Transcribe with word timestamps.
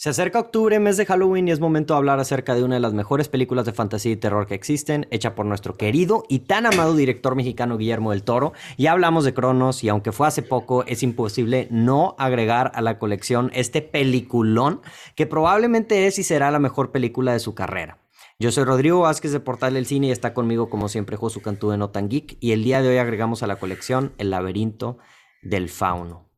Se 0.00 0.08
acerca 0.08 0.40
octubre, 0.40 0.80
mes 0.80 0.96
de 0.96 1.04
Halloween, 1.04 1.46
y 1.46 1.50
es 1.50 1.60
momento 1.60 1.92
de 1.92 1.98
hablar 1.98 2.20
acerca 2.20 2.54
de 2.54 2.64
una 2.64 2.76
de 2.76 2.80
las 2.80 2.94
mejores 2.94 3.28
películas 3.28 3.66
de 3.66 3.74
fantasía 3.74 4.12
y 4.12 4.16
terror 4.16 4.46
que 4.46 4.54
existen, 4.54 5.06
hecha 5.10 5.34
por 5.34 5.44
nuestro 5.44 5.76
querido 5.76 6.24
y 6.26 6.38
tan 6.38 6.64
amado 6.64 6.96
director 6.96 7.36
mexicano 7.36 7.76
Guillermo 7.76 8.12
del 8.12 8.22
Toro. 8.22 8.54
Ya 8.78 8.92
hablamos 8.92 9.26
de 9.26 9.34
Cronos, 9.34 9.84
y 9.84 9.90
aunque 9.90 10.12
fue 10.12 10.26
hace 10.26 10.40
poco, 10.40 10.86
es 10.86 11.02
imposible 11.02 11.68
no 11.70 12.14
agregar 12.18 12.72
a 12.74 12.80
la 12.80 12.98
colección 12.98 13.50
este 13.52 13.82
peliculón, 13.82 14.80
que 15.16 15.26
probablemente 15.26 16.06
es 16.06 16.18
y 16.18 16.22
será 16.22 16.50
la 16.50 16.60
mejor 16.60 16.92
película 16.92 17.34
de 17.34 17.40
su 17.40 17.54
carrera. 17.54 17.98
Yo 18.38 18.50
soy 18.52 18.64
Rodrigo 18.64 19.00
Vázquez 19.00 19.32
de 19.32 19.40
Portal 19.40 19.74
del 19.74 19.84
Cine 19.84 20.06
y 20.06 20.12
está 20.12 20.32
conmigo 20.32 20.70
como 20.70 20.88
siempre 20.88 21.18
Josu 21.18 21.42
Cantú 21.42 21.68
de 21.68 21.76
Notan 21.76 22.08
Geek, 22.08 22.38
y 22.40 22.52
el 22.52 22.64
día 22.64 22.80
de 22.80 22.88
hoy 22.88 22.96
agregamos 22.96 23.42
a 23.42 23.46
la 23.46 23.56
colección 23.56 24.14
El 24.16 24.30
laberinto 24.30 24.96
del 25.42 25.68
fauno. 25.68 26.29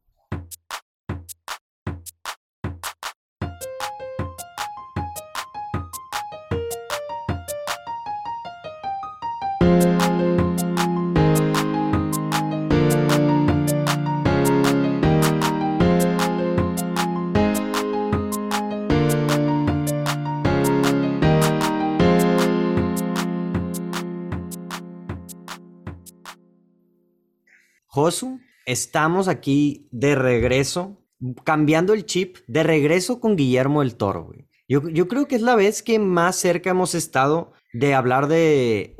Estamos 28.72 29.28
aquí 29.28 29.88
de 29.92 30.14
regreso, 30.14 31.02
cambiando 31.44 31.92
el 31.94 32.04
chip, 32.06 32.38
de 32.46 32.62
regreso 32.62 33.20
con 33.20 33.36
Guillermo 33.36 33.80
del 33.80 33.94
Toro, 33.96 34.24
güey. 34.24 34.48
Yo, 34.68 34.88
yo 34.88 35.06
creo 35.08 35.28
que 35.28 35.36
es 35.36 35.42
la 35.42 35.54
vez 35.54 35.82
que 35.82 35.98
más 35.98 36.36
cerca 36.36 36.70
hemos 36.70 36.94
estado 36.94 37.52
de 37.74 37.94
hablar 37.94 38.26
de, 38.26 38.96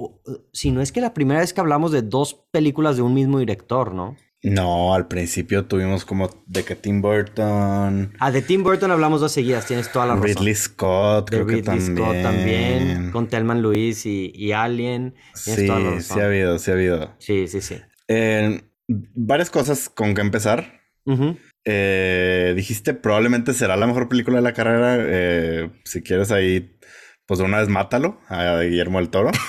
si 0.52 0.70
no 0.70 0.80
es 0.82 0.92
que 0.92 1.00
la 1.00 1.14
primera 1.14 1.40
vez 1.40 1.52
que 1.52 1.60
hablamos 1.60 1.92
de 1.92 2.02
dos 2.02 2.34
películas 2.50 2.96
de 2.96 3.02
un 3.02 3.14
mismo 3.14 3.38
director, 3.38 3.94
¿no? 3.94 4.16
No, 4.44 4.92
al 4.92 5.06
principio 5.06 5.66
tuvimos 5.66 6.04
como 6.04 6.28
de 6.46 6.64
que 6.64 6.74
Tim 6.74 7.00
Burton. 7.00 8.12
Ah, 8.18 8.30
de 8.32 8.42
Tim 8.42 8.64
Burton 8.64 8.90
hablamos 8.90 9.20
dos 9.20 9.30
seguidas, 9.30 9.66
tienes 9.66 9.92
toda 9.92 10.04
la 10.06 10.14
razón. 10.16 10.28
Ridley 10.30 10.54
Scott, 10.56 11.30
de 11.30 11.36
creo 11.36 11.46
Ridley 11.46 11.60
que 11.62 11.66
también. 11.66 11.96
Scott 11.96 12.22
también, 12.22 13.10
con 13.12 13.28
Telman 13.28 13.62
Lewis 13.62 14.04
y, 14.04 14.32
y 14.34 14.50
Alien. 14.52 15.14
Tienes 15.44 15.60
Sí, 15.60 15.66
toda 15.68 15.78
la 15.78 15.90
sí 15.90 15.96
razón. 15.96 16.20
ha 16.20 16.24
habido, 16.26 16.58
sí 16.58 16.70
ha 16.70 16.74
habido. 16.74 17.14
Sí, 17.18 17.46
sí, 17.46 17.60
sí. 17.60 17.76
Eh, 18.08 18.60
varias 18.88 19.50
cosas 19.50 19.88
con 19.88 20.14
que 20.14 20.20
empezar. 20.20 20.80
Eh, 21.64 22.52
dijiste 22.56 22.94
probablemente 22.94 23.54
será 23.54 23.76
la 23.76 23.86
mejor 23.86 24.08
película 24.08 24.36
de 24.38 24.42
la 24.42 24.52
carrera. 24.52 24.96
Eh, 25.00 25.70
si 25.84 26.02
quieres 26.02 26.30
ahí, 26.32 26.76
pues 27.26 27.38
de 27.38 27.44
una 27.44 27.58
vez 27.60 27.68
mátalo 27.68 28.18
a 28.28 28.60
Guillermo 28.60 28.98
del 28.98 29.10
Toro. 29.10 29.30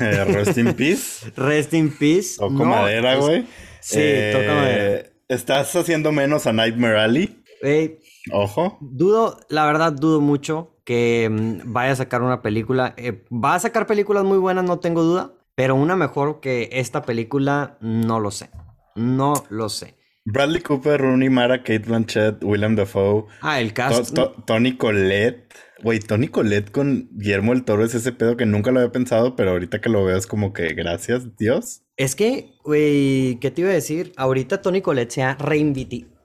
Eh, 0.00 0.24
rest 0.24 0.58
in 0.58 0.74
peace. 0.74 1.30
Rest 1.36 1.72
in 1.74 1.90
peace. 1.90 2.36
Toco 2.38 2.52
No, 2.52 2.64
madera, 2.66 3.14
es- 3.14 3.20
güey. 3.20 3.46
Sí, 3.80 3.98
Eh, 4.00 4.32
toca 4.32 4.54
madera. 4.54 5.02
Estás 5.28 5.74
haciendo 5.74 6.12
menos 6.12 6.46
a 6.46 6.52
Nightmare 6.52 6.98
Alley. 7.00 7.42
Ey, 7.62 7.98
Ojo. 8.32 8.78
dudo, 8.80 9.40
la 9.48 9.64
verdad, 9.66 9.92
dudo 9.92 10.20
mucho 10.20 10.76
que 10.84 11.28
mm, 11.30 11.72
vaya 11.72 11.92
a 11.92 11.96
sacar 11.96 12.22
una 12.22 12.42
película. 12.42 12.94
Va 13.32 13.54
a 13.54 13.58
sacar 13.60 13.86
películas 13.86 14.24
muy 14.24 14.38
buenas, 14.38 14.64
no 14.64 14.78
tengo 14.78 15.02
duda. 15.02 15.32
Pero 15.56 15.74
una 15.74 15.96
mejor 15.96 16.38
que 16.40 16.68
esta 16.70 17.02
película, 17.02 17.78
no 17.80 18.20
lo 18.20 18.30
sé. 18.30 18.50
No 18.94 19.32
lo 19.50 19.68
sé. 19.68 19.96
Bradley 20.24 20.60
Cooper, 20.60 21.00
Rooney 21.00 21.30
Mara, 21.30 21.58
Kate 21.58 21.78
Blanchett, 21.80 22.42
William 22.44 22.76
Dafoe, 22.76 23.24
Ah, 23.40 23.60
el 23.60 23.68
To- 23.68 23.74
cast. 23.74 24.14
To- 24.14 24.34
Tony 24.46 24.76
Collette. 24.76 25.54
Güey, 25.82 25.98
Tony 26.00 26.28
Collette 26.28 26.70
con 26.72 27.08
Guillermo 27.12 27.52
del 27.52 27.64
Toro 27.64 27.84
es 27.84 27.94
ese 27.94 28.12
pedo 28.12 28.36
que 28.36 28.46
nunca 28.46 28.70
lo 28.70 28.80
había 28.80 28.92
pensado, 28.92 29.36
pero 29.36 29.50
ahorita 29.52 29.80
que 29.80 29.88
lo 29.90 30.04
veo 30.04 30.16
es 30.16 30.26
como 30.26 30.52
que 30.52 30.74
gracias, 30.74 31.36
Dios. 31.36 31.82
Es 31.96 32.16
que, 32.16 32.54
güey, 32.64 33.38
¿qué 33.40 33.50
te 33.50 33.60
iba 33.62 33.70
a 33.70 33.74
decir? 33.74 34.12
Ahorita 34.16 34.62
Tony 34.62 34.80
Collette 34.82 35.10
se 35.12 35.22
ha 35.22 35.34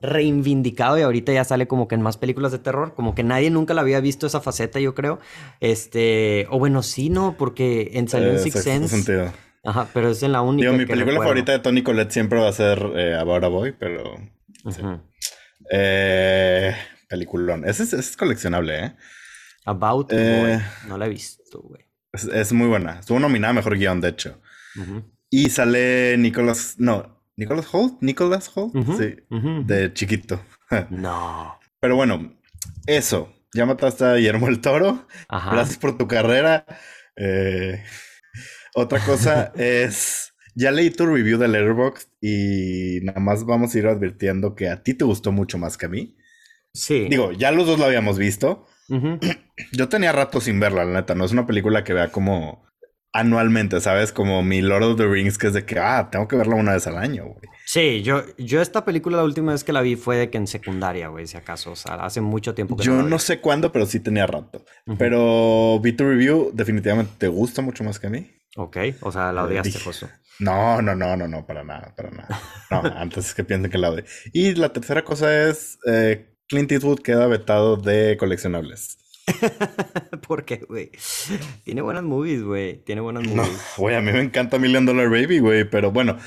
reivindicado 0.02 0.98
y 0.98 1.02
ahorita 1.02 1.32
ya 1.34 1.44
sale 1.44 1.68
como 1.68 1.88
que 1.88 1.96
en 1.96 2.02
más 2.02 2.18
películas 2.18 2.52
de 2.52 2.60
terror. 2.60 2.94
Como 2.96 3.14
que 3.16 3.24
nadie 3.24 3.50
nunca 3.52 3.74
la 3.74 3.82
había 3.82 4.00
visto 4.00 4.28
esa 4.28 4.42
faceta, 4.42 4.80
yo 4.80 4.96
creo. 4.96 5.20
Este, 5.60 6.48
o 6.50 6.60
bueno, 6.60 6.84
sí, 6.84 7.10
no, 7.10 7.36
porque 7.38 7.92
en 7.94 8.08
salió 8.08 8.30
en 8.30 8.36
Eh, 8.36 8.40
sexto 8.40 8.62
Sense. 8.62 8.96
sentido. 8.96 9.32
Ajá, 9.64 9.88
pero 9.94 10.10
es 10.10 10.24
en 10.24 10.32
la 10.32 10.42
única 10.42 10.68
Digo, 10.70 10.78
mi 10.80 10.86
que 10.88 10.94
película 10.94 11.20
favorita 11.20 11.52
de 11.52 11.60
Tony 11.60 11.84
Collette 11.84 12.12
siempre 12.12 12.40
va 12.40 12.50
a 12.50 12.54
ser 12.54 12.84
eh, 12.96 13.14
About 13.16 13.44
a 13.44 13.48
Boy, 13.48 13.74
pero. 13.78 14.16
sí. 14.70 14.82
Eh, 15.72 16.76
peliculón. 17.08 17.64
Ese 17.68 17.84
es, 17.84 17.94
ese 17.94 18.10
es 18.12 18.18
coleccionable, 18.18 18.86
¿eh? 18.86 18.96
About 19.66 20.12
Eh. 20.14 20.40
Boy. 20.42 20.90
No 20.90 20.98
la 20.98 21.06
he 21.06 21.10
visto, 21.10 21.62
güey. 21.62 21.86
Es, 22.12 22.24
es 22.26 22.52
muy 22.54 22.68
buena. 22.68 23.00
Estuvo 23.00 23.20
nominada 23.20 23.52
a 23.52 23.54
mejor 23.56 23.78
guion, 23.78 24.02
de 24.02 24.10
hecho. 24.10 24.42
Y 25.30 25.50
sale 25.50 26.18
Nicholas. 26.18 26.76
No, 26.78 27.21
Nicholas 27.38 27.68
Holt. 27.72 28.02
Nicholas 28.02 28.52
Holt. 28.54 28.74
Sí. 28.98 29.16
De 29.66 29.94
chiquito. 29.94 30.42
No. 30.90 31.60
Pero 31.82 31.98
bueno, 31.98 32.34
eso. 32.86 33.34
Ya 33.54 33.66
mataste 33.66 34.06
a 34.06 34.16
Guillermo 34.16 34.48
el 34.48 34.62
Toro. 34.62 35.06
Ajá. 35.28 35.52
Gracias 35.52 35.78
por 35.78 35.98
tu 35.98 36.08
carrera. 36.08 36.66
Eh, 37.18 37.84
otra 38.74 39.00
cosa 39.00 39.52
es. 39.56 40.34
Ya 40.56 40.72
leí 40.72 40.90
tu 40.90 41.06
review 41.06 41.38
de 41.38 41.48
Letterboxd 41.48 42.08
y 42.22 43.00
nada 43.04 43.20
más 43.20 43.46
vamos 43.46 43.74
a 43.74 43.78
ir 43.80 43.88
advirtiendo 43.88 44.56
que 44.56 44.70
a 44.70 44.84
ti 44.84 44.94
te 44.94 45.06
gustó 45.06 45.32
mucho 45.32 45.58
más 45.58 45.78
que 45.78 45.86
a 45.86 45.90
mí. 45.90 46.18
Sí. 46.74 47.08
Digo, 47.10 47.32
ya 47.34 47.52
los 47.52 47.68
dos 47.68 47.80
lo 47.80 47.86
habíamos 47.86 48.18
visto. 48.18 48.66
Yo 49.72 49.90
tenía 49.90 50.12
rato 50.12 50.42
sin 50.42 50.60
verla, 50.60 50.86
la 50.86 51.02
neta. 51.02 51.16
No 51.16 51.26
es 51.26 51.32
una 51.32 51.46
película 51.48 51.84
que 51.84 51.94
vea 51.94 52.12
como 52.12 52.66
anualmente, 53.14 53.82
¿sabes? 53.82 54.12
Como 54.12 54.42
mi 54.44 54.62
Lord 54.62 54.84
of 54.84 54.98
the 54.98 55.08
Rings, 55.08 55.38
que 55.38 55.48
es 55.48 55.54
de 55.54 55.66
que, 55.66 55.80
ah, 55.80 56.10
tengo 56.12 56.28
que 56.28 56.36
verla 56.36 56.56
una 56.56 56.74
vez 56.74 56.88
al 56.88 56.98
año, 56.98 57.26
güey. 57.26 57.42
Sí, 57.66 58.02
yo, 58.04 58.24
yo 58.38 58.62
esta 58.62 58.84
película 58.86 59.18
la 59.18 59.24
última 59.24 59.52
vez 59.54 59.64
que 59.64 59.74
la 59.74 59.82
vi 59.82 59.96
fue 59.96 60.18
de 60.18 60.30
que 60.30 60.38
en 60.38 60.48
secundaria, 60.48 61.08
güey, 61.10 61.28
si 61.28 61.38
acaso. 61.38 61.72
O 61.72 61.76
sea, 61.76 61.96
hace 61.96 62.22
mucho 62.22 62.54
tiempo 62.54 62.76
que 62.76 62.84
Yo 62.84 62.96
la 62.98 63.04
vi. 63.04 63.10
no 63.10 63.20
sé 63.20 63.40
cuándo, 63.40 63.72
pero 63.72 63.86
sí 63.86 64.00
tenía 64.00 64.28
rato. 64.28 64.64
Pero 64.98 65.80
vi 65.82 65.94
tu 65.94 66.04
review, 66.06 66.52
definitivamente 66.54 67.14
te 67.18 67.28
gusta 67.28 67.62
mucho 67.62 67.84
más 67.84 68.00
que 68.00 68.08
a 68.08 68.10
mí. 68.10 68.32
Ok, 68.58 68.78
o 69.02 69.12
sea, 69.12 69.32
la 69.32 69.42
Eh, 69.42 69.46
odiaste, 69.46 69.80
Josu. 69.80 70.08
No, 70.40 70.82
no, 70.82 70.96
no, 70.96 71.16
no, 71.16 71.28
no, 71.28 71.46
para 71.46 71.64
nada, 71.64 71.94
para 71.96 72.10
nada. 72.12 72.42
No, 72.70 72.82
antes 72.98 73.28
es 73.28 73.34
que 73.34 73.44
piensen 73.44 73.72
que 73.72 73.78
la 73.78 73.92
odio. 73.92 74.04
Y 74.34 74.56
la 74.56 74.70
tercera 74.74 75.04
cosa 75.04 75.48
es, 75.50 75.78
eh, 75.88 76.34
Clint 76.48 76.72
Eastwood 76.72 77.00
queda 77.00 77.28
vetado 77.28 77.78
de 77.78 78.18
coleccionables. 78.18 78.98
¿Por 80.28 80.46
qué, 80.46 80.58
güey? 80.68 80.92
Tiene 81.64 81.82
buenas 81.82 82.04
movies, 82.04 82.44
güey. 82.44 82.84
Tiene 82.84 83.02
buenas 83.02 83.24
No, 83.28 83.44
movies. 83.44 83.62
güey, 83.78 83.96
a 83.96 84.02
mí 84.02 84.12
me 84.12 84.22
encanta 84.22 84.58
Million 84.60 84.86
Dollar 84.86 85.10
Baby, 85.10 85.40
güey, 85.40 85.70
pero 85.70 85.92
bueno. 85.92 86.18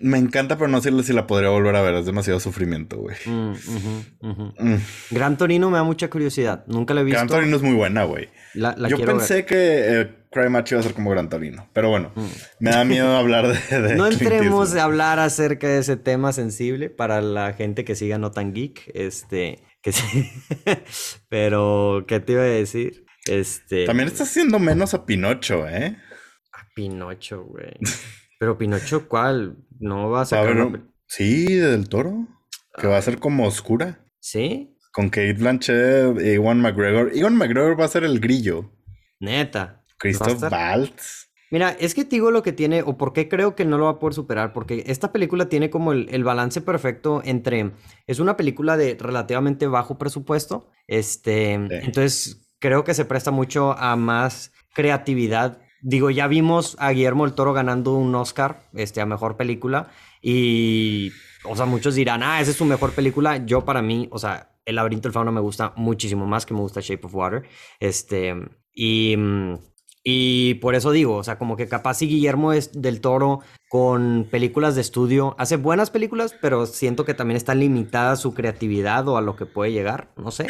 Me 0.00 0.18
encanta, 0.18 0.56
pero 0.58 0.68
no 0.68 0.80
sé 0.82 0.92
si 1.02 1.12
la 1.12 1.26
podría 1.26 1.48
volver 1.48 1.74
a 1.74 1.82
ver. 1.82 1.94
Es 1.94 2.06
demasiado 2.06 2.38
sufrimiento, 2.40 2.98
güey. 2.98 3.16
Mm, 3.24 3.50
ujú, 3.52 4.04
ujú. 4.20 4.54
Mm. 4.58 4.76
Gran 5.10 5.36
Torino 5.38 5.70
me 5.70 5.78
da 5.78 5.82
mucha 5.82 6.08
curiosidad. 6.10 6.64
Nunca 6.66 6.92
la 6.94 7.00
he 7.00 7.04
visto. 7.04 7.16
Gran 7.16 7.26
Torino 7.28 7.56
es 7.56 7.62
muy 7.62 7.74
buena, 7.74 8.04
güey. 8.04 8.28
La, 8.54 8.74
la 8.76 8.88
Yo 8.88 8.96
quiero 8.96 9.12
ver. 9.16 9.20
pensé 9.26 9.44
que 9.46 9.56
eh, 10.00 10.10
Cry 10.30 10.50
Macho 10.50 10.74
iba 10.74 10.80
a 10.80 10.82
ser 10.84 10.92
como 10.94 11.10
Gran 11.10 11.28
Torino, 11.30 11.68
pero 11.72 11.88
bueno, 11.88 12.12
Mm. 12.14 12.26
me 12.60 12.70
da 12.70 12.84
miedo 12.84 13.08
hablar 13.16 13.48
de. 13.48 13.80
de 13.80 13.94
No 13.96 14.06
entremos 14.06 14.74
a 14.74 14.84
hablar 14.84 15.18
acerca 15.18 15.66
de 15.66 15.78
ese 15.78 15.96
tema 15.96 16.32
sensible 16.32 16.90
para 16.90 17.20
la 17.22 17.54
gente 17.54 17.84
que 17.84 17.96
siga 17.96 18.18
No 18.18 18.30
Tan 18.30 18.52
Geek. 18.52 18.90
Este, 18.94 19.58
que 19.82 19.92
sí. 19.92 20.30
Pero, 21.28 22.04
¿qué 22.06 22.20
te 22.20 22.32
iba 22.32 22.42
a 22.42 22.46
decir? 22.46 23.04
Este. 23.26 23.86
También 23.86 24.08
estás 24.08 24.28
haciendo 24.30 24.58
menos 24.58 24.94
a 24.94 25.04
Pinocho, 25.04 25.68
¿eh? 25.68 25.96
A 26.52 26.66
Pinocho, 26.74 27.44
güey. 27.44 27.74
Pero 28.38 28.56
Pinocho, 28.56 29.08
¿cuál? 29.08 29.56
No 29.80 30.10
va 30.10 30.22
a 30.22 30.24
sacar. 30.24 30.48
haber 30.48 30.62
una 30.62 30.88
Sí, 31.06 31.46
del 31.54 31.88
toro. 31.88 32.26
Que 32.76 32.86
va 32.86 32.98
a 32.98 33.02
ser 33.02 33.18
como 33.18 33.46
oscura. 33.46 34.04
¿Sí? 34.20 34.76
Con 34.92 35.08
Kate 35.10 35.32
Blanchett 35.34 36.20
y 36.20 36.30
Ewan 36.30 36.60
McGregor. 36.60 37.10
Ewan 37.14 37.36
McGregor 37.36 37.78
va 37.78 37.86
a 37.86 37.88
ser 37.88 38.04
el 38.04 38.20
grillo. 38.20 38.70
Neta. 39.20 39.60
¿Va 39.64 39.72
a 39.72 39.94
Christoph? 39.98 40.42
Waltz. 40.52 41.27
Mira, 41.50 41.70
es 41.80 41.94
que 41.94 42.04
te 42.04 42.16
digo 42.16 42.30
lo 42.30 42.42
que 42.42 42.52
tiene, 42.52 42.82
o 42.82 42.98
por 42.98 43.14
qué 43.14 43.26
creo 43.26 43.54
que 43.54 43.64
no 43.64 43.78
lo 43.78 43.84
va 43.86 43.92
a 43.92 43.98
poder 43.98 44.12
superar, 44.12 44.52
porque 44.52 44.84
esta 44.86 45.12
película 45.12 45.48
tiene 45.48 45.70
como 45.70 45.92
el, 45.92 46.06
el 46.10 46.22
balance 46.22 46.60
perfecto 46.60 47.22
entre, 47.24 47.72
es 48.06 48.18
una 48.20 48.36
película 48.36 48.76
de 48.76 48.96
relativamente 49.00 49.66
bajo 49.66 49.96
presupuesto, 49.96 50.68
este, 50.86 51.52
entonces 51.52 52.50
creo 52.58 52.84
que 52.84 52.92
se 52.92 53.06
presta 53.06 53.30
mucho 53.30 53.72
a 53.78 53.96
más 53.96 54.52
creatividad. 54.74 55.58
Digo, 55.80 56.10
ya 56.10 56.26
vimos 56.26 56.76
a 56.80 56.90
Guillermo 56.90 57.24
del 57.24 57.34
Toro 57.34 57.54
ganando 57.54 57.94
un 57.94 58.14
Oscar, 58.14 58.68
este, 58.74 59.00
a 59.00 59.06
mejor 59.06 59.36
película, 59.36 59.90
y, 60.20 61.12
o 61.44 61.56
sea, 61.56 61.64
muchos 61.64 61.94
dirán, 61.94 62.22
ah, 62.22 62.40
esa 62.42 62.50
es 62.50 62.56
su 62.58 62.66
mejor 62.66 62.92
película. 62.92 63.38
Yo 63.46 63.64
para 63.64 63.80
mí, 63.80 64.08
o 64.10 64.18
sea, 64.18 64.50
El 64.66 64.74
laberinto 64.74 65.08
del 65.08 65.14
fauno 65.14 65.32
me 65.32 65.40
gusta 65.40 65.72
muchísimo 65.76 66.26
más 66.26 66.44
que 66.44 66.52
me 66.52 66.60
gusta 66.60 66.82
Shape 66.82 67.06
of 67.06 67.14
Water, 67.14 67.42
este, 67.80 68.34
y... 68.74 69.16
y 70.04 70.54
por 70.54 70.74
eso 70.74 70.90
digo, 70.90 71.16
o 71.16 71.24
sea, 71.24 71.38
como 71.38 71.56
que 71.56 71.68
capaz 71.68 71.94
si 71.94 72.08
Guillermo 72.08 72.52
es 72.52 72.70
del 72.80 73.00
Toro 73.00 73.40
con 73.68 74.26
películas 74.30 74.74
de 74.74 74.80
estudio. 74.80 75.34
Hace 75.38 75.56
buenas 75.56 75.90
películas, 75.90 76.34
pero 76.40 76.66
siento 76.66 77.04
que 77.04 77.14
también 77.14 77.36
está 77.36 77.54
limitada 77.54 78.16
su 78.16 78.34
creatividad 78.34 79.06
o 79.08 79.16
a 79.16 79.20
lo 79.22 79.36
que 79.36 79.46
puede 79.46 79.72
llegar, 79.72 80.10
no 80.16 80.30
sé. 80.30 80.46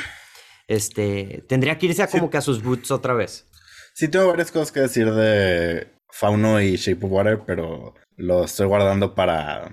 Este, 0.68 1.44
tendría 1.48 1.78
que 1.78 1.86
irse 1.86 2.02
a 2.02 2.08
como 2.08 2.30
que 2.30 2.36
a 2.36 2.42
sus 2.42 2.62
boots 2.62 2.90
otra 2.90 3.14
vez. 3.14 3.46
Sí, 3.94 4.08
tengo 4.08 4.28
varias 4.28 4.52
cosas 4.52 4.70
que 4.70 4.80
decir 4.80 5.12
de 5.12 5.88
Fauno 6.10 6.60
y 6.60 6.76
Shape 6.76 7.04
of 7.04 7.12
Water, 7.12 7.40
pero 7.44 7.94
lo 8.16 8.44
estoy 8.44 8.66
guardando 8.66 9.14
para, 9.14 9.70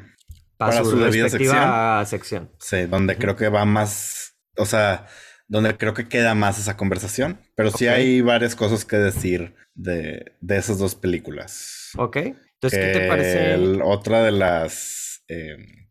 para, 0.58 0.84
su, 0.84 0.96
respectiva 0.96 2.04
sección. 2.06 2.50
Sí, 2.60 2.86
donde 2.86 3.18
creo 3.18 3.36
que 3.36 3.50
va 3.50 3.66
más, 3.66 4.36
o 4.58 4.66
sea, 4.66 5.06
donde 5.48 5.78
creo 5.78 5.94
que 5.94 6.08
queda 6.08 6.36
más 6.36 6.60
esa 6.60 6.78
conversación, 6.78 7.40
pero 7.56 7.72
sí 7.72 7.88
hay 7.88 8.22
varias 8.22 8.56
cosas 8.56 8.86
que 8.86 8.98
decir 8.98 9.56
de, 9.74 10.34
de 10.42 10.58
esas 10.58 10.78
dos 10.78 10.96
películas. 10.96 11.90
Ok. 11.98 12.18
Entonces, 12.18 12.80
¿qué 12.80 13.00
te 13.00 13.08
parece? 13.08 13.56
otra 13.84 14.24
de 14.24 14.32
las 14.32 15.24
em, 15.28 15.88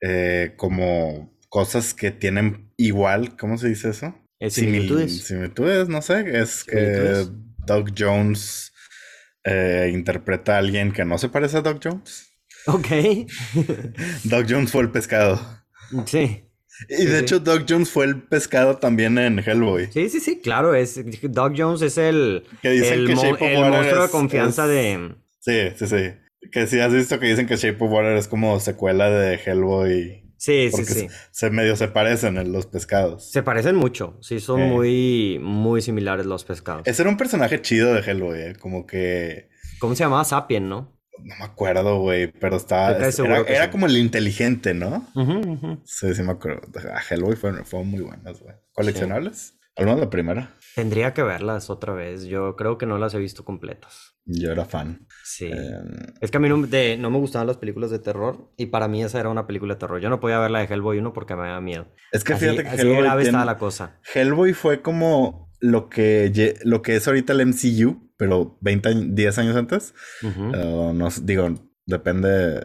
eh, 0.00 0.54
como 0.56 1.38
cosas 1.48 1.94
que 1.94 2.10
tienen 2.10 2.72
igual, 2.76 3.36
¿cómo 3.36 3.58
se 3.58 3.68
dice 3.68 3.90
eso? 3.90 4.14
similitudes. 4.48 5.24
Similitudes, 5.24 5.88
no 5.88 6.02
sé, 6.02 6.38
es 6.40 6.64
que 6.64 7.26
Doug 7.66 7.92
Jones 7.96 8.72
eh, 9.44 9.90
interpreta 9.92 10.56
a 10.56 10.58
alguien 10.58 10.92
que 10.92 11.04
no 11.04 11.16
se 11.18 11.28
parece 11.28 11.58
a 11.58 11.62
Doug 11.62 11.80
Jones. 11.82 12.30
Ok. 12.66 12.88
Doug 14.24 14.46
Jones 14.48 14.70
fue 14.70 14.82
el 14.82 14.90
pescado. 14.90 15.40
Sí. 16.06 16.43
Y 16.88 17.04
de 17.04 17.20
hecho, 17.20 17.40
Doug 17.40 17.64
Jones 17.68 17.90
fue 17.90 18.04
el 18.04 18.22
pescado 18.22 18.76
también 18.76 19.18
en 19.18 19.38
Hellboy. 19.38 19.90
Sí, 19.92 20.08
sí, 20.08 20.20
sí, 20.20 20.40
claro. 20.40 20.74
Es, 20.74 21.00
Doug 21.22 21.54
Jones 21.56 21.82
es 21.82 21.98
el, 21.98 22.44
el, 22.62 23.14
monstruo 23.14 24.02
de 24.02 24.08
confianza 24.10 24.66
de. 24.66 25.14
Sí, 25.40 25.70
sí, 25.76 25.86
sí. 25.86 26.14
Que 26.50 26.66
si 26.66 26.80
has 26.80 26.92
visto 26.92 27.18
que 27.18 27.26
dicen 27.26 27.46
que 27.46 27.56
Shape 27.56 27.82
of 27.82 27.90
Water 27.90 28.16
es 28.16 28.28
como 28.28 28.58
secuela 28.60 29.08
de 29.08 29.36
Hellboy. 29.36 30.24
Sí, 30.36 30.70
sí, 30.70 30.84
sí. 30.84 31.08
Se, 31.30 31.48
medio 31.48 31.74
se 31.74 31.88
parecen 31.88 32.36
en 32.36 32.52
los 32.52 32.66
pescados. 32.66 33.30
Se 33.30 33.42
parecen 33.42 33.76
mucho. 33.76 34.18
Sí, 34.20 34.40
son 34.40 34.60
muy, 34.60 35.38
muy 35.40 35.80
similares 35.80 36.26
los 36.26 36.44
pescados. 36.44 36.82
Ese 36.86 37.02
era 37.02 37.10
un 37.10 37.16
personaje 37.16 37.62
chido 37.62 37.94
de 37.94 38.00
Hellboy, 38.00 38.40
¿eh? 38.40 38.56
Como 38.60 38.86
que. 38.86 39.48
¿Cómo 39.78 39.94
se 39.94 40.04
llamaba? 40.04 40.24
Sapien, 40.24 40.68
¿no? 40.68 40.94
No 41.22 41.36
me 41.38 41.44
acuerdo, 41.44 42.00
güey, 42.00 42.30
pero 42.32 42.56
estaba. 42.56 42.96
Era, 43.46 43.70
como 43.70 43.86
el 43.86 43.96
inteligente, 43.96 44.74
¿no? 44.74 45.06
Sí, 45.84 46.14
sí 46.14 46.22
me 46.22 46.32
acuerdo. 46.32 46.62
A 46.92 47.00
Hellboy 47.00 47.36
fueron, 47.36 47.64
muy 47.88 48.00
buenas, 48.00 48.40
güey. 48.40 48.54
¿Coleccionables? 48.72 49.54
Al 49.76 49.86
menos 49.86 50.00
la 50.00 50.10
primera. 50.10 50.54
Tendría 50.76 51.14
que 51.14 51.22
verlas 51.22 51.68
otra 51.68 51.92
vez. 51.92 52.24
Yo 52.24 52.54
creo 52.54 52.78
que 52.78 52.86
no 52.86 52.96
las 52.98 53.14
he 53.14 53.18
visto 53.18 53.44
completas. 53.44 54.14
Yo 54.24 54.52
era 54.52 54.64
fan. 54.64 55.06
Sí. 55.24 55.46
Em, 55.46 56.14
es 56.20 56.30
que 56.30 56.36
a 56.36 56.40
mí 56.40 56.48
no, 56.48 56.56
no, 56.56 57.10
me 57.10 57.18
gustaban 57.18 57.46
las 57.46 57.56
películas 57.56 57.90
de 57.90 57.98
terror 57.98 58.52
y 58.56 58.66
para 58.66 58.86
mí 58.86 59.02
esa 59.02 59.18
era 59.18 59.28
una 59.28 59.46
película 59.46 59.74
de 59.74 59.80
terror. 59.80 60.00
Yo 60.00 60.10
no 60.10 60.20
podía 60.20 60.38
ver 60.38 60.52
la 60.52 60.60
de 60.60 60.72
Hellboy 60.72 60.98
1 60.98 61.12
porque 61.12 61.34
me 61.34 61.42
daba 61.42 61.60
miedo. 61.60 61.88
Es 62.12 62.22
que 62.22 62.36
fíjate 62.36 62.62
que 62.62 62.70
Hellboy. 62.70 63.24
estaba 63.24 63.44
la 63.44 63.58
cosa. 63.58 63.98
Hellboy 64.14 64.52
fue 64.52 64.80
como 64.80 65.52
lo 65.58 65.88
que, 65.88 66.56
lo 66.64 66.82
que 66.82 66.96
es 66.96 67.08
ahorita 67.08 67.32
el 67.32 67.46
MCU, 67.46 68.03
pero 68.16 68.56
20 68.60 68.94
10 69.10 69.38
años 69.38 69.56
antes. 69.56 69.94
no, 70.22 71.08
digo, 71.22 71.54
depende. 71.86 72.64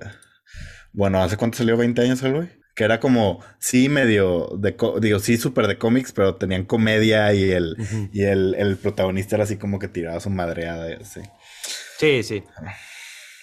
Bueno, 0.93 1.21
¿hace 1.21 1.37
cuánto 1.37 1.57
salió? 1.57 1.77
¿20 1.77 1.99
años 2.01 2.21
Hellboy? 2.23 2.49
Que 2.75 2.83
era 2.85 2.99
como, 2.99 3.43
sí, 3.59 3.89
medio 3.89 4.57
de, 4.57 4.75
digo, 5.01 5.19
sí, 5.19 5.37
súper 5.37 5.67
de 5.67 5.77
cómics, 5.77 6.13
pero 6.13 6.35
tenían 6.35 6.63
comedia 6.65 7.33
y 7.33 7.51
el, 7.51 7.75
y 8.13 8.23
el, 8.23 8.77
protagonista 8.81 9.35
era 9.35 9.43
así 9.43 9.57
como 9.57 9.79
que 9.79 9.89
tiraba 9.89 10.19
su 10.19 10.29
madreada 10.29 10.89
y 10.89 10.93
así. 10.93 11.21
Sí, 11.97 12.23
sí. 12.23 12.43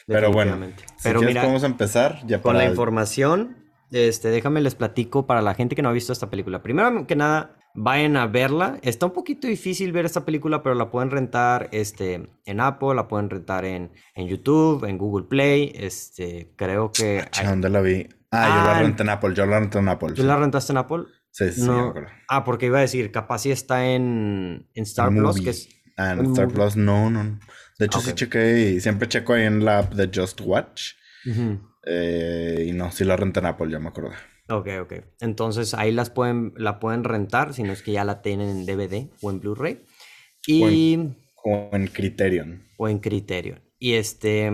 Pero 0.06 0.30
bueno, 0.30 0.58
pero 1.02 1.20
mira, 1.20 1.42
podemos 1.42 1.64
empezar 1.64 2.20
ya 2.26 2.40
con 2.40 2.56
la 2.56 2.64
información. 2.64 3.56
Este, 3.90 4.28
déjame 4.28 4.60
les 4.60 4.74
platico 4.74 5.26
para 5.26 5.42
la 5.42 5.54
gente 5.54 5.76
que 5.76 5.82
no 5.82 5.88
ha 5.88 5.92
visto 5.92 6.12
esta 6.12 6.30
película. 6.30 6.62
Primero 6.62 7.06
que 7.06 7.16
nada, 7.16 7.56
vayan 7.76 8.16
a 8.16 8.26
verla. 8.26 8.78
Está 8.82 9.06
un 9.06 9.12
poquito 9.12 9.46
difícil 9.46 9.92
ver 9.92 10.06
esta 10.06 10.24
película, 10.24 10.62
pero 10.62 10.74
la 10.74 10.90
pueden 10.90 11.10
rentar 11.10 11.68
este, 11.72 12.28
en 12.44 12.60
Apple, 12.60 12.94
la 12.94 13.06
pueden 13.06 13.30
rentar 13.30 13.64
en, 13.64 13.92
en 14.14 14.26
YouTube, 14.26 14.84
en 14.84 14.98
Google 14.98 15.26
Play. 15.28 15.72
Este, 15.74 16.52
creo 16.56 16.90
que. 16.90 17.24
¿Dónde 17.44 17.68
la 17.68 17.80
vi? 17.80 18.08
Ah, 18.32 18.48
yo 18.48 18.54
la 18.54 18.76
ah, 18.76 18.82
renté 18.82 19.02
en 19.02 19.08
Apple, 19.10 19.34
yo 19.34 19.46
la 19.46 19.60
renté 19.60 19.78
en 19.78 19.88
Apple. 19.88 20.12
¿Tú 20.14 20.24
la 20.24 20.36
rentaste 20.36 20.72
en 20.72 20.78
Apple? 20.78 21.04
Sí, 21.30 21.52
sí, 21.52 21.62
no. 21.62 21.94
Ah, 22.28 22.44
porque 22.44 22.66
iba 22.66 22.78
a 22.78 22.80
decir, 22.80 23.12
capaz 23.12 23.40
si 23.40 23.50
está 23.50 23.86
en, 23.86 24.68
en 24.74 24.82
Star 24.82 25.10
Plus, 25.10 25.40
que 25.40 25.50
es. 25.50 25.68
Ah, 25.96 26.12
en 26.12 26.26
Star 26.26 26.48
Plus, 26.48 26.76
no, 26.76 27.10
no. 27.10 27.38
De 27.78 27.86
hecho, 27.86 28.00
sí 28.00 28.12
chequé 28.14 28.70
y 28.70 28.80
siempre 28.80 29.08
checo 29.08 29.34
ahí 29.34 29.44
en 29.44 29.64
la 29.64 29.80
app 29.80 29.92
de 29.92 30.10
Just 30.12 30.40
Watch. 30.42 30.92
Eh, 31.84 32.66
y 32.68 32.72
no, 32.72 32.90
sí 32.90 33.04
la 33.04 33.16
renté 33.16 33.40
en 33.40 33.46
Apple, 33.46 33.70
ya 33.70 33.78
me 33.78 33.88
acuerdo. 33.88 34.12
Ok, 34.48 34.68
ok. 34.82 34.92
Entonces 35.20 35.74
ahí 35.74 35.92
las 35.92 36.10
pueden, 36.10 36.52
la 36.56 36.78
pueden 36.78 37.04
rentar, 37.04 37.54
si 37.54 37.62
no 37.62 37.72
es 37.72 37.82
que 37.82 37.92
ya 37.92 38.04
la 38.04 38.22
tienen 38.22 38.48
en 38.48 38.66
DVD 38.66 39.08
o 39.22 39.30
en 39.30 39.40
Blu-ray. 39.40 39.84
Y... 40.46 40.98
O 41.48 41.68
en, 41.72 41.86
Criterion. 41.86 42.64
O 42.76 42.88
en 42.88 42.98
Criterion. 42.98 43.60
Y 43.78 43.94
este, 43.94 44.50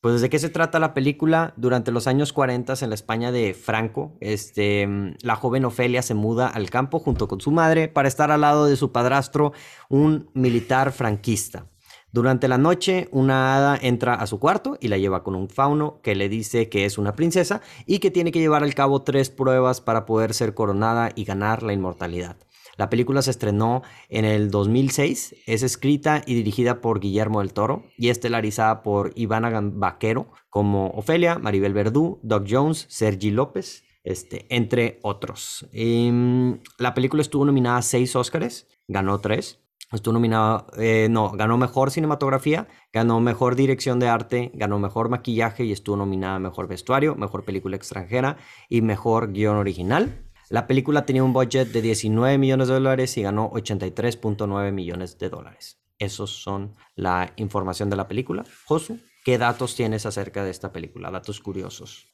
pues 0.00 0.20
de 0.20 0.28
qué 0.28 0.40
se 0.40 0.48
trata 0.48 0.80
la 0.80 0.92
película. 0.92 1.54
Durante 1.56 1.92
los 1.92 2.08
años 2.08 2.32
40 2.32 2.74
en 2.80 2.88
la 2.88 2.94
España 2.94 3.30
de 3.30 3.54
Franco, 3.54 4.16
este, 4.20 4.88
la 5.22 5.36
joven 5.36 5.64
Ofelia 5.64 6.02
se 6.02 6.14
muda 6.14 6.48
al 6.48 6.70
campo 6.70 6.98
junto 6.98 7.28
con 7.28 7.40
su 7.40 7.52
madre 7.52 7.86
para 7.86 8.08
estar 8.08 8.32
al 8.32 8.40
lado 8.40 8.66
de 8.66 8.76
su 8.76 8.90
padrastro, 8.90 9.52
un 9.88 10.28
militar 10.34 10.90
franquista. 10.90 11.68
Durante 12.14 12.46
la 12.46 12.58
noche, 12.58 13.08
una 13.10 13.56
hada 13.56 13.76
entra 13.76 14.14
a 14.14 14.28
su 14.28 14.38
cuarto 14.38 14.78
y 14.80 14.86
la 14.86 14.98
lleva 14.98 15.24
con 15.24 15.34
un 15.34 15.48
fauno 15.48 15.98
que 16.00 16.14
le 16.14 16.28
dice 16.28 16.68
que 16.68 16.84
es 16.84 16.96
una 16.96 17.16
princesa 17.16 17.60
y 17.86 17.98
que 17.98 18.12
tiene 18.12 18.30
que 18.30 18.38
llevar 18.38 18.62
al 18.62 18.72
cabo 18.72 19.02
tres 19.02 19.30
pruebas 19.30 19.80
para 19.80 20.06
poder 20.06 20.32
ser 20.32 20.54
coronada 20.54 21.10
y 21.16 21.24
ganar 21.24 21.64
la 21.64 21.72
inmortalidad. 21.72 22.36
La 22.76 22.88
película 22.88 23.20
se 23.20 23.32
estrenó 23.32 23.82
en 24.08 24.24
el 24.24 24.52
2006, 24.52 25.34
es 25.44 25.64
escrita 25.64 26.22
y 26.24 26.36
dirigida 26.36 26.80
por 26.80 27.00
Guillermo 27.00 27.40
del 27.40 27.52
Toro 27.52 27.82
y 27.98 28.10
estelarizada 28.10 28.84
por 28.84 29.10
Ivana 29.16 29.50
Vaquero 29.60 30.30
como 30.50 30.90
Ofelia, 30.90 31.40
Maribel 31.40 31.74
Verdú, 31.74 32.20
Doug 32.22 32.44
Jones, 32.48 32.86
Sergi 32.90 33.32
López, 33.32 33.82
este, 34.04 34.46
entre 34.54 35.00
otros. 35.02 35.66
Em, 35.72 36.60
la 36.78 36.94
película 36.94 37.22
estuvo 37.22 37.44
nominada 37.44 37.78
a 37.78 37.82
seis 37.82 38.14
Óscares, 38.14 38.68
ganó 38.86 39.20
tres. 39.20 39.63
Estuvo 39.92 40.14
nominado, 40.14 40.66
eh, 40.78 41.08
no, 41.10 41.30
ganó 41.30 41.56
mejor 41.56 41.90
cinematografía, 41.90 42.66
ganó 42.92 43.20
mejor 43.20 43.54
dirección 43.54 44.00
de 44.00 44.08
arte, 44.08 44.50
ganó 44.54 44.78
mejor 44.78 45.08
maquillaje 45.08 45.64
y 45.64 45.72
estuvo 45.72 45.96
nominada 45.96 46.36
a 46.36 46.40
mejor 46.40 46.66
vestuario, 46.68 47.14
mejor 47.14 47.44
película 47.44 47.76
extranjera 47.76 48.36
y 48.68 48.80
mejor 48.80 49.32
guion 49.32 49.56
original. 49.56 50.24
La 50.50 50.66
película 50.66 51.06
tenía 51.06 51.24
un 51.24 51.32
budget 51.32 51.68
de 51.68 51.82
19 51.82 52.38
millones 52.38 52.68
de 52.68 52.74
dólares 52.74 53.16
y 53.16 53.22
ganó 53.22 53.50
83.9 53.52 54.72
millones 54.72 55.18
de 55.18 55.28
dólares. 55.28 55.80
Esos 55.98 56.42
son 56.42 56.74
la 56.96 57.32
información 57.36 57.88
de 57.88 57.96
la 57.96 58.08
película. 58.08 58.44
Josu, 58.66 58.98
¿qué 59.24 59.38
datos 59.38 59.76
tienes 59.76 60.06
acerca 60.06 60.44
de 60.44 60.50
esta 60.50 60.72
película? 60.72 61.10
Datos 61.10 61.40
curiosos. 61.40 62.12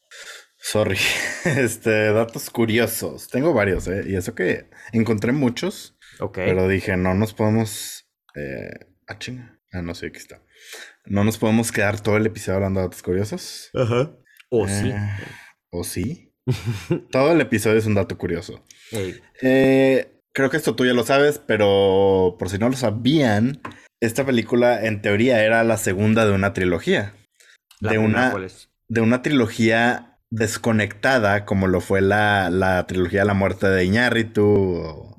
Sorry, 0.57 0.99
este, 1.45 2.13
datos 2.13 2.51
curiosos. 2.51 3.29
Tengo 3.29 3.55
varios, 3.55 3.89
¿eh? 3.89 4.05
Y 4.07 4.17
eso 4.17 4.35
que 4.35 4.69
encontré 4.93 5.33
muchos. 5.33 5.97
Pero 6.33 6.69
dije, 6.69 6.97
no 6.97 7.15
nos 7.15 7.35
podemos. 7.35 8.07
Eh, 8.35 8.87
ah, 9.07 9.19
chinga. 9.19 9.59
Ah, 9.73 9.83
no 9.83 9.95
sé, 9.95 10.07
aquí 10.07 10.19
está. 10.19 10.43
No 11.05 11.25
nos 11.25 11.39
podemos 11.39 11.73
quedar 11.73 12.01
todo 12.01 12.17
el 12.17 12.27
episodio 12.27 12.57
hablando 12.57 12.81
de 12.81 12.87
datos 12.87 13.03
curiosos. 13.03 13.71
Ajá. 13.75 14.13
O 14.51 14.67
sí. 14.67 14.91
Eh, 14.91 15.09
o 15.71 15.85
sí. 15.85 16.35
todo 17.11 17.33
el 17.33 17.41
episodio 17.41 17.79
es 17.79 17.87
un 17.87 17.95
dato 17.95 18.19
curioso. 18.19 18.65
Eh, 19.43 20.21
creo 20.33 20.51
que 20.51 20.57
esto 20.57 20.75
tú 20.75 20.85
ya 20.85 20.93
lo 20.93 21.05
sabes, 21.05 21.39
pero 21.39 22.37
por 22.39 22.51
si 22.51 22.59
no 22.59 22.69
lo 22.69 22.77
sabían, 22.77 23.61
esta 24.01 24.27
película 24.27 24.85
en 24.85 25.03
teoría 25.03 25.45
era 25.45 25.63
la 25.65 25.77
segunda 25.77 26.27
de 26.27 26.33
una 26.33 26.53
trilogía. 26.53 27.15
de 27.81 27.99
una, 27.99 28.35
de 28.89 29.01
una 29.01 29.23
trilogía 29.23 30.19
desconectada, 30.31 31.45
como 31.45 31.67
lo 31.67 31.81
fue 31.81 32.01
la, 32.01 32.51
la 32.51 32.87
trilogía 32.87 33.21
de 33.21 33.27
la 33.27 33.35
muerte 33.35 33.69
de 33.69 33.85
Iñárritu. 33.85 34.45
O, 34.45 35.17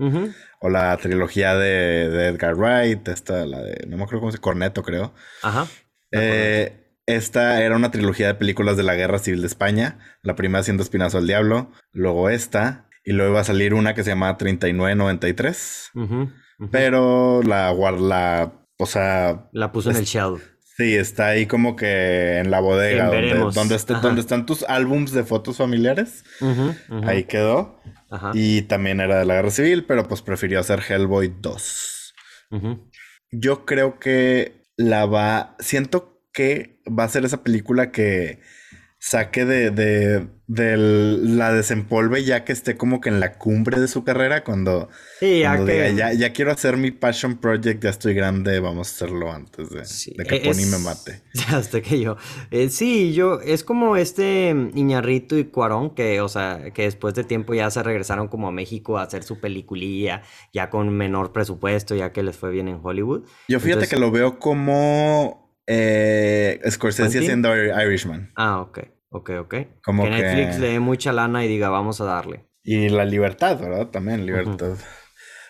o 0.63 0.69
la 0.69 0.95
trilogía 0.97 1.55
de, 1.55 2.27
Edgar 2.27 2.55
Wright, 2.55 3.07
esta, 3.07 3.45
la 3.47 3.61
de, 3.61 3.85
no 3.87 3.97
me 3.97 4.03
acuerdo 4.03 4.21
cómo 4.21 4.31
se 4.31 4.37
Corneto, 4.37 4.83
creo. 4.83 5.11
Ajá. 5.41 5.67
Eh, 6.11 6.81
esta 7.07 7.63
era 7.63 7.75
una 7.75 7.89
trilogía 7.89 8.27
de 8.27 8.35
películas 8.35 8.77
de 8.77 8.83
la 8.83 8.93
Guerra 8.93 9.17
Civil 9.17 9.41
de 9.41 9.47
España. 9.47 9.97
La 10.21 10.35
primera 10.35 10.63
siendo 10.63 10.83
Espinazo 10.83 11.17
al 11.17 11.25
Diablo, 11.25 11.71
luego 11.91 12.29
esta, 12.29 12.87
y 13.03 13.13
luego 13.13 13.31
iba 13.31 13.41
a 13.41 13.45
salir 13.45 13.73
una 13.73 13.95
que 13.95 14.03
se 14.03 14.11
llama 14.11 14.37
3993. 14.37 15.91
Pero 16.71 17.41
la, 17.41 17.73
la, 17.73 18.53
o 18.77 18.85
sea... 18.85 19.49
La 19.51 19.71
puso 19.71 19.89
en 19.89 19.97
el 19.97 20.05
shelf. 20.05 20.43
Sí, 20.81 20.95
está 20.95 21.27
ahí 21.27 21.45
como 21.45 21.75
que 21.75 22.39
en 22.39 22.49
la 22.49 22.59
bodega 22.59 23.05
donde, 23.05 23.35
donde, 24.01 24.21
están 24.21 24.47
tus 24.47 24.63
álbums 24.63 25.11
de 25.11 25.23
fotos 25.23 25.57
familiares. 25.57 26.23
Ahí 27.03 27.25
quedó. 27.25 27.79
Y 28.33 28.63
también 28.63 28.99
era 28.99 29.19
de 29.19 29.25
la 29.25 29.35
guerra 29.35 29.51
civil, 29.51 29.85
pero 29.85 30.07
pues 30.07 30.23
prefirió 30.23 30.59
hacer 30.59 30.81
Hellboy 30.81 31.35
2. 31.39 32.15
Yo 33.31 33.65
creo 33.65 33.99
que 33.99 34.63
la 34.75 35.05
va. 35.05 35.55
Siento 35.59 36.25
que 36.33 36.81
va 36.87 37.03
a 37.03 37.09
ser 37.09 37.25
esa 37.25 37.43
película 37.43 37.91
que 37.91 38.39
saque 39.03 39.45
de, 39.45 39.71
de, 39.71 40.27
de, 40.45 40.77
la 40.77 41.51
desempolve 41.51 42.23
ya 42.23 42.45
que 42.45 42.53
esté 42.53 42.77
como 42.77 43.01
que 43.01 43.09
en 43.09 43.19
la 43.19 43.33
cumbre 43.33 43.79
de 43.79 43.87
su 43.87 44.03
carrera 44.03 44.43
cuando, 44.43 44.89
ya, 45.19 46.13
ya, 46.13 46.33
quiero 46.33 46.51
hacer 46.51 46.77
mi 46.77 46.91
passion 46.91 47.39
project, 47.39 47.83
ya 47.83 47.89
estoy 47.89 48.13
grande, 48.13 48.59
vamos 48.59 48.87
a 48.87 48.91
hacerlo 48.91 49.31
antes 49.31 49.71
de, 49.71 50.23
que 50.23 50.41
Pony 50.41 50.67
me 50.69 50.77
mate. 50.77 51.23
Hasta 51.47 51.81
que 51.81 51.99
yo. 51.99 52.15
Eh, 52.51 52.69
sí, 52.69 53.11
yo, 53.13 53.41
es 53.41 53.63
como 53.63 53.97
este 53.97 54.55
Iñarrito 54.75 55.35
y 55.35 55.45
Cuarón 55.45 55.95
que, 55.95 56.21
o 56.21 56.29
sea, 56.29 56.71
que 56.71 56.83
después 56.83 57.15
de 57.15 57.23
tiempo 57.23 57.55
ya 57.55 57.71
se 57.71 57.81
regresaron 57.81 58.27
como 58.27 58.49
a 58.49 58.51
México 58.51 58.99
a 58.99 59.01
hacer 59.01 59.23
su 59.23 59.39
peliculilla, 59.39 60.21
ya 60.53 60.69
con 60.69 60.89
menor 60.89 61.33
presupuesto, 61.33 61.95
ya 61.95 62.11
que 62.11 62.21
les 62.21 62.37
fue 62.37 62.51
bien 62.51 62.67
en 62.67 62.79
Hollywood. 62.83 63.23
Yo 63.47 63.59
fíjate 63.59 63.87
que 63.87 63.97
lo 63.97 64.11
veo 64.11 64.37
como 64.37 65.40
eh, 65.67 66.59
Scorsese 66.69 67.19
haciendo 67.19 67.55
Irishman. 67.55 68.31
Ah, 68.35 68.61
ok. 68.61 68.79
Ok, 69.09 69.31
ok. 69.41 69.55
Como 69.83 70.03
que, 70.03 70.09
Netflix 70.09 70.59
le 70.59 70.69
dé 70.69 70.79
mucha 70.79 71.11
lana 71.11 71.43
y 71.43 71.47
diga, 71.47 71.69
vamos 71.69 71.99
a 71.99 72.05
darle. 72.05 72.45
Y 72.63 72.89
la 72.89 73.05
libertad, 73.05 73.59
¿verdad? 73.59 73.87
También 73.87 74.25
libertad. 74.25 74.77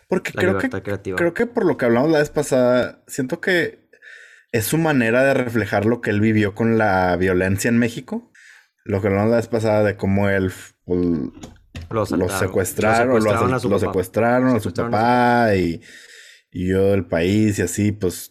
Porque 0.08 0.34
creo 0.34 0.58
que 0.58 0.70
creo 1.16 1.34
que 1.34 1.46
por 1.46 1.66
lo 1.66 1.78
que 1.78 1.86
hablamos 1.86 2.12
la 2.12 2.20
vez 2.20 2.30
pasada, 2.30 3.04
siento 3.08 3.40
que 3.40 3.88
es 4.52 4.66
su 4.66 4.78
manera 4.78 5.24
de 5.24 5.34
reflejar 5.34 5.86
lo 5.86 6.02
que 6.02 6.10
él 6.10 6.20
vivió 6.20 6.54
con 6.54 6.78
la 6.78 7.16
violencia 7.16 7.70
en 7.70 7.78
México. 7.78 8.32
Lo 8.84 9.00
que 9.00 9.08
hablamos 9.08 9.30
la 9.30 9.38
vez 9.38 9.48
pasada 9.48 9.84
de 9.84 9.96
cómo 9.96 10.28
él 10.28 10.52
lo, 11.90 12.06
secuestraron, 12.06 13.14
lo 13.14 13.80
secuestraron, 13.80 14.56
a 14.56 14.60
su, 14.60 14.74
papá 14.74 15.56
y, 15.56 15.82
y 16.52 16.70
yo 16.70 16.92
del 16.92 17.06
país 17.06 17.60
y 17.60 17.62
así, 17.62 17.92
pues 17.92 18.31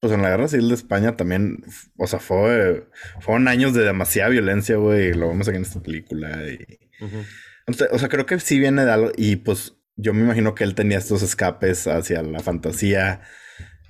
pues 0.00 0.12
en 0.12 0.22
la 0.22 0.30
guerra 0.30 0.48
civil 0.48 0.68
de 0.68 0.74
España 0.74 1.16
también, 1.16 1.62
o 1.98 2.06
sea, 2.06 2.18
fue, 2.18 2.88
fueron 3.20 3.48
años 3.48 3.74
de 3.74 3.84
demasiada 3.84 4.30
violencia, 4.30 4.76
güey, 4.76 5.12
lo 5.12 5.28
vemos 5.28 5.46
aquí 5.46 5.56
en 5.56 5.62
esta 5.62 5.82
película. 5.82 6.42
Y... 6.48 6.78
o 7.66 7.98
sea, 7.98 8.08
creo 8.08 8.24
que 8.24 8.40
sí 8.40 8.58
viene 8.58 8.84
de 8.84 8.90
algo, 8.90 9.12
y 9.16 9.36
pues 9.36 9.76
yo 9.96 10.14
me 10.14 10.22
imagino 10.22 10.54
que 10.54 10.64
él 10.64 10.74
tenía 10.74 10.98
estos 10.98 11.22
escapes 11.22 11.86
hacia 11.86 12.22
la 12.22 12.40
fantasía 12.40 13.20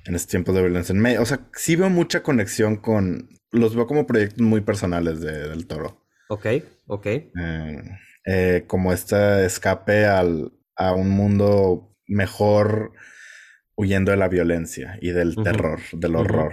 en 0.04 0.16
estos 0.16 0.30
tiempos 0.30 0.54
de 0.56 0.62
violencia 0.62 0.92
en 0.92 1.00
medio. 1.00 1.22
O 1.22 1.26
sea, 1.26 1.48
sí 1.54 1.76
veo 1.76 1.90
mucha 1.90 2.24
conexión 2.24 2.76
con, 2.76 3.28
los 3.52 3.76
veo 3.76 3.86
como 3.86 4.06
proyectos 4.06 4.42
muy 4.42 4.62
personales 4.62 5.20
de, 5.20 5.48
del 5.48 5.66
toro. 5.68 6.06
Ok, 6.28 6.46
ok. 6.86 7.06
Eh, 7.06 7.82
eh, 8.26 8.64
como 8.66 8.92
este 8.92 9.44
escape 9.44 10.06
al, 10.06 10.52
a 10.76 10.92
un 10.92 11.10
mundo 11.10 11.96
mejor 12.06 12.92
huyendo 13.80 14.10
de 14.10 14.18
la 14.18 14.28
violencia 14.28 14.98
y 15.00 15.10
del 15.10 15.36
terror, 15.36 15.80
del 15.92 16.16
horror. 16.16 16.52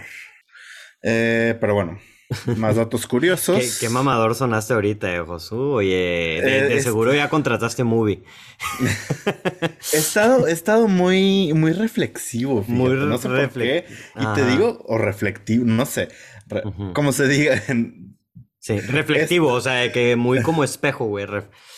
Eh, 1.03 1.57
pero 1.60 1.74
bueno, 1.74 2.00
más 2.55 2.77
datos 2.77 3.05
curiosos. 3.07 3.77
¿Qué, 3.81 3.89
mamador 3.89 4.34
sonaste 4.34 4.74
ahorita, 4.74 5.13
eh, 5.13 5.19
Josu. 5.19 5.57
Oye, 5.57 6.41
de, 6.41 6.77
eh, 6.77 6.81
seguro 6.81 7.13
ya 7.13 7.29
contrataste 7.29 7.84
movie. 7.84 8.24
he, 9.93 9.98
estado, 9.98 10.48
he 10.48 10.53
estado 10.53 10.88
muy, 10.88 11.51
muy 11.53 11.74
reflexivo. 11.74 12.63
muy 12.67 12.91
no 12.91 13.17
sé 13.17 13.27
por 13.27 13.50
qué. 13.50 13.86
Y 14.15 14.25
te 14.34 14.46
digo, 14.46 14.84
o 14.86 14.98
reflectivo, 14.98 15.65
no 15.65 15.86
sé. 15.86 16.07
Como 16.93 17.12
se 17.12 17.27
diga 17.27 17.62
Sí, 18.60 18.81
reflectivo, 18.81 19.53
o 19.53 19.62
sea, 19.62 19.93
que 19.93 20.17
muy 20.17 20.41
como 20.41 20.62
espejo, 20.62 21.05
güey. 21.05 21.25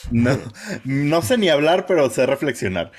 No, 0.09 0.39
no 0.85 1.21
sé 1.21 1.37
ni 1.37 1.49
hablar, 1.49 1.85
pero 1.85 2.09
sé 2.09 2.25
reflexionar. 2.25 2.91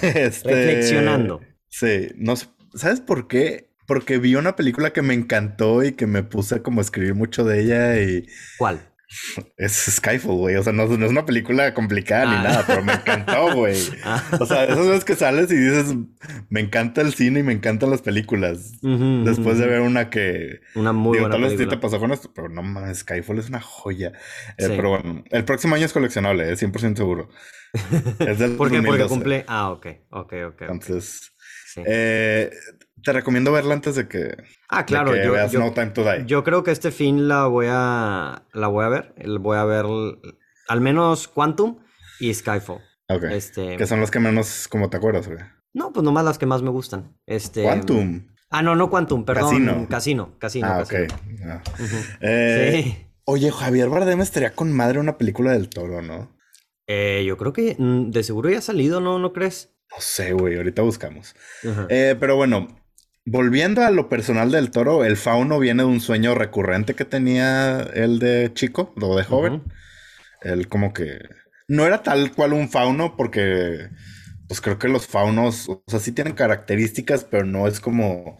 Este, 0.00 0.54
Reflexionando. 0.54 1.42
Sí, 1.78 2.08
no 2.16 2.34
¿sabes 2.74 3.00
por 3.00 3.28
qué? 3.28 3.68
Porque 3.86 4.16
vi 4.18 4.34
una 4.34 4.56
película 4.56 4.94
que 4.94 5.02
me 5.02 5.12
encantó 5.12 5.84
y 5.84 5.92
que 5.92 6.06
me 6.06 6.22
puse 6.22 6.62
como 6.62 6.80
a 6.80 6.82
escribir 6.82 7.14
mucho 7.14 7.44
de 7.44 7.60
ella 7.60 8.00
y... 8.00 8.26
¿Cuál? 8.56 8.80
Es 9.56 9.72
Skyfall, 9.72 10.36
güey. 10.36 10.56
O 10.56 10.62
sea, 10.62 10.72
no, 10.72 10.84
es 10.84 11.10
una 11.10 11.26
película 11.26 11.74
complicada 11.74 12.26
ni 12.26 12.36
ah. 12.36 12.42
nada, 12.42 12.64
pero 12.66 12.82
me 12.82 12.94
encantó, 12.94 13.52
güey. 13.54 13.76
Ah. 14.04 14.22
O 14.40 14.46
sea, 14.46 14.64
esas 14.64 14.86
veces 14.86 15.04
que 15.04 15.16
sales 15.16 15.50
y 15.52 15.56
dices, 15.56 15.94
me 16.48 16.60
encanta 16.60 17.02
el 17.02 17.12
cine 17.12 17.40
y 17.40 17.42
me 17.42 17.52
encantan 17.52 17.90
las 17.90 18.02
películas. 18.02 18.72
Después 18.80 19.58
de 19.58 19.66
ver 19.66 19.82
una 19.82 20.10
que. 20.10 20.60
Una 20.74 20.92
muy 20.92 21.18
digo, 21.18 21.28
buena 21.28 21.46
tal 21.46 21.56
vez 21.56 21.68
te 21.68 21.76
pasó 21.76 22.00
con 22.00 22.10
esto, 22.10 22.32
pero 22.34 22.48
no 22.48 22.62
mames, 22.62 22.98
Skyfall 22.98 23.38
es 23.38 23.48
una 23.48 23.60
joya. 23.60 24.12
Eh, 24.58 24.68
pero 24.68 24.90
bueno, 24.90 25.24
el 25.30 25.44
próximo 25.44 25.74
año 25.74 25.86
es 25.86 25.92
coleccionable, 25.92 26.50
es 26.50 26.62
100% 26.62 26.96
seguro. 26.96 27.28
Es 28.20 28.38
del 28.38 28.56
¿Por 28.56 28.70
qué? 28.70 28.82
Porque 28.82 29.04
cumple. 29.04 29.44
Ah, 29.48 29.70
ok, 29.70 29.86
ok, 30.10 30.32
ok. 30.48 30.62
Entonces. 30.62 31.32
Eh, 31.84 32.50
te 33.02 33.12
recomiendo 33.12 33.52
verla 33.52 33.74
antes 33.74 33.94
de 33.94 34.08
que, 34.08 34.36
ah, 34.68 34.84
claro, 34.84 35.14
yo, 35.16 35.32
veas 35.32 35.52
No 35.54 35.72
Time 35.72 35.90
to 35.90 36.02
Die. 36.02 36.24
Yo 36.26 36.42
creo 36.44 36.62
que 36.62 36.70
este 36.70 36.90
fin 36.90 37.28
la 37.28 37.46
voy 37.46 37.66
a, 37.68 38.42
la 38.52 38.68
voy 38.68 38.84
a 38.84 38.88
ver. 38.88 39.14
Voy 39.40 39.56
a 39.58 39.64
ver 39.64 39.86
al 40.68 40.80
menos 40.80 41.28
Quantum 41.28 41.78
y 42.18 42.32
Skyfall. 42.34 42.80
Este... 43.30 43.76
Que 43.76 43.86
son 43.86 44.00
las 44.00 44.10
que 44.10 44.18
menos, 44.18 44.66
como 44.68 44.90
te 44.90 44.96
acuerdas, 44.96 45.28
güey. 45.28 45.38
No, 45.72 45.92
pues 45.92 46.02
nomás 46.02 46.24
las 46.24 46.38
que 46.38 46.46
más 46.46 46.62
me 46.62 46.70
gustan. 46.70 47.16
Este... 47.26 47.62
Quantum. 47.62 48.26
Ah, 48.50 48.62
no, 48.62 48.74
no 48.74 48.90
Quantum, 48.90 49.24
perdón. 49.24 49.50
Casino. 49.50 49.86
Casino, 49.88 50.38
Casino. 50.38 50.66
Ah, 50.68 50.82
ok. 50.82 50.92
Eh, 52.20 52.82
sí. 52.82 53.06
Oye, 53.24 53.50
Javier 53.50 53.88
Bardem 53.88 54.20
estaría 54.20 54.54
con 54.54 54.72
madre 54.72 55.00
una 55.00 55.18
película 55.18 55.52
del 55.52 55.68
toro, 55.68 56.00
¿no? 56.00 56.36
Eh, 56.86 57.24
yo 57.26 57.36
creo 57.36 57.52
que 57.52 57.74
mm, 57.76 58.10
de 58.10 58.22
seguro 58.22 58.48
ya 58.48 58.58
ha 58.58 58.62
salido, 58.62 59.00
¿no? 59.00 59.18
¿No 59.18 59.32
crees? 59.32 59.75
No 59.96 60.02
sé, 60.02 60.34
güey, 60.34 60.56
ahorita 60.58 60.82
buscamos. 60.82 61.34
Eh, 61.88 62.16
pero 62.20 62.36
bueno, 62.36 62.68
volviendo 63.24 63.82
a 63.82 63.90
lo 63.90 64.10
personal 64.10 64.50
del 64.50 64.70
toro, 64.70 65.06
el 65.06 65.16
fauno 65.16 65.58
viene 65.58 65.84
de 65.84 65.88
un 65.88 66.00
sueño 66.00 66.34
recurrente 66.34 66.94
que 66.94 67.06
tenía 67.06 67.80
él 67.94 68.18
de 68.18 68.52
chico, 68.52 68.94
o 69.00 69.16
de 69.16 69.24
joven. 69.24 69.62
Él 70.42 70.68
como 70.68 70.92
que... 70.92 71.18
No 71.66 71.86
era 71.86 72.02
tal 72.02 72.32
cual 72.32 72.52
un 72.52 72.68
fauno 72.68 73.16
porque... 73.16 73.88
Pues 74.48 74.60
creo 74.60 74.78
que 74.78 74.88
los 74.88 75.06
faunos, 75.06 75.66
o 75.68 75.82
sea, 75.86 75.98
sí 75.98 76.12
tienen 76.12 76.34
características, 76.34 77.24
pero 77.24 77.46
no 77.46 77.66
es 77.66 77.80
como... 77.80 78.38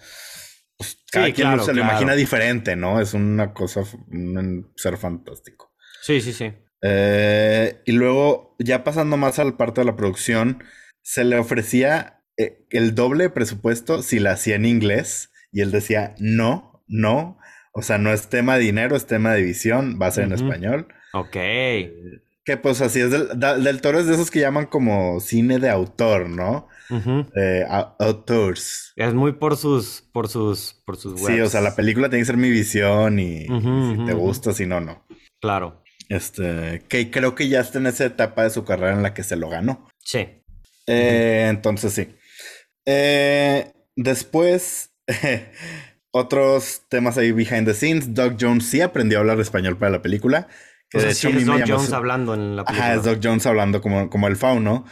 Pues, 0.76 0.98
cada 1.10 1.32
quien 1.32 1.58
se 1.60 1.72
lo 1.72 1.80
imagina 1.80 2.14
diferente, 2.14 2.76
¿no? 2.76 3.00
Es 3.00 3.14
una 3.14 3.54
cosa, 3.54 3.82
un 4.10 4.70
ser 4.76 4.98
fantástico. 4.98 5.74
Sí, 6.02 6.20
sí, 6.20 6.34
sí. 6.34 6.52
Eh, 6.82 7.80
y 7.86 7.92
luego, 7.92 8.54
ya 8.58 8.84
pasando 8.84 9.16
más 9.16 9.38
al 9.38 9.56
parte 9.56 9.80
de 9.80 9.86
la 9.86 9.96
producción, 9.96 10.62
se 11.06 11.22
le 11.22 11.38
ofrecía 11.38 12.20
eh, 12.36 12.66
el 12.70 12.96
doble 12.96 13.30
presupuesto 13.30 14.02
si 14.02 14.18
la 14.18 14.32
hacía 14.32 14.56
en 14.56 14.64
inglés 14.66 15.30
y 15.52 15.60
él 15.60 15.70
decía, 15.70 16.16
no, 16.18 16.82
no, 16.88 17.38
o 17.72 17.82
sea, 17.82 17.96
no 17.96 18.12
es 18.12 18.26
tema 18.26 18.56
de 18.56 18.64
dinero, 18.64 18.96
es 18.96 19.06
tema 19.06 19.32
de 19.32 19.42
visión, 19.42 20.00
va 20.02 20.08
a 20.08 20.10
ser 20.10 20.24
en 20.24 20.32
español. 20.32 20.88
Ok. 21.12 21.36
Que 22.44 22.56
pues 22.60 22.80
así 22.80 23.00
es 23.00 23.12
del, 23.12 23.80
toro, 23.80 24.00
es 24.00 24.06
de 24.06 24.14
esos 24.14 24.32
que 24.32 24.40
llaman 24.40 24.66
como 24.66 25.20
cine 25.20 25.60
de 25.60 25.70
autor, 25.70 26.28
¿no? 26.28 26.66
Eh, 27.36 27.64
autors. 28.00 28.92
Es 28.96 29.14
muy 29.14 29.32
por 29.34 29.56
sus, 29.56 30.08
por 30.12 30.26
sus, 30.26 30.82
por 30.84 30.96
sus 30.96 31.20
Sí, 31.20 31.40
o 31.40 31.48
sea, 31.48 31.60
la 31.60 31.76
película 31.76 32.08
tiene 32.08 32.22
que 32.22 32.26
ser 32.26 32.36
mi 32.36 32.50
visión 32.50 33.20
y, 33.20 33.46
si 33.46 34.04
te 34.06 34.12
gusta, 34.12 34.52
si 34.52 34.66
no, 34.66 34.80
no. 34.80 35.06
Claro. 35.40 35.84
Este, 36.08 36.82
que 36.88 37.12
creo 37.12 37.36
que 37.36 37.48
ya 37.48 37.60
está 37.60 37.78
en 37.78 37.86
esa 37.86 38.06
etapa 38.06 38.42
de 38.42 38.50
su 38.50 38.64
carrera 38.64 38.92
en 38.92 39.04
la 39.04 39.14
que 39.14 39.22
se 39.22 39.36
lo 39.36 39.48
ganó. 39.48 39.88
Sí. 39.98 40.42
Eh, 40.86 41.46
entonces 41.48 41.92
sí. 41.92 42.08
Eh, 42.84 43.72
después, 43.96 44.90
otros 46.10 46.82
temas 46.88 47.18
ahí 47.18 47.32
behind 47.32 47.66
the 47.66 47.74
scenes. 47.74 48.14
Doug 48.14 48.36
Jones 48.40 48.66
sí 48.66 48.80
aprendió 48.80 49.18
a 49.18 49.20
hablar 49.20 49.40
español 49.40 49.76
para 49.76 49.90
la 49.90 50.02
película. 50.02 50.48
Que 50.88 50.98
de 50.98 51.10
hecho, 51.10 51.28
es 51.28 51.44
Doug 51.44 51.62
Jones 51.66 51.92
hablando 51.92 52.34
en 52.34 52.56
la 52.56 52.64
película. 52.64 52.86
Ajá, 52.86 52.94
es 52.94 53.02
Doug 53.04 53.18
Jones 53.22 53.46
hablando 53.46 53.80
como, 53.80 54.08
como 54.08 54.28
el 54.28 54.36
fauno. 54.36 54.84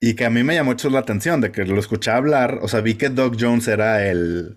Y 0.00 0.14
que 0.14 0.24
a 0.24 0.30
mí 0.30 0.44
me 0.44 0.54
llamó 0.54 0.70
mucho 0.70 0.90
la 0.90 1.00
atención 1.00 1.40
de 1.40 1.50
que 1.50 1.64
lo 1.64 1.80
escuché 1.80 2.10
hablar. 2.10 2.60
O 2.62 2.68
sea, 2.68 2.80
vi 2.80 2.94
que 2.94 3.08
Doug 3.08 3.36
Jones 3.40 3.66
era 3.66 4.06
el. 4.06 4.56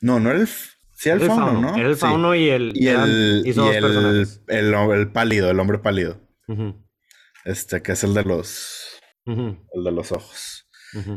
No, 0.00 0.20
no 0.20 0.30
era 0.30 0.40
el. 0.40 0.48
Sí, 0.96 1.10
el, 1.10 1.20
fauno, 1.20 1.60
¿no? 1.60 1.76
el 1.76 1.96
fauno 1.96 2.34
y 2.34 2.48
el. 2.50 2.72
Y 2.74 2.88
el. 2.88 3.42
Y, 3.44 3.50
el, 3.50 4.26
el, 4.48 5.08
pálido, 5.10 5.50
el 5.50 5.58
hombre 5.58 5.78
pálido. 5.78 6.20
Este, 7.44 7.82
que 7.82 7.92
es 7.92 8.04
el 8.04 8.14
de 8.14 8.24
los 8.24 8.83
el 9.26 9.84
de 9.84 9.92
los 9.92 10.12
ojos. 10.12 10.68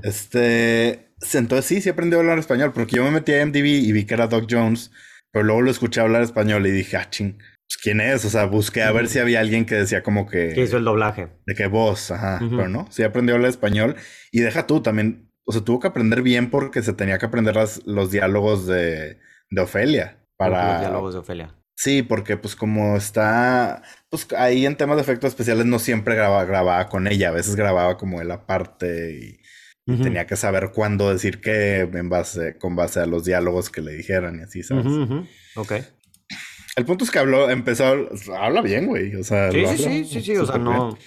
Este, 0.03 1.11
entonces 1.33 1.65
sí, 1.65 1.81
sí 1.81 1.89
aprendió 1.89 2.17
a 2.17 2.21
hablar 2.21 2.39
español, 2.39 2.71
porque 2.73 2.95
yo 2.95 3.03
me 3.03 3.11
metí 3.11 3.33
a 3.33 3.45
MDB 3.45 3.65
y 3.65 3.91
vi 3.91 4.05
que 4.05 4.13
era 4.15 4.27
Doc 4.27 4.47
Jones, 4.49 4.91
pero 5.31 5.45
luego 5.45 5.61
lo 5.61 5.71
escuché 5.71 6.01
hablar 6.01 6.23
español 6.23 6.65
y 6.65 6.71
dije, 6.71 6.97
ah, 6.97 7.09
ching, 7.09 7.37
pues, 7.37 7.77
¿quién 7.81 8.01
es? 8.01 8.25
O 8.25 8.29
sea, 8.29 8.45
busqué 8.45 8.81
a 8.83 8.91
ver 8.91 9.07
si 9.07 9.19
había 9.19 9.39
alguien 9.39 9.65
que 9.65 9.75
decía 9.75 10.01
como 10.01 10.27
que... 10.27 10.53
Que 10.53 10.63
hizo 10.63 10.77
el 10.77 10.85
doblaje. 10.85 11.29
De 11.45 11.53
qué 11.53 11.67
voz, 11.67 12.11
ajá, 12.11 12.39
pero 12.39 12.69
no, 12.69 12.87
sí 12.89 13.03
aprendió 13.03 13.35
a 13.35 13.37
hablar 13.37 13.49
español 13.49 13.95
y 14.31 14.39
deja 14.39 14.65
tú 14.67 14.81
también, 14.81 15.31
o 15.45 15.51
sea, 15.51 15.61
tuvo 15.61 15.79
que 15.79 15.87
aprender 15.87 16.21
bien 16.21 16.49
porque 16.49 16.81
se 16.81 16.93
tenía 16.93 17.17
que 17.17 17.25
aprender 17.25 17.55
los 17.85 18.11
diálogos 18.11 18.67
de, 18.67 19.19
de 19.49 19.61
Ofelia. 19.61 20.17
Para... 20.37 20.73
Los 20.73 20.81
diálogos 20.81 21.13
de 21.13 21.19
Ofelia. 21.19 21.56
Sí, 21.77 22.01
porque 22.01 22.37
pues 22.37 22.55
como 22.55 22.97
está, 22.97 23.83
pues 24.09 24.27
ahí 24.35 24.65
en 24.65 24.77
temas 24.77 24.97
de 24.97 25.03
efectos 25.03 25.29
especiales 25.29 25.67
no 25.67 25.77
siempre 25.77 26.15
grababa, 26.15 26.43
grababa 26.43 26.89
con 26.89 27.07
ella, 27.07 27.29
a 27.29 27.33
veces 27.33 27.55
grababa 27.55 27.97
como 27.97 28.19
él 28.19 28.31
aparte 28.31 29.15
y, 29.15 29.39
tenía 29.85 30.27
que 30.27 30.35
saber 30.35 30.71
cuándo 30.73 31.13
decir 31.13 31.39
qué 31.39 31.79
en 31.79 32.09
base, 32.09 32.57
con 32.57 32.75
base 32.75 32.99
a 32.99 33.05
los 33.05 33.23
diálogos 33.23 33.69
que 33.69 33.81
le 33.81 33.93
dijeran 33.93 34.39
y 34.39 34.43
así, 34.43 34.61
¿sabes? 34.61 34.85
Ok. 35.55 35.73
El 36.75 36.83
punto 36.83 37.05
es 37.05 37.11
que 37.11 37.19
habló, 37.19 37.49
empezó, 37.49 38.09
habla 38.37 38.61
bien, 38.61 38.87
güey. 38.87 39.15
O 39.15 39.23
sea, 39.23 39.49
sí, 39.49 39.65
sí, 39.65 39.77
sí, 39.77 40.05
sí, 40.05 40.21
sí, 40.21 40.35
o 40.35 40.45
sea, 40.45 40.57
no. 40.57 40.97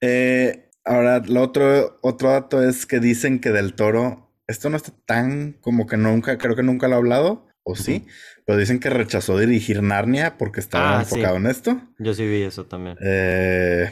eh, 0.00 0.70
ahora, 0.84 1.20
lo 1.26 1.42
otro, 1.42 1.98
otro 2.00 2.30
dato 2.30 2.62
es 2.62 2.86
que 2.86 3.00
dicen 3.00 3.40
que 3.40 3.50
del 3.50 3.74
toro, 3.74 4.32
esto 4.46 4.70
no 4.70 4.76
está 4.76 4.92
tan 5.04 5.54
como 5.54 5.86
que 5.86 5.96
nunca, 5.96 6.38
creo 6.38 6.54
que 6.54 6.62
nunca 6.62 6.86
lo 6.86 6.94
ha 6.94 6.98
hablado, 6.98 7.48
o 7.64 7.74
sí, 7.74 8.06
pero 8.46 8.58
dicen 8.58 8.78
que 8.78 8.90
rechazó 8.90 9.38
dirigir 9.38 9.82
Narnia 9.82 10.36
porque 10.36 10.60
estaba 10.60 10.98
ah, 10.98 11.00
enfocado 11.02 11.36
en 11.36 11.46
esto. 11.46 11.80
Yo 11.98 12.14
sí 12.14 12.26
vi 12.26 12.42
eso 12.42 12.66
también. 12.66 12.96
Eh, 13.00 13.90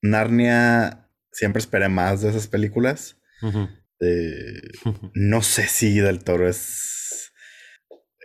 Narnia, 0.00 1.08
siempre 1.32 1.58
esperé 1.58 1.88
más 1.88 2.22
de 2.22 2.30
esas 2.30 2.46
películas. 2.46 3.18
Eh, 4.00 4.60
no 5.14 5.42
sé 5.42 5.66
si 5.66 5.98
Del 5.98 6.22
Toro 6.22 6.48
es 6.48 7.32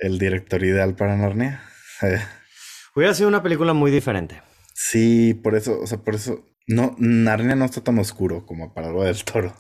el 0.01 0.19
director 0.19 0.63
ideal 0.63 0.95
para 0.95 1.17
Narnia. 1.17 1.63
Eh. 2.03 2.21
Hubiera 2.95 3.13
sido 3.13 3.27
una 3.27 3.43
película 3.43 3.73
muy 3.73 3.91
diferente. 3.91 4.41
Sí, 4.75 5.33
por 5.33 5.55
eso, 5.55 5.79
o 5.81 5.87
sea, 5.87 5.97
por 5.97 6.15
eso. 6.15 6.45
No, 6.67 6.95
Narnia 6.99 7.55
no 7.55 7.65
está 7.65 7.81
tan 7.81 7.97
oscuro 7.97 8.45
como 8.45 8.73
para 8.75 8.89
algo 8.89 9.03
del 9.03 9.23
toro. 9.23 9.55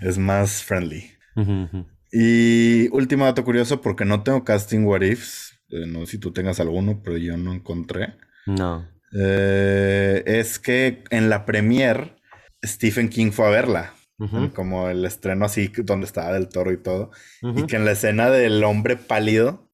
Es 0.00 0.18
más 0.18 0.62
friendly. 0.62 1.10
Y 2.12 2.88
último 2.88 3.24
dato 3.24 3.44
curioso, 3.44 3.80
porque 3.80 4.04
no 4.04 4.22
tengo 4.22 4.44
casting 4.44 4.84
what 4.84 5.00
ifs. 5.00 5.58
Eh, 5.70 5.86
no 5.86 6.00
sé 6.00 6.12
si 6.12 6.18
tú 6.18 6.32
tengas 6.32 6.60
alguno, 6.60 7.00
pero 7.02 7.16
yo 7.16 7.36
no 7.36 7.52
encontré. 7.54 8.14
No. 8.46 8.86
es 9.12 10.58
que 10.58 11.04
en 11.10 11.28
la 11.30 11.44
premier 11.44 12.16
Stephen 12.64 13.08
King 13.08 13.30
fue 13.30 13.46
a 13.46 13.50
verla 13.50 13.94
como 14.54 14.88
el 14.88 15.04
estreno 15.04 15.44
así 15.44 15.72
donde 15.78 16.06
estaba 16.06 16.32
del 16.32 16.48
toro 16.48 16.72
y 16.72 16.76
todo, 16.76 17.10
y 17.42 17.66
que 17.66 17.76
en 17.76 17.84
la 17.84 17.92
escena 17.92 18.30
del 18.30 18.62
hombre 18.64 18.96
pálido 18.96 19.68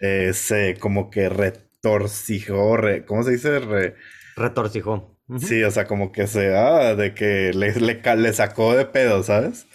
eh, 0.00 0.32
se 0.34 0.76
como 0.78 1.10
que 1.10 1.28
retorcijó, 1.28 2.78
¿cómo 3.06 3.22
se 3.22 3.32
dice? 3.32 3.94
Retorcijó. 4.36 5.11
Sí, 5.38 5.62
o 5.62 5.70
sea, 5.70 5.86
como 5.86 6.12
que 6.12 6.26
se, 6.26 6.54
ah, 6.56 6.94
de 6.94 7.14
que 7.14 7.52
le, 7.54 7.72
le, 7.74 8.32
sacó 8.32 8.74
de 8.74 8.84
pedo, 8.84 9.22
¿sabes? 9.22 9.66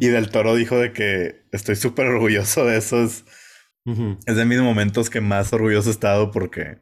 Y 0.00 0.08
del 0.08 0.30
toro 0.30 0.54
dijo 0.54 0.78
de 0.78 0.92
que 0.92 1.42
estoy 1.52 1.76
súper 1.76 2.06
orgulloso 2.06 2.64
de 2.64 2.78
eso. 2.78 3.02
Es, 3.02 3.24
es 4.26 4.36
de 4.36 4.44
mis 4.44 4.60
momentos 4.60 5.10
que 5.10 5.20
más 5.20 5.52
orgulloso 5.52 5.90
he 5.90 5.92
estado 5.92 6.30
porque 6.30 6.78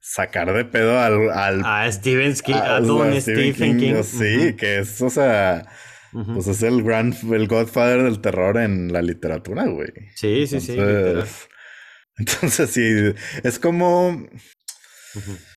sacar 0.00 0.52
de 0.52 0.64
pedo 0.64 0.98
al... 0.98 1.30
al 1.30 1.62
a 1.64 1.90
Stephen 1.92 2.34
King, 2.34 2.54
a, 2.54 2.80
don 2.80 3.20
Stephen, 3.20 3.78
King. 3.78 4.02
Sí, 4.02 4.54
que 4.56 4.78
es, 4.80 5.00
o 5.02 5.10
sea, 5.10 5.66
pues 6.12 6.46
es 6.46 6.62
el 6.62 6.82
gran, 6.82 7.14
el 7.32 7.46
godfather 7.46 8.02
del 8.02 8.20
terror 8.20 8.58
en 8.58 8.92
la 8.92 9.02
literatura, 9.02 9.66
güey. 9.66 9.92
Sí, 10.16 10.46
sí, 10.46 10.60
sí. 10.60 10.76
Entonces, 12.16 12.70
sí, 12.70 13.14
es 13.42 13.58
como. 13.58 14.26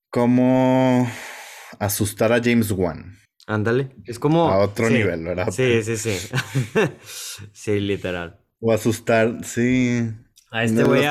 Como 0.09 1.09
asustar 1.79 2.31
a 2.33 2.41
James 2.43 2.71
Wan. 2.71 3.17
Ándale. 3.47 3.89
Es 4.05 4.19
como. 4.19 4.49
A 4.49 4.59
otro 4.59 4.89
nivel, 4.89 5.23
¿verdad? 5.23 5.49
Sí, 5.51 5.83
sí, 5.83 5.97
sí. 5.97 6.17
sí, 7.53 7.79
literal. 7.79 8.39
O 8.59 8.71
asustar, 8.71 9.43
sí. 9.43 10.11
A 10.51 10.63
este 10.63 10.83
güey, 10.83 11.03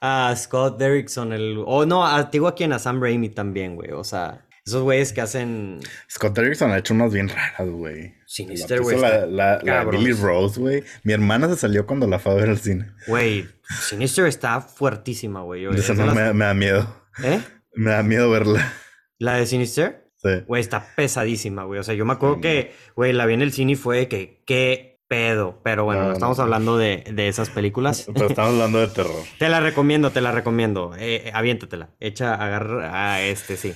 a, 0.00 0.36
Scott 0.36 0.78
Derrickson, 0.78 1.32
el. 1.32 1.62
O 1.66 1.84
no, 1.84 2.06
a, 2.06 2.24
digo 2.24 2.46
a 2.46 2.54
quien, 2.54 2.72
a 2.72 2.78
Sam 2.78 3.02
Raimi 3.02 3.30
también, 3.30 3.74
güey. 3.74 3.90
O 3.92 4.04
sea. 4.04 4.44
Esos 4.68 4.82
güeyes 4.82 5.14
que 5.14 5.22
hacen. 5.22 5.80
Scott 6.10 6.36
Derrickson 6.36 6.70
ha 6.70 6.76
hecho 6.76 6.92
unas 6.92 7.10
bien 7.10 7.30
raras, 7.30 7.70
güey. 7.70 8.12
Sinister, 8.26 8.82
güey. 8.82 9.00
La, 9.00 9.58
la, 9.62 9.84
Billy 9.84 10.12
Rose, 10.12 10.60
güey. 10.60 10.84
Mi 11.04 11.14
hermana 11.14 11.48
se 11.48 11.56
salió 11.56 11.86
cuando 11.86 12.06
la 12.06 12.18
fue 12.18 12.32
a 12.32 12.34
ver 12.34 12.50
al 12.50 12.58
cine. 12.58 12.92
Güey, 13.06 13.48
Sinister 13.80 14.26
está 14.26 14.60
fuertísima, 14.60 15.40
güey. 15.40 15.64
Esa 15.74 15.94
no 15.94 16.14
me, 16.14 16.44
da 16.44 16.52
miedo. 16.52 16.86
¿Eh? 17.24 17.40
Me 17.76 17.92
da 17.92 18.02
miedo 18.02 18.30
verla. 18.30 18.70
¿La 19.18 19.34
de 19.34 19.46
Sinister? 19.46 20.10
Sí. 20.16 20.30
Güey, 20.46 20.60
está 20.60 20.94
pesadísima, 20.96 21.64
güey. 21.64 21.80
O 21.80 21.84
sea, 21.84 21.94
yo 21.94 22.04
me 22.04 22.12
acuerdo 22.12 22.40
que, 22.40 22.72
güey, 22.96 23.12
la 23.12 23.26
vi 23.26 23.34
en 23.34 23.42
el 23.42 23.52
cine 23.52 23.72
y 23.72 23.76
fue 23.76 24.08
que, 24.08 24.42
qué 24.46 25.00
pedo. 25.08 25.60
Pero 25.64 25.84
bueno, 25.84 26.04
no, 26.04 26.12
estamos 26.12 26.38
hablando 26.38 26.76
de, 26.76 27.04
de, 27.12 27.28
esas 27.28 27.50
películas. 27.50 28.08
Pero 28.12 28.26
estamos 28.26 28.52
hablando 28.52 28.80
de 28.80 28.88
terror. 28.88 29.24
te 29.38 29.48
la 29.48 29.60
recomiendo, 29.60 30.10
te 30.10 30.20
la 30.20 30.32
recomiendo. 30.32 30.92
Eh, 30.98 31.30
aviéntatela. 31.34 31.90
Echa, 31.98 32.34
agarra 32.34 33.14
a 33.14 33.22
este, 33.22 33.56
sí. 33.56 33.74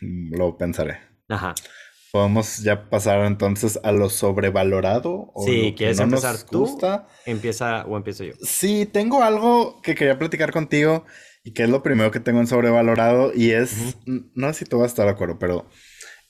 Lo 0.00 0.56
pensaré. 0.56 0.98
Ajá. 1.28 1.54
Podemos 2.12 2.58
ya 2.58 2.88
pasar 2.88 3.24
entonces 3.24 3.78
a 3.84 3.92
lo 3.92 4.10
sobrevalorado. 4.10 5.30
O 5.32 5.44
sí, 5.44 5.74
¿quieres 5.76 6.00
empezar 6.00 6.36
tú? 6.42 6.78
Empieza 7.24 7.84
o 7.84 7.96
empiezo 7.96 8.24
yo. 8.24 8.32
Sí, 8.42 8.84
tengo 8.86 9.22
algo 9.22 9.80
que 9.80 9.94
quería 9.94 10.18
platicar 10.18 10.50
contigo 10.50 11.04
y 11.42 11.52
que 11.52 11.62
es 11.62 11.68
lo 11.68 11.82
primero 11.82 12.10
que 12.10 12.20
tengo 12.20 12.40
en 12.40 12.46
sobrevalorado 12.46 13.32
y 13.34 13.50
es, 13.50 13.96
no 14.06 14.52
sé 14.52 14.60
si 14.60 14.64
tú 14.64 14.78
vas 14.78 14.84
a 14.84 14.88
estar 14.88 15.06
de 15.06 15.12
acuerdo, 15.12 15.38
pero 15.38 15.66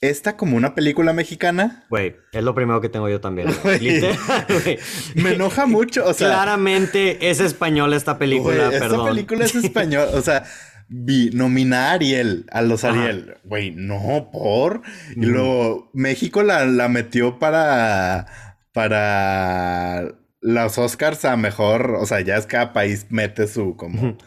esta 0.01 0.35
como 0.35 0.57
una 0.57 0.73
película 0.73 1.13
mexicana. 1.13 1.85
Güey, 1.89 2.15
es 2.31 2.43
lo 2.43 2.55
primero 2.55 2.81
que 2.81 2.89
tengo 2.89 3.07
yo 3.07 3.21
también. 3.21 3.49
Me 5.15 5.33
enoja 5.33 5.67
mucho, 5.67 6.07
o 6.07 6.13
sea. 6.13 6.27
Claramente 6.27 7.29
es 7.29 7.39
español 7.39 7.93
esta 7.93 8.17
película, 8.17 8.69
perdón. 8.71 8.99
Esta 8.99 9.09
película 9.09 9.45
es 9.45 9.55
español, 9.63 10.09
o 10.13 10.21
sea, 10.21 10.43
vi, 10.89 11.29
nominar 11.31 11.89
a 11.89 11.91
Ariel, 11.93 12.47
a 12.51 12.63
los 12.63 12.83
Ariel. 12.83 13.37
Güey, 13.43 13.71
no, 13.75 14.29
por. 14.33 14.81
Y 15.15 15.25
luego 15.25 15.91
México 15.93 16.41
la, 16.41 16.65
la 16.65 16.89
metió 16.89 17.37
para. 17.37 18.25
Para 18.73 20.15
los 20.39 20.77
Oscars 20.79 21.25
a 21.25 21.37
mejor. 21.37 21.97
O 21.99 22.07
sea, 22.07 22.21
ya 22.21 22.37
es 22.37 22.47
cada 22.47 22.73
país 22.73 23.05
mete 23.09 23.47
su 23.47 23.75
como 23.75 24.17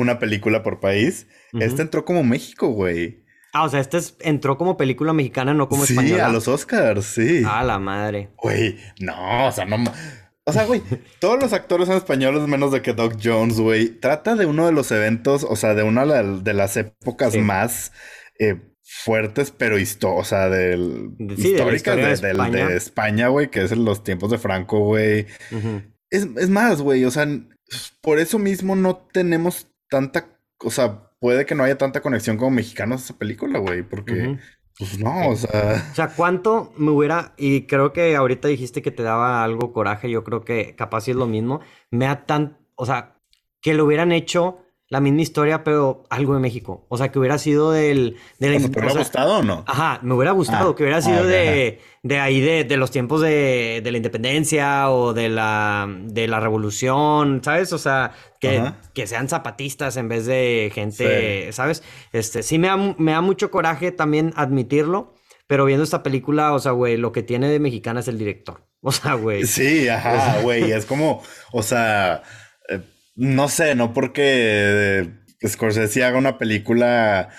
una 0.00 0.18
película 0.18 0.62
por 0.62 0.80
país. 0.80 1.28
Este 1.58 1.82
entró 1.82 2.04
como 2.04 2.24
México, 2.24 2.68
güey. 2.68 3.24
Ah, 3.52 3.62
o 3.62 3.68
sea, 3.68 3.78
este 3.78 3.98
entró 4.20 4.58
como 4.58 4.76
película 4.76 5.12
mexicana, 5.12 5.54
no 5.54 5.68
como 5.68 5.84
española. 5.84 6.16
Sí, 6.16 6.20
a 6.20 6.28
los 6.28 6.48
Oscars, 6.48 7.04
sí. 7.04 7.44
A 7.46 7.62
la 7.62 7.78
madre. 7.78 8.30
Güey, 8.42 8.76
no, 8.98 9.46
o 9.46 9.52
sea, 9.52 9.64
no. 9.64 9.76
O 10.44 10.52
sea, 10.52 10.64
güey, 10.64 10.82
todos 11.20 11.40
los 11.40 11.52
actores 11.52 11.86
son 11.86 11.96
españoles 11.96 12.42
menos 12.48 12.72
de 12.72 12.82
que 12.82 12.92
Doc 12.92 13.14
Jones, 13.22 13.60
güey. 13.60 13.88
Trata 13.88 14.34
de 14.34 14.46
uno 14.46 14.66
de 14.66 14.72
los 14.72 14.90
eventos, 14.90 15.46
o 15.48 15.54
sea, 15.54 15.74
de 15.74 15.84
una 15.84 16.04
de 16.04 16.54
las 16.54 16.76
épocas 16.76 17.36
más 17.36 17.92
eh, 18.40 18.60
fuertes, 18.82 19.52
pero 19.52 19.76
o 19.76 20.24
sea, 20.24 20.48
del, 20.48 21.12
históricas 21.20 22.20
de, 22.20 22.76
España, 22.76 23.28
güey, 23.28 23.48
que 23.48 23.62
es 23.62 23.70
en 23.70 23.84
los 23.84 24.02
tiempos 24.02 24.32
de 24.32 24.38
Franco, 24.38 24.80
güey. 24.80 25.26
es, 26.10 26.26
es 26.36 26.50
más, 26.50 26.80
güey, 26.80 27.04
o 27.04 27.12
sea, 27.12 27.28
por 28.00 28.18
eso 28.18 28.40
mismo 28.40 28.74
no 28.74 28.96
tenemos 28.96 29.68
tanta, 29.94 30.40
o 30.58 30.72
sea, 30.72 31.08
puede 31.20 31.46
que 31.46 31.54
no 31.54 31.62
haya 31.62 31.78
tanta 31.78 32.00
conexión 32.00 32.36
como 32.36 32.50
mexicanos 32.50 33.00
a 33.00 33.04
esa 33.04 33.18
película, 33.18 33.60
güey, 33.60 33.84
porque 33.84 34.38
pues 34.76 34.98
no, 34.98 35.28
o 35.28 35.36
sea. 35.36 35.86
O 35.92 35.94
sea, 35.94 36.08
¿cuánto 36.08 36.72
me 36.76 36.90
hubiera.? 36.90 37.32
Y 37.36 37.66
creo 37.68 37.92
que 37.92 38.16
ahorita 38.16 38.48
dijiste 38.48 38.82
que 38.82 38.90
te 38.90 39.04
daba 39.04 39.44
algo 39.44 39.72
coraje. 39.72 40.10
Yo 40.10 40.24
creo 40.24 40.44
que 40.44 40.74
capaz 40.74 41.06
es 41.06 41.14
lo 41.14 41.28
mismo. 41.28 41.60
Me 41.92 42.06
da 42.06 42.26
tan. 42.26 42.58
O 42.74 42.86
sea, 42.86 43.20
que 43.60 43.74
lo 43.74 43.84
hubieran 43.84 44.10
hecho 44.10 44.63
la 44.94 45.00
misma 45.00 45.22
historia, 45.22 45.64
pero 45.64 46.04
algo 46.08 46.34
de 46.34 46.40
México. 46.40 46.86
O 46.88 46.96
sea, 46.96 47.10
que 47.10 47.18
hubiera 47.18 47.36
sido 47.36 47.72
del... 47.72 48.16
¿Te 48.38 48.46
hubiera 48.46 48.94
gustado 48.94 49.38
o 49.38 49.42
no? 49.42 49.64
Ajá, 49.66 49.98
me 50.02 50.14
hubiera 50.14 50.30
gustado, 50.30 50.70
ah, 50.70 50.76
que 50.76 50.84
hubiera 50.84 51.02
sido 51.02 51.18
ah, 51.18 51.26
de, 51.26 51.80
de, 52.04 52.20
ahí, 52.20 52.40
de, 52.40 52.62
de 52.62 52.76
los 52.76 52.92
tiempos 52.92 53.20
de, 53.20 53.80
de, 53.82 53.90
la 53.90 53.96
independencia 53.96 54.88
o 54.90 55.12
de 55.12 55.28
la, 55.30 55.88
de 55.88 56.28
la 56.28 56.38
revolución, 56.38 57.40
¿sabes? 57.42 57.72
O 57.72 57.78
sea, 57.78 58.12
que, 58.38 58.70
que 58.92 59.08
sean 59.08 59.28
zapatistas 59.28 59.96
en 59.96 60.08
vez 60.08 60.26
de 60.26 60.70
gente, 60.72 61.50
¿sabes? 61.50 61.82
Este, 62.12 62.44
sí 62.44 62.60
me 62.60 62.68
da, 62.68 62.76
me 62.76 63.10
da 63.10 63.20
mucho 63.20 63.50
coraje 63.50 63.90
también 63.90 64.32
admitirlo, 64.36 65.12
pero 65.48 65.64
viendo 65.64 65.82
esta 65.82 66.04
película, 66.04 66.52
o 66.52 66.60
sea, 66.60 66.70
güey, 66.70 66.98
lo 66.98 67.10
que 67.10 67.24
tiene 67.24 67.48
de 67.48 67.58
mexicana 67.58 67.98
es 67.98 68.06
el 68.06 68.16
director. 68.16 68.64
O 68.86 68.92
sea, 68.92 69.14
güey. 69.14 69.46
Sí, 69.46 69.88
ajá, 69.88 70.42
güey, 70.42 70.70
es 70.70 70.84
como, 70.84 71.22
o 71.52 71.62
sea... 71.62 72.22
Eh, 73.16 73.26
no 73.28 73.48
sé, 73.48 73.74
no 73.74 73.92
porque 73.92 75.10
Scorsese 75.46 76.04
haga 76.04 76.18
una 76.18 76.38
película 76.38 77.30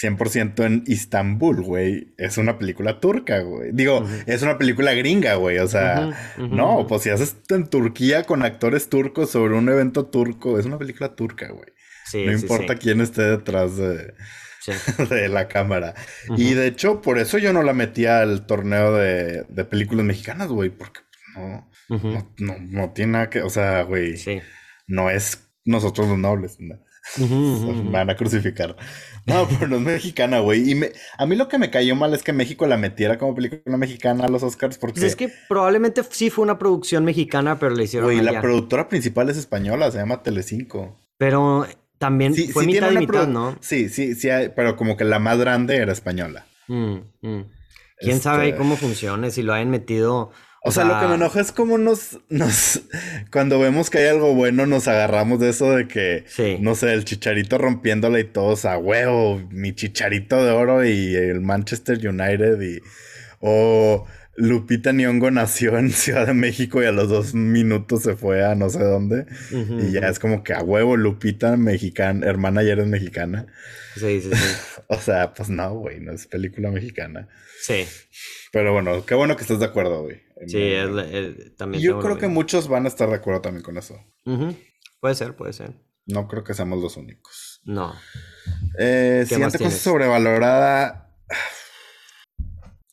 100% 0.00 0.64
en 0.64 0.84
Istambul, 0.86 1.62
güey. 1.62 2.14
Es 2.18 2.38
una 2.38 2.58
película 2.58 3.00
turca, 3.00 3.40
güey. 3.40 3.70
Digo, 3.72 4.04
es 4.26 4.42
una 4.42 4.58
película 4.58 4.94
gringa, 4.94 5.34
güey. 5.34 5.58
O 5.58 5.68
sea, 5.68 6.10
no, 6.38 6.86
pues 6.88 7.02
si 7.02 7.10
haces 7.10 7.36
en 7.50 7.68
Turquía 7.68 8.24
con 8.24 8.42
actores 8.42 8.88
turcos 8.88 9.30
sobre 9.30 9.54
un 9.54 9.68
evento 9.68 10.06
turco, 10.06 10.58
es 10.58 10.66
una 10.66 10.78
película 10.78 11.14
turca, 11.14 11.48
güey. 11.48 12.26
no 12.26 12.32
importa 12.32 12.76
quién 12.76 13.00
esté 13.00 13.22
detrás 13.22 13.76
de, 13.76 14.14
de 15.10 15.28
la 15.28 15.48
cámara. 15.48 15.94
Y 16.36 16.54
de 16.54 16.66
hecho, 16.66 17.00
por 17.00 17.18
eso 17.18 17.38
yo 17.38 17.52
no 17.52 17.62
la 17.62 17.74
metí 17.74 18.06
al 18.06 18.46
torneo 18.46 18.94
de, 18.94 19.44
de 19.48 19.64
películas 19.64 20.04
mexicanas, 20.04 20.48
güey, 20.48 20.70
porque 20.70 21.00
no, 21.36 21.70
no, 21.88 22.34
no, 22.38 22.56
no, 22.58 22.92
tiene 22.92 23.12
nada 23.12 23.30
que, 23.30 23.42
o 23.42 23.50
sea, 23.50 23.82
güey. 23.82 24.16
Sí 24.16 24.40
no 24.92 25.10
es 25.10 25.48
nosotros 25.64 26.08
los 26.08 26.18
nobles. 26.18 26.58
Me 26.60 26.78
van 27.90 28.10
a 28.10 28.16
crucificar. 28.16 28.76
No, 29.26 29.48
pero 29.48 29.66
no 29.66 29.76
es 29.76 29.82
mexicana, 29.82 30.40
güey. 30.40 30.70
Y 30.70 30.80
a 31.18 31.26
mí 31.26 31.34
lo 31.34 31.48
que 31.48 31.58
me 31.58 31.70
cayó 31.70 31.96
mal 31.96 32.14
es 32.14 32.22
que 32.22 32.32
México 32.32 32.66
la 32.66 32.76
metiera 32.76 33.18
como 33.18 33.34
película 33.34 33.76
mexicana 33.76 34.26
a 34.26 34.28
los 34.28 34.42
Oscars 34.42 34.78
porque... 34.78 35.00
Pues 35.00 35.12
es 35.12 35.16
que 35.16 35.32
probablemente 35.48 36.02
sí 36.10 36.30
fue 36.30 36.44
una 36.44 36.58
producción 36.58 37.04
mexicana, 37.04 37.58
pero 37.58 37.74
le 37.74 37.84
hicieron 37.84 38.06
Güey, 38.06 38.20
la 38.20 38.40
productora 38.40 38.88
principal 38.88 39.30
es 39.30 39.36
española, 39.36 39.90
se 39.90 39.98
llama 39.98 40.22
Telecinco. 40.22 40.96
Pero 41.16 41.66
también 41.98 42.34
fue 42.52 42.66
mitad 42.66 42.92
y 42.92 42.98
mitad, 42.98 43.26
¿no? 43.26 43.56
Sí, 43.60 43.88
sí, 43.88 44.14
sí, 44.14 44.28
pero 44.54 44.76
como 44.76 44.96
que 44.96 45.04
la 45.04 45.18
más 45.18 45.38
grande 45.38 45.76
era 45.76 45.92
española. 45.92 46.46
Mm, 46.68 46.96
mm. 47.22 47.50
¿Quién 47.98 48.20
sabe 48.20 48.48
este 48.48 48.58
cómo 48.58 48.76
funcione? 48.76 49.30
Si 49.30 49.42
lo 49.42 49.54
hayan 49.54 49.70
metido... 49.70 50.30
O, 50.64 50.70
sea, 50.70 50.84
lo 50.84 51.00
que 51.00 51.06
me 51.08 51.16
enoja 51.16 51.40
es 51.40 51.50
como 51.50 51.76
nos, 51.76 52.20
nos, 52.28 52.82
cuando 53.32 53.58
vemos 53.58 53.90
que 53.90 53.98
hay 53.98 54.06
algo 54.06 54.34
bueno, 54.34 54.64
nos 54.64 54.86
agarramos 54.86 55.40
de 55.40 55.50
eso 55.50 55.72
de 55.72 55.88
que, 55.88 56.24
no 56.60 56.76
sé, 56.76 56.92
el 56.92 57.04
chicharito 57.04 57.58
rompiéndola 57.58 58.20
y 58.20 58.24
todos 58.24 58.64
a 58.64 58.78
huevo, 58.78 59.42
mi 59.50 59.74
chicharito 59.74 60.44
de 60.44 60.52
oro 60.52 60.84
y 60.84 61.16
el 61.16 61.40
Manchester 61.40 61.98
United 62.06 62.60
y, 62.62 62.80
o 63.40 64.06
Lupita 64.36 64.92
Nyong'o 64.92 65.30
nació 65.30 65.78
en 65.78 65.90
Ciudad 65.92 66.26
de 66.26 66.34
México 66.34 66.82
y 66.82 66.86
a 66.86 66.92
los 66.92 67.08
dos 67.08 67.34
minutos 67.34 68.02
se 68.02 68.16
fue 68.16 68.44
a 68.44 68.54
no 68.54 68.70
sé 68.70 68.82
dónde 68.82 69.26
y 69.50 69.92
ya 69.92 70.08
es 70.08 70.18
como 70.18 70.42
que 70.42 70.54
a 70.54 70.62
huevo 70.62 70.96
Lupita 70.96 71.56
mexicana, 71.56 72.26
hermana 72.26 72.62
ya 72.62 72.72
eres 72.72 72.86
mexicana. 72.86 73.46
Sí, 73.94 74.20
sí, 74.22 74.30
sí. 74.32 74.54
o 74.86 74.98
sea, 74.98 75.34
pues 75.34 75.50
no, 75.50 75.74
güey, 75.74 76.00
no 76.00 76.12
es 76.12 76.26
película 76.26 76.70
mexicana. 76.70 77.28
Sí. 77.60 77.86
Pero 78.52 78.72
bueno, 78.72 79.04
qué 79.04 79.14
bueno 79.14 79.36
que 79.36 79.42
estés 79.42 79.58
de 79.58 79.66
acuerdo, 79.66 80.02
güey. 80.02 80.22
Sí, 80.46 80.74
también. 81.56 81.82
Yo 81.82 82.00
creo 82.00 82.18
que 82.18 82.28
muchos 82.28 82.68
van 82.68 82.84
a 82.84 82.88
estar 82.88 83.08
de 83.08 83.16
acuerdo 83.16 83.42
también 83.42 83.62
con 83.62 83.76
eso. 83.76 83.96
Puede 85.00 85.14
ser, 85.14 85.36
puede 85.36 85.52
ser. 85.52 85.74
No 86.06 86.26
creo 86.28 86.42
que 86.44 86.54
seamos 86.54 86.82
los 86.82 86.96
únicos. 86.96 87.60
No. 87.64 87.94
Eh, 88.78 89.24
siguiente 89.28 89.58
cosa 89.58 89.76
sobrevalorada. 89.76 91.08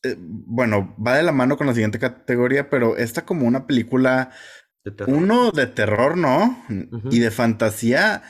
Eh, 0.01 0.15
bueno, 0.17 0.95
va 1.05 1.17
de 1.17 1.23
la 1.23 1.33
mano 1.33 1.57
con 1.57 1.67
la 1.67 1.73
siguiente 1.73 1.99
categoría, 1.99 2.69
pero 2.69 2.95
esta 2.95 3.25
como 3.25 3.45
una 3.45 3.67
película. 3.67 4.31
uno 5.07 5.51
de 5.51 5.67
terror, 5.67 6.15
¿no? 6.15 6.65
Y 7.11 7.19
de 7.19 7.31
fantasía 7.31 8.23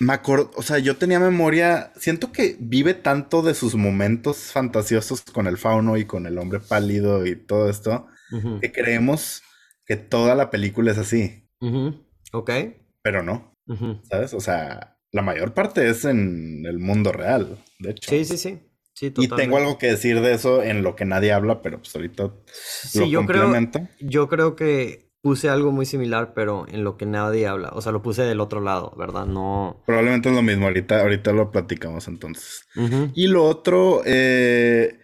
me 0.00 0.12
acuerdo, 0.12 0.50
o 0.54 0.62
sea, 0.62 0.78
yo 0.78 0.96
tenía 0.96 1.18
memoria, 1.18 1.92
siento 1.96 2.30
que 2.30 2.56
vive 2.60 2.94
tanto 2.94 3.42
de 3.42 3.54
sus 3.54 3.74
momentos 3.74 4.36
fantasiosos 4.52 5.22
con 5.22 5.46
el 5.46 5.58
fauno 5.58 5.96
y 5.96 6.04
con 6.04 6.26
el 6.26 6.38
hombre 6.38 6.60
pálido 6.60 7.26
y 7.26 7.34
todo 7.34 7.68
esto, 7.68 8.06
que 8.60 8.72
creemos 8.72 9.42
que 9.84 9.96
toda 9.96 10.34
la 10.34 10.50
película 10.50 10.92
es 10.92 10.98
así. 10.98 11.48
Ok. 12.32 12.50
Pero 13.02 13.22
no, 13.22 13.54
¿sabes? 14.02 14.34
O 14.34 14.40
sea, 14.40 14.98
la 15.12 15.22
mayor 15.22 15.54
parte 15.54 15.88
es 15.88 16.04
en 16.04 16.64
el 16.66 16.78
mundo 16.78 17.12
real, 17.12 17.58
de 17.78 17.90
hecho. 17.90 18.10
Sí, 18.10 18.24
sí, 18.24 18.36
sí. 18.36 18.58
Sí, 18.94 19.12
y 19.16 19.28
tengo 19.28 19.58
algo 19.58 19.78
que 19.78 19.86
decir 19.86 20.20
de 20.20 20.32
eso 20.32 20.60
en 20.60 20.82
lo 20.82 20.96
que 20.96 21.04
nadie 21.04 21.32
habla, 21.32 21.62
pero 21.62 21.78
pues 21.78 21.94
ahorita 21.94 22.32
sí, 22.52 23.08
yo 23.08 23.20
complemento. 23.20 23.78
Creo, 23.78 24.10
yo 24.10 24.28
creo 24.28 24.56
que 24.56 25.08
puse 25.20 25.48
algo 25.48 25.72
muy 25.72 25.86
similar, 25.86 26.32
pero 26.34 26.66
en 26.68 26.84
lo 26.84 26.96
que 26.96 27.06
nadie 27.06 27.46
habla. 27.46 27.70
O 27.74 27.80
sea, 27.80 27.92
lo 27.92 28.02
puse 28.02 28.22
del 28.22 28.40
otro 28.40 28.60
lado, 28.60 28.92
¿verdad? 28.96 29.26
No. 29.26 29.82
Probablemente 29.86 30.28
es 30.28 30.34
lo 30.34 30.42
mismo. 30.42 30.66
Ahorita, 30.66 31.00
ahorita 31.00 31.32
lo 31.32 31.50
platicamos 31.50 32.08
entonces. 32.08 32.66
Y 33.14 33.28
lo 33.28 33.44
otro, 33.44 34.02
eh, 34.04 34.98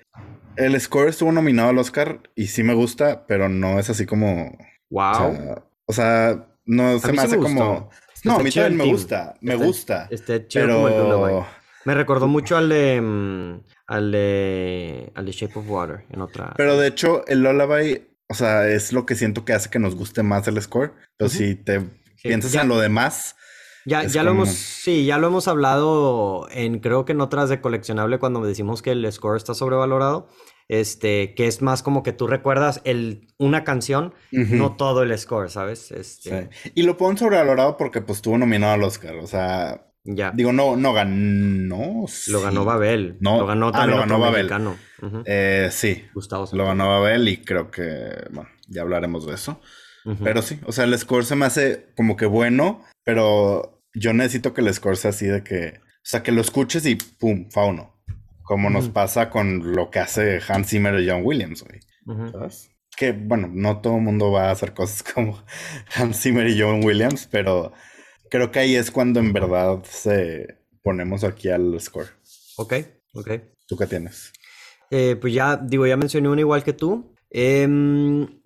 el 0.56 0.80
score 0.80 1.08
estuvo 1.08 1.32
nominado 1.32 1.70
al 1.70 1.78
Oscar 1.78 2.20
y 2.34 2.48
sí 2.48 2.62
me 2.62 2.74
gusta, 2.74 3.26
pero 3.26 3.48
no 3.48 3.78
es 3.78 3.90
así 3.90 4.06
como. 4.06 4.56
Wow. 4.90 5.62
O 5.86 5.92
sea, 5.92 6.46
no 6.64 6.98
se 6.98 7.12
me 7.12 7.22
hace 7.22 7.38
como. 7.38 7.90
No, 8.24 8.36
a 8.36 8.42
mí 8.42 8.50
también 8.50 8.76
me 8.76 8.86
gusta. 8.86 9.34
Me 9.40 9.54
gusta. 9.54 10.08
Este 10.10 10.40
pero... 10.40 11.46
Me 11.84 11.94
recordó 11.94 12.26
mucho 12.26 12.56
al 12.56 12.70
de. 12.70 13.00
Mm, 13.00 13.60
al 13.86 14.12
de. 14.12 15.12
Al 15.14 15.26
de 15.26 15.32
Shape 15.32 15.58
of 15.58 15.68
Water 15.68 16.04
en 16.10 16.22
otra. 16.22 16.54
Pero 16.56 16.78
de 16.78 16.88
hecho, 16.88 17.26
el 17.26 17.42
Lullaby 17.42 18.14
o 18.28 18.34
sea, 18.34 18.68
es 18.68 18.92
lo 18.92 19.06
que 19.06 19.14
siento 19.14 19.44
que 19.44 19.52
hace 19.52 19.70
que 19.70 19.78
nos 19.78 19.94
guste 19.94 20.22
más 20.22 20.48
el 20.48 20.60
score. 20.60 20.92
Pero 21.16 21.28
si 21.28 21.54
te 21.54 21.82
piensas 22.22 22.54
en 22.54 22.68
lo 22.68 22.78
demás. 22.78 23.36
Ya, 23.86 24.04
ya 24.04 24.22
lo 24.22 24.30
hemos, 24.30 24.48
sí, 24.48 25.04
ya 25.04 25.18
lo 25.18 25.26
hemos 25.26 25.48
hablado 25.48 26.48
en, 26.50 26.80
creo 26.80 27.04
que 27.04 27.12
en 27.12 27.20
otras 27.20 27.48
de 27.48 27.60
coleccionable 27.60 28.18
cuando 28.18 28.42
decimos 28.42 28.82
que 28.82 28.92
el 28.92 29.10
score 29.12 29.36
está 29.36 29.54
sobrevalorado. 29.54 30.28
Este, 30.66 31.34
que 31.34 31.46
es 31.46 31.60
más 31.60 31.82
como 31.82 32.02
que 32.02 32.14
tú 32.14 32.26
recuerdas 32.26 32.80
el, 32.84 33.28
una 33.36 33.64
canción, 33.64 34.14
no 34.32 34.76
todo 34.76 35.02
el 35.02 35.16
score, 35.18 35.50
¿sabes? 35.50 35.90
Este... 35.90 36.48
Sí. 36.50 36.70
Y 36.74 36.82
lo 36.84 36.96
ponen 36.96 37.18
sobrevalorado 37.18 37.76
porque 37.76 38.00
pues 38.00 38.18
estuvo 38.18 38.38
nominado 38.38 38.72
al 38.72 38.82
Oscar, 38.82 39.16
o 39.16 39.26
sea, 39.26 39.92
ya. 40.04 40.32
Digo, 40.32 40.52
no, 40.52 40.76
no 40.76 40.92
ganó. 40.92 42.04
Lo 42.28 42.40
ganó 42.42 42.64
Babel. 42.64 43.16
No, 43.20 43.38
lo 43.40 43.46
ganó 43.46 43.68
ah, 43.68 43.72
también 43.72 43.90
lo 43.90 44.00
ganó 44.00 44.18
Babel. 44.20 44.50
eh, 45.24 45.68
sí. 45.70 46.04
Gustavo 46.14 46.46
Lo 46.52 46.66
ganó 46.66 46.88
Babel 46.88 47.28
y 47.28 47.38
creo 47.38 47.70
que, 47.70 48.26
bueno, 48.30 48.50
ya 48.68 48.82
hablaremos 48.82 49.26
de 49.26 49.34
eso. 49.34 49.60
Pero 50.22 50.42
sí, 50.42 50.60
o 50.66 50.72
sea, 50.72 50.84
el 50.84 50.98
score 50.98 51.24
se 51.24 51.34
me 51.34 51.46
hace 51.46 51.86
como 51.96 52.14
que 52.14 52.26
bueno, 52.26 52.82
pero 53.04 53.73
yo 53.94 54.12
necesito 54.12 54.52
que 54.52 54.60
el 54.60 54.72
score 54.72 54.96
sea 54.96 55.10
así 55.10 55.26
de 55.26 55.42
que, 55.42 55.74
o 55.78 56.02
sea, 56.02 56.22
que 56.22 56.32
lo 56.32 56.40
escuches 56.40 56.84
y 56.86 56.96
pum, 56.96 57.50
fauno. 57.50 57.94
Como 58.42 58.68
nos 58.68 58.90
pasa 58.90 59.30
con 59.30 59.72
lo 59.74 59.90
que 59.90 60.00
hace 60.00 60.38
Hans 60.46 60.68
Zimmer 60.68 61.00
y 61.00 61.08
John 61.08 61.22
Williams, 61.24 61.64
güey. 61.64 61.80
¿Sabes? 62.30 62.70
Que, 62.94 63.12
bueno, 63.12 63.48
no 63.50 63.80
todo 63.80 63.96
el 63.96 64.02
mundo 64.02 64.30
va 64.30 64.48
a 64.48 64.50
hacer 64.50 64.74
cosas 64.74 65.02
como 65.14 65.42
Hans 65.96 66.20
Zimmer 66.20 66.46
y 66.46 66.60
John 66.60 66.84
Williams, 66.84 67.26
pero 67.30 67.72
creo 68.30 68.50
que 68.50 68.58
ahí 68.58 68.76
es 68.76 68.90
cuando 68.90 69.20
en 69.20 69.32
verdad 69.32 69.82
se 69.84 70.58
ponemos 70.82 71.24
aquí 71.24 71.48
al 71.48 71.80
score. 71.80 72.08
Ok, 72.56 72.74
ok. 73.14 73.30
¿Tú 73.66 73.76
qué 73.76 73.86
tienes? 73.86 74.32
Eh, 74.90 75.16
pues 75.16 75.32
ya, 75.32 75.56
digo, 75.56 75.86
ya 75.86 75.96
mencioné 75.96 76.28
uno 76.28 76.40
igual 76.40 76.62
que 76.62 76.72
tú. 76.72 77.14
Em, 77.30 78.40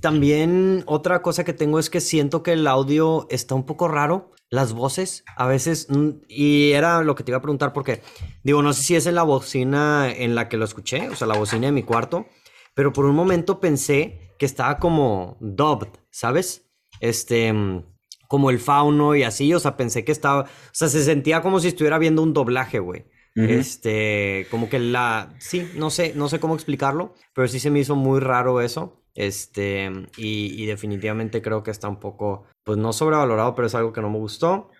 también 0.00 0.84
otra 0.86 1.20
cosa 1.20 1.44
que 1.44 1.52
tengo 1.52 1.78
es 1.78 1.90
que 1.90 2.00
siento 2.00 2.42
que 2.42 2.52
el 2.52 2.66
audio 2.66 3.26
está 3.30 3.54
un 3.54 3.66
poco 3.66 3.88
raro. 3.88 4.32
Las 4.50 4.72
voces, 4.72 5.24
a 5.36 5.46
veces, 5.46 5.88
mm, 5.90 6.10
y 6.28 6.72
era 6.72 7.02
lo 7.02 7.14
que 7.14 7.24
te 7.24 7.30
iba 7.32 7.38
a 7.38 7.42
preguntar 7.42 7.72
porque, 7.72 8.02
digo, 8.42 8.62
no 8.62 8.72
sé 8.72 8.82
si 8.82 8.96
es 8.96 9.06
en 9.06 9.14
la 9.14 9.22
bocina 9.22 10.12
en 10.14 10.34
la 10.34 10.48
que 10.48 10.56
lo 10.56 10.64
escuché, 10.64 11.08
o 11.08 11.16
sea, 11.16 11.26
la 11.26 11.36
bocina 11.36 11.66
de 11.66 11.72
mi 11.72 11.82
cuarto, 11.82 12.26
pero 12.74 12.92
por 12.92 13.04
un 13.06 13.16
momento 13.16 13.60
pensé 13.60 14.34
que 14.38 14.46
estaba 14.46 14.78
como 14.78 15.36
dubbed, 15.40 15.88
¿sabes? 16.10 16.70
Este, 17.00 17.52
mm, 17.52 17.84
como 18.28 18.50
el 18.50 18.58
fauno 18.58 19.14
y 19.14 19.22
así, 19.22 19.52
o 19.54 19.60
sea, 19.60 19.76
pensé 19.76 20.04
que 20.04 20.12
estaba, 20.12 20.42
o 20.42 20.46
sea, 20.72 20.88
se 20.88 21.04
sentía 21.04 21.40
como 21.42 21.60
si 21.60 21.68
estuviera 21.68 21.98
viendo 21.98 22.22
un 22.22 22.32
doblaje, 22.32 22.78
güey. 22.78 23.06
Este, 23.36 24.46
como 24.48 24.68
que 24.68 24.78
la, 24.78 25.34
sí, 25.40 25.68
no 25.74 25.90
sé, 25.90 26.12
no 26.14 26.28
sé 26.28 26.38
cómo 26.38 26.54
explicarlo, 26.54 27.14
pero 27.34 27.48
sí 27.48 27.58
se 27.58 27.68
me 27.70 27.80
hizo 27.80 27.96
muy 27.96 28.20
raro 28.20 28.60
eso. 28.60 29.03
Este, 29.14 29.92
y, 30.16 30.66
definitivamente 30.66 31.40
creo 31.40 31.62
que 31.62 31.70
está 31.70 31.88
un 31.88 32.00
poco, 32.00 32.46
pues 32.64 32.78
no 32.78 32.92
sobrevalorado, 32.92 33.54
pero 33.54 33.66
es 33.66 33.74
algo 33.74 33.92
que 33.92 34.00
no 34.00 34.10
me 34.10 34.18
gustó. 34.18 34.70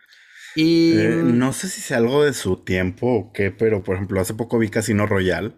Y 0.56 0.98
eh, 0.98 1.22
no 1.24 1.52
sé 1.52 1.68
si 1.68 1.80
es 1.80 1.92
algo 1.92 2.24
de 2.24 2.32
su 2.32 2.56
tiempo 2.56 3.06
o 3.06 3.32
qué, 3.32 3.50
pero 3.50 3.82
por 3.82 3.96
ejemplo, 3.96 4.20
hace 4.20 4.34
poco 4.34 4.58
vi 4.58 4.68
Casino 4.68 5.06
Royal 5.06 5.56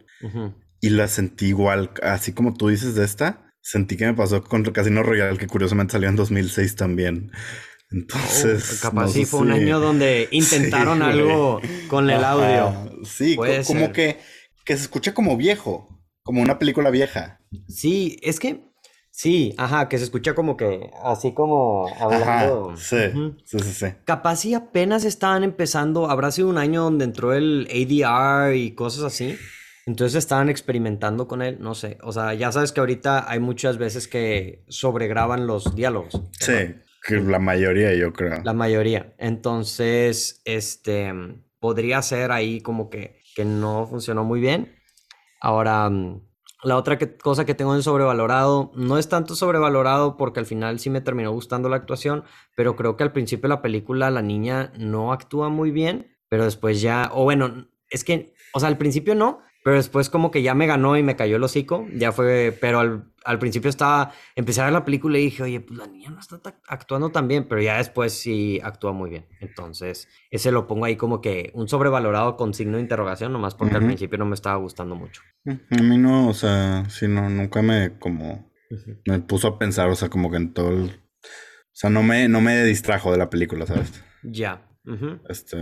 y 0.81 0.91
la 0.91 1.09
sentí 1.09 1.47
igual, 1.47 1.91
así 2.03 2.33
como 2.33 2.55
tú 2.55 2.69
dices 2.69 2.95
de 2.95 3.05
esta, 3.05 3.51
sentí 3.61 3.97
que 3.97 4.07
me 4.07 4.15
pasó 4.15 4.43
con 4.43 4.63
Casino 4.65 5.03
Royal, 5.03 5.39
que 5.39 5.47
curiosamente 5.47 5.93
salió 5.93 6.09
en 6.09 6.17
2006 6.17 6.77
también. 6.77 7.33
Entonces. 7.91 8.79
Oh, 8.79 8.83
capaz 8.83 9.09
sí 9.09 9.25
fue 9.25 9.41
un 9.41 9.53
año 9.53 9.81
donde 9.81 10.29
intentaron 10.33 11.03
algo 11.03 11.61
con 11.89 12.11
el 12.11 12.25
audio. 12.25 12.91
Sí, 13.05 13.37
como 13.67 13.93
que, 13.93 14.19
que 14.65 14.77
se 14.77 14.83
escucha 14.83 15.15
como 15.15 15.37
viejo, 15.37 15.96
como 16.27 16.43
una 16.43 16.59
película 16.59 16.91
vieja. 16.91 17.41
Sí, 17.69 18.19
es 18.21 18.41
que. 18.41 18.61
Sí, 19.13 19.55
ajá, 19.57 19.89
que 19.89 19.97
se 19.97 20.05
escucha 20.05 20.35
como 20.35 20.59
que 20.59 20.91
así 21.03 21.33
como 21.33 21.89
hablando. 21.99 22.77
sí, 22.77 22.99
sí, 23.45 23.59
sí, 23.61 23.73
sí. 23.73 23.87
Capaz 24.05 24.41
sí 24.41 24.53
apenas 24.53 25.07
estaban 25.07 25.43
empezando, 25.43 26.11
habrá 26.11 26.31
sido 26.31 26.49
un 26.49 26.59
año 26.59 26.83
donde 26.83 27.07
entró 27.07 27.33
el 27.33 27.67
ADR 27.71 28.55
y 28.55 28.73
cosas 28.73 29.05
así. 29.05 29.39
Entonces 29.87 30.17
estaban 30.17 30.51
experimentando 30.51 31.29
con 31.29 31.41
él, 31.41 31.59
no 31.61 31.75
sé. 31.75 31.97
O 32.03 32.13
sea, 32.13 32.35
ya 32.35 32.53
sabes 32.53 32.73
que 32.73 32.81
ahorita 32.81 33.31
hay 33.31 33.39
muchas 33.39 33.79
veces 33.79 34.09
que 34.09 34.65
sobregraban 34.69 35.47
los 35.47 35.75
diálogos. 35.75 36.21
Sí. 36.41 36.75
Que 37.07 37.15
la 37.21 37.39
mayoría, 37.39 37.95
yo 37.95 38.13
creo. 38.13 38.43
La 38.43 38.53
mayoría. 38.53 39.15
Entonces, 39.17 40.43
este, 40.45 41.15
podría 41.61 42.03
ser 42.03 42.33
ahí 42.33 42.61
como 42.61 42.91
que, 42.91 43.21
que 43.37 43.45
no 43.45 43.87
funcionó 43.87 44.25
muy 44.25 44.41
bien. 44.41 44.76
Ahora, 45.47 45.89
la 46.65 46.77
otra 46.77 46.99
cosa 46.99 47.47
que 47.47 47.55
tengo 47.55 47.77
en 47.77 47.85
sobrevalorado, 47.85 48.73
no 48.75 48.99
es 48.99 49.09
tanto 49.09 49.37
sobrevalorado 49.37 50.17
porque 50.17 50.41
al 50.41 50.47
final 50.47 50.81
sí 50.81 50.91
me 50.91 51.01
terminó 51.01 51.31
gustando 51.31 51.69
la 51.69 51.77
actuación, 51.77 52.25
pero 52.57 52.75
creo 52.75 52.97
que 52.97 53.05
al 53.05 53.13
principio 53.13 53.43
de 53.43 53.55
la 53.55 53.63
película 53.63 54.11
la 54.11 54.23
niña 54.23 54.73
no 54.77 55.13
actúa 55.13 55.49
muy 55.49 55.71
bien, 55.71 56.17
pero 56.29 56.43
después 56.43 56.81
ya, 56.81 57.13
o 57.15 57.23
bueno, 57.23 57.69
es 57.91 58.03
que, 58.03 58.35
o 58.55 58.59
sea, 58.59 58.69
al 58.69 58.77
principio 58.77 59.15
no, 59.15 59.39
pero 59.67 59.79
después 59.79 60.11
como 60.11 60.31
que 60.31 60.43
ya 60.43 60.55
me 60.55 60.69
ganó 60.69 60.97
y 60.97 61.03
me 61.03 61.17
cayó 61.17 61.39
el 61.39 61.43
hocico, 61.43 61.89
ya 61.93 62.13
fue, 62.13 62.57
pero 62.61 62.79
al, 62.79 63.13
al 63.25 63.41
principio 63.41 63.69
estaba, 63.69 64.13
empecé 64.37 64.61
a 64.61 64.67
ver 64.67 64.73
la 64.73 64.85
película 64.85 65.19
y 65.19 65.23
dije, 65.23 65.43
oye, 65.43 65.59
pues 65.59 65.77
la 65.77 65.89
niña 65.89 66.11
no 66.11 66.21
está 66.21 66.39
actuando 66.69 67.11
tan 67.11 67.27
bien, 67.27 67.49
pero 67.49 67.61
ya 67.61 67.79
después 67.79 68.13
sí 68.13 68.61
actúa 68.63 68.93
muy 68.93 69.11
bien. 69.11 69.27
Entonces, 69.41 70.07
ese 70.31 70.53
lo 70.53 70.69
pongo 70.69 70.85
ahí 70.85 70.95
como 70.95 71.21
que 71.21 71.51
un 71.53 71.67
sobrevalorado 71.67 72.37
con 72.37 72.55
signo 72.55 72.77
de 72.77 72.85
interrogación, 72.85 73.33
nomás 73.33 73.57
porque 73.57 73.75
al 73.75 73.85
principio 73.85 74.19
no 74.19 74.27
me 74.27 74.37
estaba 74.37 74.55
gustando 74.55 74.95
mucho. 74.95 75.23
A 75.45 75.83
mí 75.83 75.99
no, 75.99 76.29
o 76.29 76.35
sea, 76.35 76.89
sí, 76.89 77.09
no, 77.09 77.29
nunca 77.29 77.61
me 77.61 77.99
como, 77.99 78.49
me 79.05 79.19
puso 79.19 79.49
a 79.49 79.59
pensar, 79.59 79.89
o 79.89 79.97
sea, 79.97 80.09
como 80.09 80.31
que 80.31 80.37
en 80.37 80.53
todo 80.53 80.69
el, 80.69 80.85
o 80.85 81.73
sea, 81.73 81.91
no 81.91 82.05
me, 82.05 82.29
no 82.29 82.41
me 82.41 82.63
distrajo 82.63 83.11
de 83.11 83.19
la 83.19 83.31
película, 83.31 83.67
¿sabes? 83.67 84.05
Ya. 84.23 84.65
Este. 85.29 85.57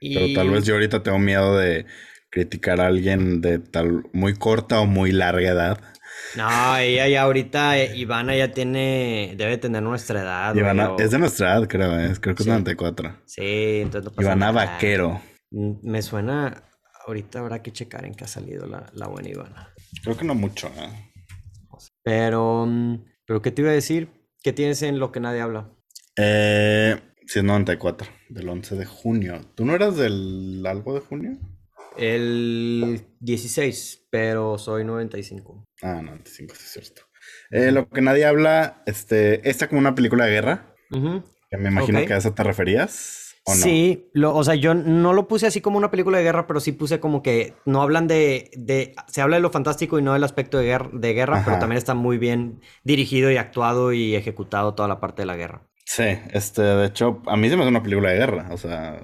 Pero 0.00 0.34
tal 0.34 0.50
vez 0.50 0.64
yo 0.64 0.74
ahorita 0.74 1.02
tengo 1.02 1.18
miedo 1.18 1.58
de 1.58 1.84
criticar 2.32 2.80
a 2.80 2.86
alguien 2.86 3.42
de 3.42 3.58
tal 3.58 4.04
muy 4.12 4.34
corta 4.34 4.80
o 4.80 4.86
muy 4.86 5.12
larga 5.12 5.50
edad. 5.50 5.80
No, 6.34 6.78
ella 6.78 7.06
ya 7.06 7.22
ahorita, 7.22 7.78
eh, 7.78 7.94
Ivana 7.94 8.34
ya 8.34 8.52
tiene, 8.52 9.34
debe 9.36 9.58
tener 9.58 9.82
nuestra 9.82 10.22
edad. 10.22 10.54
Ivana, 10.54 10.92
es 10.98 11.10
de 11.10 11.18
nuestra 11.18 11.52
edad, 11.52 11.68
creo, 11.68 12.00
¿eh? 12.00 12.14
creo 12.18 12.34
que 12.34 12.42
es 12.42 12.46
94. 12.46 13.20
Sí, 13.26 13.80
entonces 13.82 14.04
no 14.04 14.16
pasa 14.16 14.28
Ivana 14.28 14.50
Vaquero. 14.50 15.20
Mm, 15.50 15.72
me 15.82 16.00
suena, 16.00 16.64
ahorita 17.06 17.40
habrá 17.40 17.62
que 17.62 17.70
checar 17.70 18.06
en 18.06 18.14
qué 18.14 18.24
ha 18.24 18.28
salido 18.28 18.66
la, 18.66 18.90
la 18.94 19.08
buena 19.08 19.28
Ivana. 19.28 19.68
Creo 20.02 20.16
que 20.16 20.24
no 20.24 20.34
mucho, 20.34 20.68
¿eh? 20.68 21.12
Pero, 22.02 22.64
mm, 22.66 23.04
pero 23.26 23.42
¿qué 23.42 23.50
te 23.50 23.60
iba 23.60 23.70
a 23.70 23.74
decir? 23.74 24.08
¿Qué 24.42 24.54
tienes 24.54 24.80
en 24.82 24.98
lo 24.98 25.12
que 25.12 25.20
nadie 25.20 25.42
habla? 25.42 25.68
Eh, 26.16 26.98
sí, 27.26 27.40
es 27.40 27.44
94, 27.44 28.08
del 28.30 28.48
11 28.48 28.76
de 28.76 28.86
junio. 28.86 29.40
¿Tú 29.54 29.66
no 29.66 29.74
eras 29.74 29.98
del 29.98 30.64
algo 30.66 30.94
de 30.94 31.00
junio? 31.00 31.38
El 31.96 33.06
16, 33.20 34.08
pero 34.10 34.58
soy 34.58 34.84
95. 34.84 35.64
Ah, 35.82 36.00
95, 36.02 36.54
sí 36.54 36.62
es 36.64 36.70
cierto. 36.72 37.02
Eh, 37.50 37.70
lo 37.70 37.88
que 37.88 38.00
nadie 38.00 38.24
habla, 38.24 38.82
este, 38.86 39.48
esta 39.48 39.68
como 39.68 39.80
una 39.80 39.94
película 39.94 40.24
de 40.24 40.32
guerra. 40.32 40.74
Que 41.50 41.56
me 41.56 41.68
imagino 41.68 42.04
que 42.04 42.14
a 42.14 42.18
eso 42.18 42.32
te 42.32 42.42
referías. 42.42 43.22
Sí, 43.44 44.08
lo, 44.12 44.34
o 44.36 44.44
sea, 44.44 44.54
yo 44.54 44.72
no 44.74 45.12
lo 45.12 45.26
puse 45.26 45.48
así 45.48 45.60
como 45.60 45.76
una 45.76 45.90
película 45.90 46.18
de 46.18 46.24
guerra, 46.24 46.46
pero 46.46 46.60
sí 46.60 46.70
puse 46.70 47.00
como 47.00 47.22
que 47.22 47.54
no 47.64 47.82
hablan 47.82 48.06
de, 48.06 48.50
de 48.56 48.94
se 49.08 49.20
habla 49.20 49.36
de 49.36 49.42
lo 49.42 49.50
fantástico 49.50 49.98
y 49.98 50.02
no 50.02 50.12
del 50.12 50.22
aspecto 50.22 50.58
de 50.58 50.66
guerra, 50.66 50.90
de 50.92 51.12
guerra 51.12 51.42
pero 51.44 51.58
también 51.58 51.78
está 51.78 51.94
muy 51.94 52.18
bien 52.18 52.60
dirigido 52.84 53.32
y 53.32 53.38
actuado 53.38 53.92
y 53.92 54.14
ejecutado 54.14 54.74
toda 54.74 54.88
la 54.88 55.00
parte 55.00 55.22
de 55.22 55.26
la 55.26 55.36
guerra. 55.36 55.68
Sí, 55.84 56.04
este, 56.32 56.62
de 56.62 56.86
hecho, 56.86 57.22
a 57.26 57.36
mí 57.36 57.48
se 57.48 57.56
me 57.56 57.62
hace 57.62 57.70
una 57.70 57.82
película 57.82 58.10
de 58.10 58.18
guerra, 58.18 58.48
o 58.50 58.56
sea, 58.56 59.00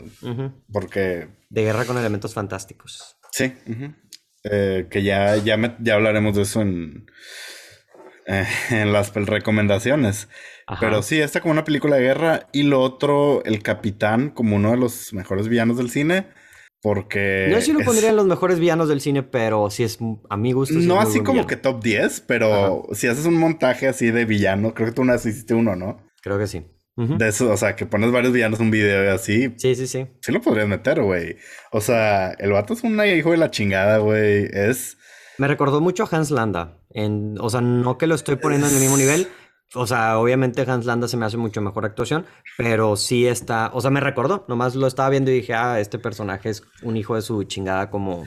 porque... 0.73 1.29
De 1.51 1.62
guerra 1.62 1.85
con 1.85 1.99
elementos 1.99 2.35
fantásticos. 2.35 3.17
Sí, 3.33 3.53
eh, 4.45 4.87
que 4.91 5.03
ya, 5.03 5.37
ya, 5.37 5.77
ya 5.81 5.95
hablaremos 5.95 6.37
de 6.37 6.43
eso 6.43 6.62
en, 6.62 7.07
eh, 8.27 8.47
en 8.71 8.93
las 8.93 9.12
recomendaciones. 9.14 10.29
Pero 10.81 11.03
sí, 11.03 11.19
esta 11.19 11.41
como 11.41 11.53
una 11.53 11.64
película 11.64 11.97
de 11.97 12.03
guerra. 12.03 12.49
Y 12.53 12.64
lo 12.64 12.81
otro, 12.81 13.43
el 13.45 13.62
capitán, 13.62 14.31
como 14.31 14.57
uno 14.57 14.71
de 14.71 14.77
los 14.77 15.14
mejores 15.14 15.49
villanos 15.49 15.79
del 15.79 15.91
cine. 15.91 16.29
Porque. 16.83 17.49
No 17.51 17.57
sé 17.57 17.62
si 17.62 17.73
lo 17.73 17.81
pondría 17.81 18.11
en 18.11 18.17
los 18.17 18.27
mejores 18.27 18.61
villanos 18.61 18.88
del 18.88 19.01
cine, 19.01 19.23
pero 19.23 19.71
sí 19.71 19.83
es 19.83 19.99
a 20.29 20.37
mi 20.37 20.53
gusto. 20.53 20.75
no 20.79 21.01
así 21.01 21.21
como 21.21 21.47
que 21.47 21.57
top 21.57 21.83
10, 21.83 22.21
pero 22.27 22.87
si 22.93 23.09
haces 23.09 23.25
un 23.25 23.37
montaje 23.37 23.88
así 23.88 24.11
de 24.11 24.25
villano, 24.27 24.75
creo 24.75 24.88
que 24.88 24.95
tú 24.95 25.03
una 25.03 25.14
vez 25.14 25.27
hiciste 25.27 25.55
uno, 25.55 25.75
¿no? 25.75 26.08
Creo 26.22 26.38
que 26.38 26.46
sí. 26.46 26.64
De 26.96 27.28
eso, 27.28 27.52
o 27.52 27.57
sea, 27.57 27.76
que 27.76 27.87
pones 27.87 28.11
varios 28.11 28.33
villanos 28.33 28.59
en 28.59 28.66
un 28.66 28.70
video 28.72 29.14
así. 29.14 29.54
Sí, 29.57 29.76
sí, 29.76 29.87
sí. 29.87 30.09
Sí 30.20 30.33
lo 30.33 30.40
podrías 30.40 30.66
meter, 30.66 31.00
güey. 31.00 31.37
O 31.70 31.81
sea, 31.81 32.33
el 32.33 32.50
vato 32.50 32.74
es 32.74 32.83
un 32.83 33.00
hijo 33.04 33.31
de 33.31 33.37
la 33.37 33.52
chingada, 33.52 33.98
güey. 33.98 34.48
Es. 34.52 34.98
Me 35.38 35.46
recordó 35.46 35.81
mucho 35.81 36.02
a 36.02 36.09
Hans 36.11 36.33
Landa. 36.33 36.78
En, 36.90 37.37
o 37.38 37.50
sea, 37.50 37.61
no 37.61 37.98
que 37.98 38.09
lo 38.09 38.16
estoy 38.16 38.35
poniendo 38.37 38.66
en 38.66 38.74
el 38.74 38.81
mismo 38.81 38.96
nivel, 38.96 39.28
o 39.74 39.87
sea, 39.87 40.18
obviamente 40.18 40.62
Hans 40.66 40.87
Landa 40.87 41.09
se 41.09 41.18
me 41.18 41.26
hace 41.26 41.37
mucho 41.37 41.61
mejor 41.61 41.85
actuación, 41.85 42.24
pero 42.57 42.96
sí 42.96 43.26
está, 43.26 43.70
o 43.74 43.81
sea, 43.81 43.90
me 43.90 44.00
recordó, 44.00 44.46
nomás 44.48 44.74
lo 44.74 44.87
estaba 44.87 45.11
viendo 45.11 45.31
y 45.31 45.35
dije, 45.35 45.52
ah, 45.52 45.78
este 45.78 45.98
personaje 45.98 46.48
es 46.48 46.62
un 46.83 46.96
hijo 46.96 47.14
de 47.14 47.22
su 47.22 47.44
chingada 47.44 47.90
como... 47.90 48.24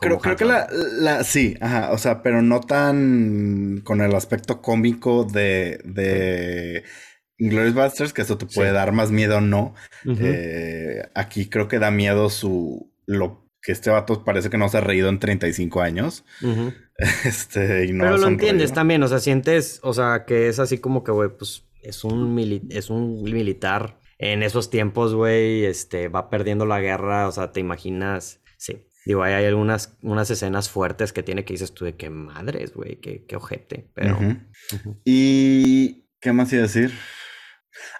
creo, 0.00 0.18
creo 0.18 0.34
que 0.34 0.44
la, 0.44 0.66
la, 0.72 1.22
sí, 1.22 1.56
ajá, 1.60 1.92
o 1.92 1.98
sea, 1.98 2.22
pero 2.22 2.42
no 2.42 2.60
tan 2.60 3.80
con 3.84 4.00
el 4.00 4.12
aspecto 4.16 4.60
cómico 4.60 5.22
de, 5.22 5.80
de 5.84 6.82
Glorious 7.48 7.74
Busters, 7.74 8.12
que 8.12 8.22
eso 8.22 8.38
te 8.38 8.46
puede 8.46 8.72
dar 8.72 8.92
más 8.92 9.10
miedo 9.10 9.38
o 9.38 9.40
no. 9.40 9.74
Eh, 10.04 11.02
aquí 11.14 11.48
creo 11.48 11.68
que 11.68 11.78
da 11.78 11.90
miedo 11.90 12.30
su, 12.30 12.92
lo 13.06 13.48
que 13.62 13.72
este 13.72 13.90
vato 13.90 14.24
parece 14.24 14.50
que 14.50 14.58
no 14.58 14.68
se 14.68 14.78
ha 14.78 14.80
reído 14.80 15.08
en 15.08 15.18
35 15.18 15.80
años. 15.80 16.24
Este, 17.24 17.86
y 17.86 17.92
no 17.92 18.04
Pero 18.04 18.18
lo 18.18 18.28
entiendes 18.28 18.72
también, 18.72 19.02
o 19.02 19.08
sea, 19.08 19.18
sientes, 19.18 19.80
o 19.82 19.92
sea, 19.92 20.24
que 20.24 20.46
es 20.48 20.60
así 20.60 20.78
como 20.78 21.02
que, 21.02 21.10
güey, 21.10 21.30
pues 21.36 21.64
es 21.82 22.04
un, 22.04 22.38
es 22.70 22.90
un 22.90 23.22
militar 23.24 23.98
en 24.18 24.44
esos 24.44 24.70
tiempos, 24.70 25.12
güey, 25.12 25.64
este, 25.64 26.06
va 26.08 26.30
perdiendo 26.30 26.64
la 26.64 26.80
guerra, 26.80 27.26
o 27.26 27.32
sea, 27.32 27.50
te 27.50 27.58
imaginas, 27.58 28.40
sí. 28.56 28.86
Digo, 29.04 29.24
hay, 29.24 29.46
algunas 29.46 29.96
unas 30.02 30.30
escenas 30.30 30.70
fuertes 30.70 31.12
que 31.12 31.24
tiene 31.24 31.44
que 31.44 31.54
dices 31.54 31.72
tú 31.72 31.86
de 31.86 31.96
qué 31.96 32.08
madres, 32.08 32.72
güey, 32.72 33.00
qué, 33.00 33.24
qué 33.26 33.34
ojete, 33.34 33.90
pero... 33.94 34.18
¿Y 35.04 36.04
qué 36.20 36.32
más 36.32 36.52
iba 36.52 36.60
a 36.60 36.66
decir? 36.66 36.92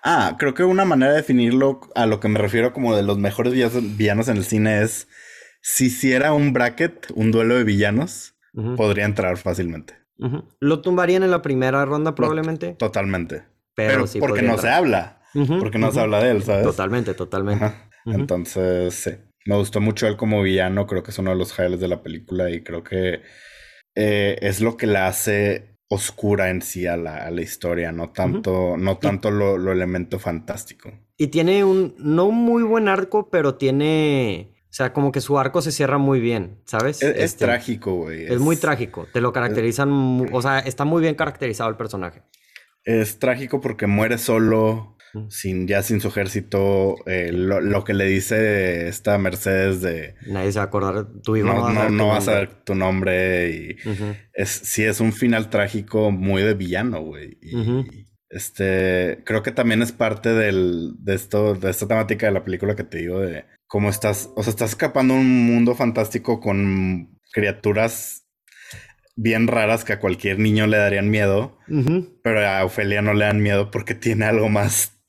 Ah, 0.02 0.36
creo 0.38 0.54
que 0.54 0.64
una 0.64 0.84
manera 0.84 1.12
de 1.12 1.18
definirlo 1.18 1.80
a 1.94 2.06
lo 2.06 2.20
que 2.20 2.28
me 2.28 2.38
refiero 2.38 2.72
como 2.72 2.96
de 2.96 3.02
los 3.02 3.18
mejores 3.18 3.52
villanos 3.96 4.28
en 4.28 4.36
el 4.36 4.44
cine 4.44 4.82
es 4.82 5.08
si 5.60 5.86
hiciera 5.86 6.32
un 6.32 6.52
bracket, 6.52 7.10
un 7.14 7.30
duelo 7.30 7.56
de 7.56 7.64
villanos, 7.64 8.34
podría 8.76 9.04
entrar 9.04 9.36
fácilmente. 9.38 9.94
Lo 10.60 10.82
tumbarían 10.82 11.22
en 11.22 11.30
la 11.30 11.42
primera 11.42 11.84
ronda 11.84 12.14
probablemente. 12.14 12.74
totalmente. 12.74 13.44
Pero, 13.74 14.06
sí 14.06 14.20
porque 14.20 14.42
no 14.42 14.58
se 14.58 14.68
habla. 14.68 15.22
porque 15.58 15.78
no 15.78 15.90
se 15.90 16.00
habla 16.00 16.22
de 16.22 16.30
él, 16.30 16.42
¿sabes? 16.42 16.64
Totalmente, 16.64 17.14
totalmente. 17.14 17.72
Entonces, 18.04 18.94
sí. 18.94 19.10
Me 19.44 19.56
gustó 19.56 19.80
mucho 19.80 20.06
él 20.06 20.16
como 20.16 20.42
villano. 20.42 20.86
Creo 20.86 21.02
que 21.02 21.10
es 21.10 21.18
uno 21.18 21.30
de 21.30 21.36
los 21.36 21.58
highlights 21.58 21.80
de 21.80 21.88
la 21.88 22.02
película 22.02 22.50
y 22.50 22.62
creo 22.62 22.84
que 22.84 23.22
eh, 23.94 24.38
es 24.40 24.60
lo 24.60 24.76
que 24.76 24.86
la 24.86 25.06
hace 25.06 25.71
oscura 25.92 26.50
en 26.50 26.62
sí 26.62 26.86
a 26.86 26.96
la, 26.96 27.30
historia, 27.42 27.92
no 27.92 28.10
tanto, 28.10 28.76
no 28.78 28.98
tanto 28.98 29.30
lo, 29.30 29.58
lo, 29.58 29.72
elemento 29.72 30.18
fantástico. 30.18 30.90
Y 31.16 31.28
tiene 31.28 31.64
un, 31.64 31.94
no 31.98 32.24
un 32.24 32.36
muy 32.36 32.62
buen 32.62 32.88
arco, 32.88 33.28
pero 33.30 33.56
tiene 33.56 34.52
o 34.72 34.74
sea, 34.74 34.94
como 34.94 35.12
que 35.12 35.20
su 35.20 35.38
arco 35.38 35.60
se 35.60 35.70
cierra 35.70 35.98
muy 35.98 36.18
bien, 36.18 36.62
¿sabes? 36.64 37.02
Es, 37.02 37.14
este, 37.18 37.44
trágico, 37.44 37.94
güey. 37.94 38.24
Es... 38.24 38.40
muy 38.40 38.56
trágico. 38.56 39.06
Te 39.12 39.20
lo 39.20 39.30
caracterizan, 39.30 40.26
o 40.32 40.40
sea, 40.40 40.60
está 40.60 40.86
muy 40.86 41.02
bien 41.02 41.14
caracterizado 41.14 41.68
el 41.68 41.76
personaje. 41.76 42.22
Es 42.82 43.18
trágico 43.18 43.60
porque 43.60 43.86
muere 43.86 44.16
solo, 44.16 44.91
sin, 45.28 45.66
ya 45.66 45.82
sin 45.82 46.00
su 46.00 46.08
ejército. 46.08 46.96
Eh, 47.06 47.30
lo, 47.32 47.84
que 47.84 47.94
le 47.94 48.06
dice 48.06 48.88
esta 48.88 49.18
Mercedes 49.18 49.80
de... 49.80 50.14
Nadie 50.26 50.52
se 50.52 50.58
va 50.58 50.64
a 50.64 50.66
acordar. 50.66 51.06
Tu 51.22 51.36
hijo 51.36 51.46
no, 51.48 51.70
no, 51.70 51.90
no, 51.90 52.08
vas 52.08 52.28
a 52.28 52.34
ver 52.34 52.64
tu 52.64 52.74
nombre. 52.74 53.50
Y 53.50 53.76
es, 54.32 54.48
sí, 54.48 54.84
es 54.84 55.00
un 55.00 55.12
final 55.12 55.50
trágico 55.50 56.10
muy 56.10 56.42
de 56.42 56.54
villano, 56.54 57.02
güey. 57.02 57.38
Y, 57.42 58.06
este, 58.32 59.22
creo 59.24 59.42
que 59.42 59.52
también 59.52 59.82
es 59.82 59.92
parte 59.92 60.30
del, 60.30 60.94
de 60.98 61.14
esto, 61.14 61.54
de 61.54 61.70
esta 61.70 61.86
temática 61.86 62.26
de 62.26 62.32
la 62.32 62.44
película 62.44 62.74
que 62.74 62.84
te 62.84 62.98
digo 62.98 63.20
de 63.20 63.44
cómo 63.66 63.90
estás, 63.90 64.30
o 64.36 64.42
sea, 64.42 64.50
estás 64.50 64.70
escapando 64.70 65.14
un 65.14 65.46
mundo 65.46 65.74
fantástico 65.74 66.40
con 66.40 67.18
criaturas 67.30 68.26
bien 69.16 69.48
raras 69.48 69.84
que 69.84 69.92
a 69.92 70.00
cualquier 70.00 70.38
niño 70.38 70.66
le 70.66 70.78
darían 70.78 71.10
miedo, 71.10 71.58
pero 72.22 72.46
a 72.46 72.64
Ofelia 72.64 73.02
no 73.02 73.14
le 73.14 73.26
dan 73.26 73.42
miedo 73.42 73.70
porque 73.70 73.94
tiene 73.94 74.24
algo 74.24 74.48
más, 74.48 75.01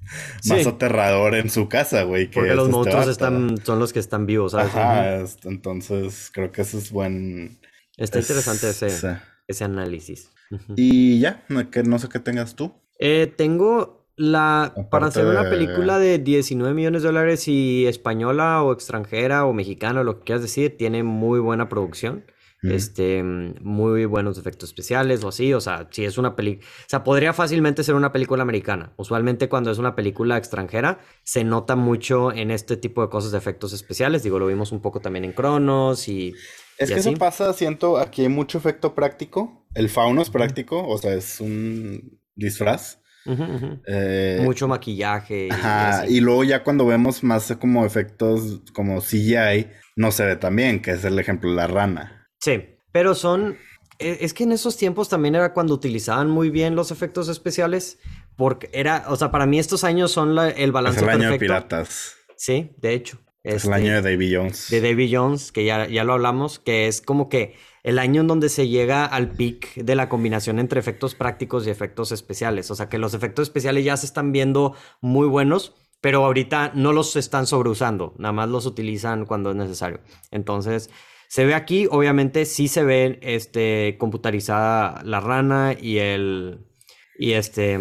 más 0.47 0.67
aterrador 0.67 1.36
en 1.36 1.49
su 1.49 1.67
casa, 1.67 2.04
güey. 2.04 2.30
Porque 2.30 2.56
los 2.56 2.67
este 2.67 2.71
monstruos 2.78 3.08
están, 3.08 3.58
son 3.63 3.80
los 3.80 3.93
que 3.93 3.99
están 3.99 4.26
vivos, 4.26 4.54
¿sabes? 4.54 4.76
Ajá, 4.76 5.26
entonces 5.43 6.30
creo 6.34 6.52
que 6.52 6.62
eso 6.62 6.78
es 6.78 6.91
buen... 6.91 7.60
Está 7.97 8.19
interesante 8.19 8.69
ese, 8.69 9.19
ese 9.47 9.63
análisis. 9.63 10.30
Y 10.76 11.19
ya, 11.19 11.43
que 11.71 11.84
no 11.84 11.99
sé 11.99 12.10
qué 12.10 12.19
tengas 12.19 12.56
tú. 12.56 12.73
Eh, 12.99 13.32
tengo 13.36 14.08
la, 14.15 14.73
para 14.91 15.08
hacer 15.08 15.26
una 15.26 15.49
película 15.49 15.97
de 15.97 16.19
19 16.19 16.73
millones 16.73 17.02
de 17.02 17.08
dólares 17.08 17.47
y 17.47 17.88
española 17.88 18.63
o 18.63 18.71
extranjera 18.71 19.45
o 19.45 19.54
mexicana, 19.54 20.04
lo 20.04 20.19
que 20.19 20.26
quieras 20.26 20.43
decir, 20.43 20.78
tiene 20.78 21.04
muy 21.04 21.39
buena 21.39 21.69
producción. 21.69 22.23
Este, 22.63 23.21
muy 23.23 24.06
buenos 24.06 24.38
efectos 24.38 24.69
especiales 24.69 25.23
o 25.23 25.28
así, 25.28 25.54
o 25.54 25.60
sea, 25.60 25.89
si 25.91 26.06
es 26.06 26.17
una 26.17 26.34
película, 26.36 26.65
o 26.65 26.89
sea, 26.89 27.04
podría 27.04 27.34
fácilmente 27.34 27.84
ser 27.84 27.95
una 27.95 28.13
película 28.13 28.41
americana. 28.43 28.93
Usualmente 28.95 29.49
cuando 29.49 29.69
es 29.69 29.80
una 29.80 29.95
película 29.95 30.38
extranjera 30.38 30.99
se 31.23 31.43
nota 31.43 31.76
mucho 31.76 32.32
en 32.32 32.52
este 32.52 32.78
tipo 32.78 33.02
de 33.02 33.10
cosas 33.10 33.34
de 33.34 33.38
efectos 33.38 33.73
especiales. 33.73 34.23
Digo, 34.23 34.39
lo 34.39 34.47
vimos 34.47 34.71
un 34.71 34.82
poco 34.82 35.02
también 35.02 35.26
en 35.26 35.34
Cronos 35.34 36.08
y 36.08 36.34
es 36.78 36.89
que 36.89 36.99
eso 36.99 37.13
pasa, 37.15 37.54
siento, 37.54 37.97
aquí 37.97 38.23
hay 38.23 38.30
mucho 38.30 38.58
efecto 38.58 38.95
práctico. 38.95 39.65
El 39.76 39.89
fauno 39.89 40.21
es 40.21 40.30
práctico, 40.30 40.86
o 40.88 40.97
sea, 40.97 41.13
es 41.13 41.39
un 41.39 42.19
disfraz. 42.36 42.99
Eh, 43.26 44.41
Mucho 44.43 44.67
maquillaje. 44.67 45.49
Y, 46.10 46.19
luego 46.19 46.43
ya 46.43 46.63
cuando 46.63 46.86
vemos 46.86 47.23
más 47.23 47.56
como 47.60 47.86
efectos 47.86 48.62
como 48.73 48.99
CGI, 48.99 49.67
no 49.95 50.12
se 50.12 50.26
ve 50.26 50.36
tan 50.36 50.56
bien, 50.56 50.82
que 50.82 50.91
es 50.91 51.06
el 51.06 51.17
ejemplo 51.19 51.49
de 51.49 51.56
la 51.56 51.67
rana. 51.67 52.22
Sí, 52.43 52.77
pero 52.91 53.15
son... 53.15 53.58
E, 53.99 54.17
es 54.21 54.34
que 54.34 54.43
en 54.43 54.51
esos 54.51 54.75
tiempos 54.75 55.08
también 55.08 55.36
era 55.36 55.53
cuando 55.53 55.73
utilizaban 55.73 56.29
muy 56.29 56.49
bien 56.49 56.75
los 56.75 56.91
efectos 56.91 57.29
especiales, 57.29 57.99
porque 58.36 58.69
era, 58.73 59.06
o 59.08 59.15
sea, 59.15 59.32
para 59.32 59.45
mí 59.45 59.60
estos 59.60 59.86
años 59.86 60.12
son 60.12 60.38
el 60.38 60.71
balance 60.73 60.99
es 60.99 61.03
el 61.03 61.10
año 61.10 61.32
de 61.32 61.39
piratas. 61.39 62.15
Sí, 62.36 62.71
de 62.77 62.93
hecho. 62.93 63.19
Es 63.43 63.65
el 63.65 63.73
año 63.73 63.93
de 63.93 64.01
Davy 64.01 64.34
Jones. 64.34 64.67
De 64.69 64.82
Davy 64.82 65.13
Jones, 65.13 65.51
que 65.51 65.65
ya, 65.65 65.88
ya 65.88 66.03
lo 66.03 66.13
hablamos, 66.13 66.60
que 66.60 66.88
es 66.88 67.01
como 67.01 67.29
que 67.29 67.56
el 67.84 67.99
año 67.99 68.21
en 68.21 68.27
donde 68.27 68.49
se 68.49 68.67
llega 68.67 69.06
al 69.06 69.32
pic 69.32 69.75
de 69.75 69.95
la 69.95 70.10
combinación 70.10 70.60
entre 70.60 70.79
efectos 70.79 71.15
prácticos 71.15 71.67
y 71.67 71.69
efectos 71.69 72.12
especiales. 72.12 72.71
O 72.71 72.75
sea 72.75 72.88
que 72.88 72.97
los 72.97 73.13
efectos 73.13 73.43
especiales 73.43 73.84
ya 73.84 73.97
se 73.97 74.06
están 74.06 74.32
viendo 74.32 74.75
muy 75.01 75.27
buenos 75.27 75.75
pero 76.03 76.25
ahorita 76.25 76.73
no 76.75 76.91
los 76.91 77.15
están 77.15 77.47
sobreusando, 77.47 78.13
nada 78.17 78.34
más 78.34 78.49
los 78.49 78.65
utilizan 78.65 79.25
cuando 79.25 79.51
es 79.51 79.56
necesario. 79.56 80.01
Entonces, 80.32 80.89
se 81.34 81.46
ve 81.46 81.56
aquí, 81.56 81.88
obviamente 81.89 82.46
sí 82.46 82.67
se 82.67 82.84
ve 82.84 83.17
este, 83.24 83.98
computarizada 83.98 85.02
la 85.04 85.19
rana 85.19 85.74
y 85.74 85.98
el, 85.98 86.67
y 87.17 87.32
este, 87.32 87.80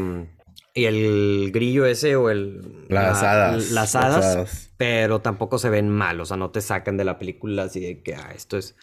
y 0.73 0.87
el 0.87 1.51
grillo 1.53 1.85
ese 1.85 2.17
o 2.17 2.31
el... 2.31 2.87
Las 2.88 3.23
hadas. 3.23 3.71
Las 3.73 3.95
hadas, 3.95 4.73
pero 4.79 5.21
tampoco 5.21 5.59
se 5.59 5.69
ven 5.69 5.91
mal, 5.91 6.19
o 6.23 6.25
sea, 6.25 6.38
no 6.38 6.51
te 6.51 6.62
sacan 6.62 6.97
de 6.97 7.05
la 7.05 7.19
película 7.19 7.65
así 7.65 7.81
de 7.81 8.03
que, 8.03 8.15
ah, 8.15 8.33
esto 8.35 8.57
es... 8.57 8.75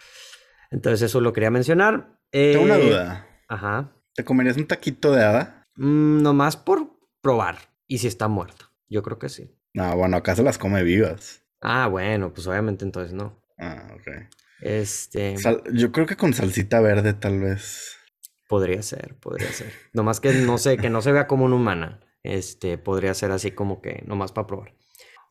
Entonces 0.70 1.02
eso 1.02 1.20
lo 1.20 1.34
quería 1.34 1.50
mencionar. 1.50 2.20
Tengo 2.30 2.66
una 2.66 2.78
eh, 2.78 2.90
duda. 2.90 3.28
Ajá. 3.48 3.96
¿Te 4.14 4.24
comerías 4.24 4.58
un 4.58 4.68
taquito 4.68 5.12
de 5.14 5.24
hada? 5.24 5.68
Mm, 5.78 6.22
nomás 6.22 6.58
por 6.58 6.92
probar. 7.22 7.58
Y 7.88 7.98
si 7.98 8.06
está 8.06 8.28
muerta. 8.28 8.72
Yo 8.88 9.02
creo 9.02 9.18
que 9.18 9.30
sí. 9.30 9.60
No, 9.74 9.98
bueno, 9.98 10.18
acá 10.18 10.36
se 10.36 10.44
las 10.44 10.60
come 10.60 10.84
vivas. 10.84 11.42
Ah, 11.60 11.88
bueno, 11.88 12.32
pues 12.32 12.46
obviamente 12.46 12.86
entonces 12.86 13.14
no. 13.14 13.44
Ah, 13.58 13.88
ok. 13.96 14.30
Este. 14.62 15.36
yo 15.74 15.92
creo 15.92 16.06
que 16.06 16.16
con 16.16 16.34
salsita 16.34 16.82
verde, 16.82 17.14
tal 17.14 17.40
vez. 17.40 17.96
Podría 18.48 18.82
ser, 18.82 19.16
podría 19.20 19.52
ser. 19.52 19.72
Nomás 19.94 20.20
que 20.20 20.34
no 20.34 20.58
sé, 20.58 20.78
que 20.78 20.90
no 20.90 21.02
se 21.02 21.12
vea 21.12 21.28
como 21.28 21.46
una 21.46 21.56
humana. 21.56 22.00
Este, 22.24 22.78
podría 22.78 23.14
ser 23.14 23.32
así 23.32 23.52
como 23.52 23.82
que 23.82 24.04
nomás 24.06 24.32
para 24.32 24.48
probar. 24.48 24.76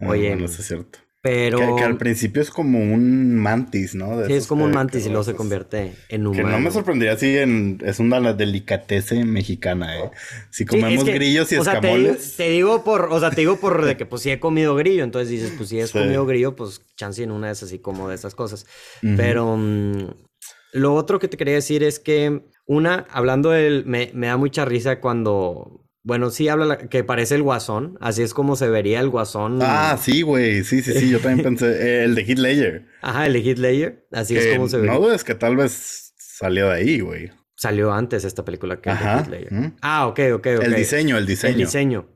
Ah, 0.00 0.08
Oye. 0.10 0.34
no 0.36 0.46
es 0.46 0.54
cierto. 0.54 1.00
Pero. 1.20 1.76
Que, 1.76 1.82
al 1.82 1.96
principio 1.96 2.40
es 2.40 2.50
como 2.50 2.78
un 2.78 3.34
mantis, 3.34 3.94
¿no? 3.94 4.24
sí, 4.24 4.32
es 4.34 4.46
como 4.46 4.64
un 4.64 4.70
mantis 4.70 5.04
y 5.04 5.08
luego 5.08 5.24
se 5.24 5.34
convierte 5.34 5.94
en 6.08 6.26
humano. 6.26 6.46
Que 6.46 6.52
no 6.52 6.60
me 6.60 6.70
sorprendería 6.70 7.16
si 7.16 7.36
en, 7.36 7.78
es 7.84 7.98
una 7.98 8.32
delicatese 8.32 9.24
mexicana, 9.24 9.98
¿eh? 9.98 10.10
Si 10.50 10.64
comemos 10.64 11.04
grillos 11.04 11.50
y 11.50 11.56
o 11.56 11.62
escamoles. 11.62 12.36
te, 12.36 12.50
digo 12.50 12.84
por, 12.84 13.08
o 13.10 13.18
sea, 13.18 13.30
te 13.30 13.40
digo 13.40 13.58
por 13.58 13.84
de 13.84 13.96
que 13.96 14.06
pues 14.06 14.22
sí 14.22 14.30
he 14.30 14.38
comido 14.38 14.76
grillo, 14.76 15.02
entonces 15.02 15.28
dices, 15.28 15.52
pues 15.56 15.68
si 15.70 15.80
he 15.80 15.88
comido 15.88 16.24
grillo, 16.24 16.54
pues 16.54 16.82
chance 16.96 17.22
en 17.22 17.32
una 17.32 17.48
de 17.48 17.54
esas 17.54 17.68
así 17.68 17.80
como 17.80 18.08
de 18.08 18.14
esas 18.14 18.36
cosas. 18.36 18.66
Pero 19.00 19.56
mm, 19.56 20.10
lo 20.72 20.94
otro 20.94 21.18
que 21.18 21.26
te 21.26 21.36
quería 21.36 21.54
decir 21.54 21.82
es 21.82 21.98
que, 21.98 22.42
una, 22.66 23.06
hablando 23.10 23.50
del, 23.50 23.84
me, 23.86 24.10
me 24.14 24.28
da 24.28 24.36
mucha 24.36 24.64
risa 24.64 25.00
cuando 25.00 25.87
bueno, 26.08 26.30
sí 26.30 26.48
habla 26.48 26.78
que 26.78 27.04
parece 27.04 27.34
el 27.34 27.42
guasón. 27.42 27.98
Así 28.00 28.22
es 28.22 28.32
como 28.32 28.56
se 28.56 28.66
vería 28.70 28.98
el 29.00 29.10
guasón. 29.10 29.58
Ah, 29.60 29.98
sí, 30.00 30.22
güey. 30.22 30.64
Sí, 30.64 30.80
sí, 30.80 30.94
sí. 30.94 31.10
Yo 31.10 31.20
también 31.20 31.44
pensé. 31.44 31.68
Eh, 31.68 32.04
el 32.04 32.14
de 32.14 32.22
Hitler. 32.22 32.86
Ajá, 33.02 33.26
el 33.26 33.34
de 33.34 33.38
Hitler. 33.40 34.06
Así 34.10 34.34
es 34.34 34.56
como 34.56 34.68
se 34.68 34.78
ve. 34.78 34.86
No 34.86 35.00
dudes 35.00 35.22
que 35.22 35.34
tal 35.34 35.56
vez 35.56 36.14
salió 36.16 36.68
de 36.68 36.76
ahí, 36.76 37.00
güey. 37.00 37.30
Salió 37.56 37.92
antes 37.92 38.24
esta 38.24 38.42
película 38.42 38.80
que 38.80 38.88
Ajá. 38.88 39.20
Hitler. 39.20 39.48
Ah, 39.82 40.06
ok, 40.06 40.18
ok, 40.32 40.46
ok. 40.56 40.64
El 40.64 40.74
diseño, 40.76 41.18
el 41.18 41.26
diseño. 41.26 41.52
El 41.52 41.58
diseño. 41.58 42.08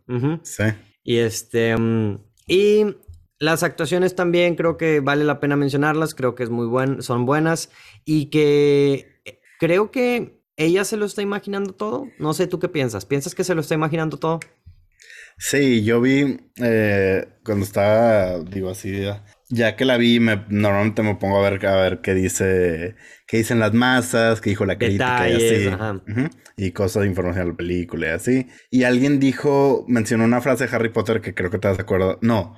Sí. 0.42 0.64
Y 1.04 1.18
este. 1.18 1.76
Mm, 1.76 2.18
y 2.46 2.96
las 3.38 3.62
actuaciones 3.62 4.16
también 4.16 4.54
creo 4.54 4.78
que 4.78 5.00
vale 5.00 5.24
la 5.24 5.38
pena 5.38 5.54
mencionarlas. 5.54 6.14
Creo 6.14 6.34
que 6.34 6.44
es 6.44 6.50
muy 6.50 6.66
buen, 6.66 7.02
son 7.02 7.26
buenas. 7.26 7.68
Y 8.06 8.30
que 8.30 9.20
eh, 9.26 9.40
creo 9.60 9.90
que 9.90 10.41
ella 10.56 10.84
se 10.84 10.96
lo 10.96 11.06
está 11.06 11.22
imaginando 11.22 11.74
todo. 11.74 12.06
No 12.18 12.34
sé, 12.34 12.46
¿tú 12.46 12.58
qué 12.58 12.68
piensas? 12.68 13.06
¿Piensas 13.06 13.34
que 13.34 13.44
se 13.44 13.54
lo 13.54 13.60
está 13.60 13.74
imaginando 13.74 14.18
todo? 14.18 14.40
Sí, 15.38 15.82
yo 15.82 16.00
vi 16.00 16.38
eh, 16.56 17.26
cuando 17.44 17.64
estaba, 17.64 18.38
digo 18.40 18.70
así, 18.70 19.02
ya 19.48 19.76
que 19.76 19.84
la 19.84 19.96
vi, 19.96 20.20
me, 20.20 20.44
normalmente 20.48 21.02
me 21.02 21.16
pongo 21.16 21.38
a 21.44 21.50
ver, 21.50 21.66
a 21.66 21.76
ver 21.76 22.00
qué 22.00 22.14
dice, 22.14 22.96
qué 23.26 23.38
dicen 23.38 23.58
las 23.58 23.72
masas, 23.72 24.40
qué 24.40 24.50
dijo 24.50 24.64
la 24.64 24.78
crítica 24.78 25.28
y 25.28 25.34
así. 25.34 25.70
Y 26.56 26.72
cosas 26.72 27.02
de 27.02 27.08
información 27.08 27.46
de 27.46 27.50
la 27.52 27.56
película 27.56 28.06
y 28.08 28.10
así. 28.10 28.46
Y 28.70 28.84
alguien 28.84 29.18
dijo, 29.18 29.84
mencionó 29.88 30.24
una 30.24 30.40
frase 30.40 30.66
de 30.66 30.76
Harry 30.76 30.90
Potter 30.90 31.20
que 31.20 31.34
creo 31.34 31.50
que 31.50 31.58
te 31.58 31.68
das 31.68 31.76
de 31.76 31.82
acuerdo. 31.82 32.18
No, 32.22 32.56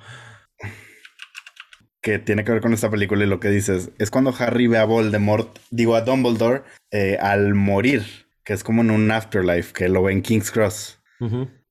que 2.05 2.19
tiene 2.19 2.43
que 2.43 2.51
ver 2.51 2.61
con 2.61 2.71
esta 2.71 2.91
película 2.91 3.23
y 3.23 3.27
lo 3.27 3.39
que 3.39 3.49
dices 3.49 3.89
es 3.97 4.11
cuando 4.11 4.31
Harry 4.37 4.67
ve 4.67 4.77
a 4.77 4.85
Voldemort, 4.85 5.57
digo 5.71 5.95
a 5.95 6.01
Dumbledore, 6.01 6.61
eh, 6.91 7.17
al 7.19 7.55
morir, 7.55 8.03
que 8.43 8.53
es 8.53 8.63
como 8.63 8.83
en 8.83 8.91
un 8.91 9.09
afterlife, 9.09 9.73
que 9.73 9.89
lo 9.89 10.03
ve 10.03 10.13
en 10.13 10.21
King's 10.21 10.51
Cross. 10.51 11.01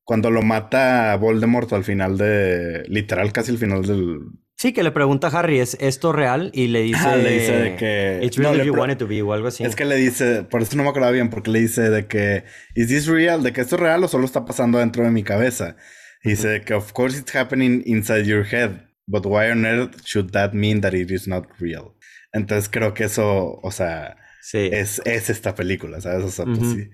Cuando 0.02 0.32
lo 0.32 0.42
mata 0.42 1.12
a 1.12 1.16
Voldemort 1.18 1.72
al 1.72 1.84
final 1.84 2.18
de, 2.18 2.82
literal, 2.88 3.30
casi 3.30 3.52
al 3.52 3.58
final 3.58 3.82
del... 3.86 4.22
Sí, 4.56 4.72
que 4.72 4.82
le 4.82 4.90
pregunta 4.90 5.28
a 5.28 5.38
Harry, 5.38 5.60
¿es 5.60 5.76
esto 5.80 6.10
real? 6.10 6.50
Y 6.52 6.66
le 6.66 6.82
dice... 6.82 7.16
le 7.16 7.30
dice 7.30 7.52
de 7.52 7.76
que... 7.76 8.18
It's 8.20 8.36
real 8.36 8.58
if 8.58 8.66
you 8.66 8.74
want 8.74 8.90
it 8.90 8.98
to 8.98 9.06
be 9.06 9.22
o 9.22 9.32
algo 9.32 9.46
así. 9.46 9.62
Es 9.62 9.76
que 9.76 9.84
le 9.84 9.94
dice, 9.94 10.42
por 10.42 10.62
eso 10.62 10.76
no 10.76 10.82
me 10.82 10.88
acordaba 10.88 11.12
bien, 11.12 11.30
porque 11.30 11.52
le 11.52 11.60
dice 11.60 11.90
de 11.90 12.06
que... 12.08 12.42
¿Is 12.74 12.88
this 12.88 13.06
real? 13.06 13.44
¿De 13.44 13.52
que 13.52 13.60
esto 13.60 13.76
es 13.76 13.82
real 13.82 14.02
o 14.02 14.08
solo 14.08 14.24
está 14.24 14.44
pasando 14.44 14.80
dentro 14.80 15.04
de 15.04 15.12
mi 15.12 15.22
cabeza? 15.22 15.76
Y 16.24 16.30
dice 16.30 16.62
que, 16.62 16.74
of 16.74 16.92
course 16.92 17.16
it's 17.16 17.36
happening 17.36 17.84
inside 17.86 18.24
your 18.24 18.44
head. 18.44 18.80
But 19.06 19.26
why 19.26 19.50
on 19.50 19.66
earth 19.66 20.04
should 20.04 20.30
that 20.32 20.52
mean 20.54 20.80
that 20.80 20.94
it 20.94 21.10
is 21.10 21.28
not 21.28 21.46
real? 21.58 21.94
Entonces 22.32 22.68
creo 22.68 22.94
que 22.94 23.04
eso, 23.04 23.60
o 23.62 23.70
sea, 23.70 24.16
es, 24.52 25.00
es, 25.04 25.30
esta 25.30 25.54
película, 25.54 26.00
¿sabes? 26.00 26.24
O 26.24 26.30
sea, 26.30 26.44
pues 26.44 26.58
sí. 26.58 26.90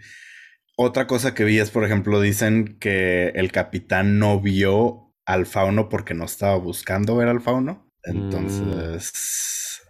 Otra 0.77 1.07
cosa 1.07 1.35
que 1.35 1.44
vi 1.44 1.59
es, 1.59 1.70
por 1.70 1.85
ejemplo, 1.85 2.20
dicen 2.20 2.79
que 2.79 3.29
el 3.35 3.53
capitán 3.53 4.18
no 4.18 4.40
vio 4.40 5.14
al 5.27 5.46
fauno 5.46 5.88
porque 5.88 6.14
no 6.14 6.25
estaba 6.25 6.57
buscando 6.57 7.16
ver 7.16 7.29
al 7.29 7.40
fauno. 7.40 7.90
Entonces. 8.03 9.12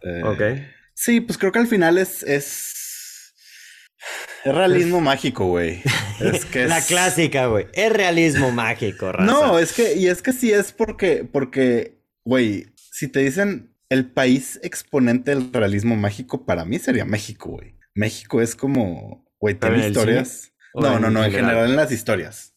Mm. 0.02 0.24
ok. 0.24 0.42
Sí, 0.94 1.20
pues 1.20 1.38
creo 1.38 1.52
que 1.52 1.60
al 1.60 1.66
final 1.66 1.98
es. 1.98 2.22
es... 2.22 3.34
Es 4.44 4.54
realismo 4.54 5.00
mágico, 5.00 5.46
güey. 5.46 5.82
Es 6.20 6.46
que 6.46 6.64
La 6.66 6.80
clásica, 6.80 7.46
güey. 7.46 7.66
Es 7.74 7.92
realismo 7.92 8.50
mágico, 8.50 9.12
raza. 9.12 9.30
No, 9.30 9.58
es 9.58 9.72
que, 9.72 9.94
y 9.94 10.08
es 10.08 10.22
que 10.22 10.32
sí 10.32 10.50
es 10.50 10.72
porque, 10.72 11.28
porque 11.30 11.99
Güey, 12.24 12.72
si 12.74 13.08
te 13.08 13.20
dicen 13.20 13.74
el 13.88 14.10
país 14.10 14.60
exponente 14.62 15.34
del 15.34 15.52
realismo 15.52 15.96
mágico, 15.96 16.46
para 16.46 16.64
mí 16.64 16.78
sería 16.78 17.04
México, 17.04 17.50
güey. 17.50 17.76
México 17.94 18.40
es 18.40 18.54
como, 18.54 19.26
güey, 19.38 19.54
tiene 19.54 19.88
historias. 19.88 20.52
No, 20.74 21.00
no, 21.00 21.10
no, 21.10 21.24
en 21.24 21.32
general, 21.32 21.70
en 21.70 21.76
las 21.76 21.90
historias. 21.90 22.54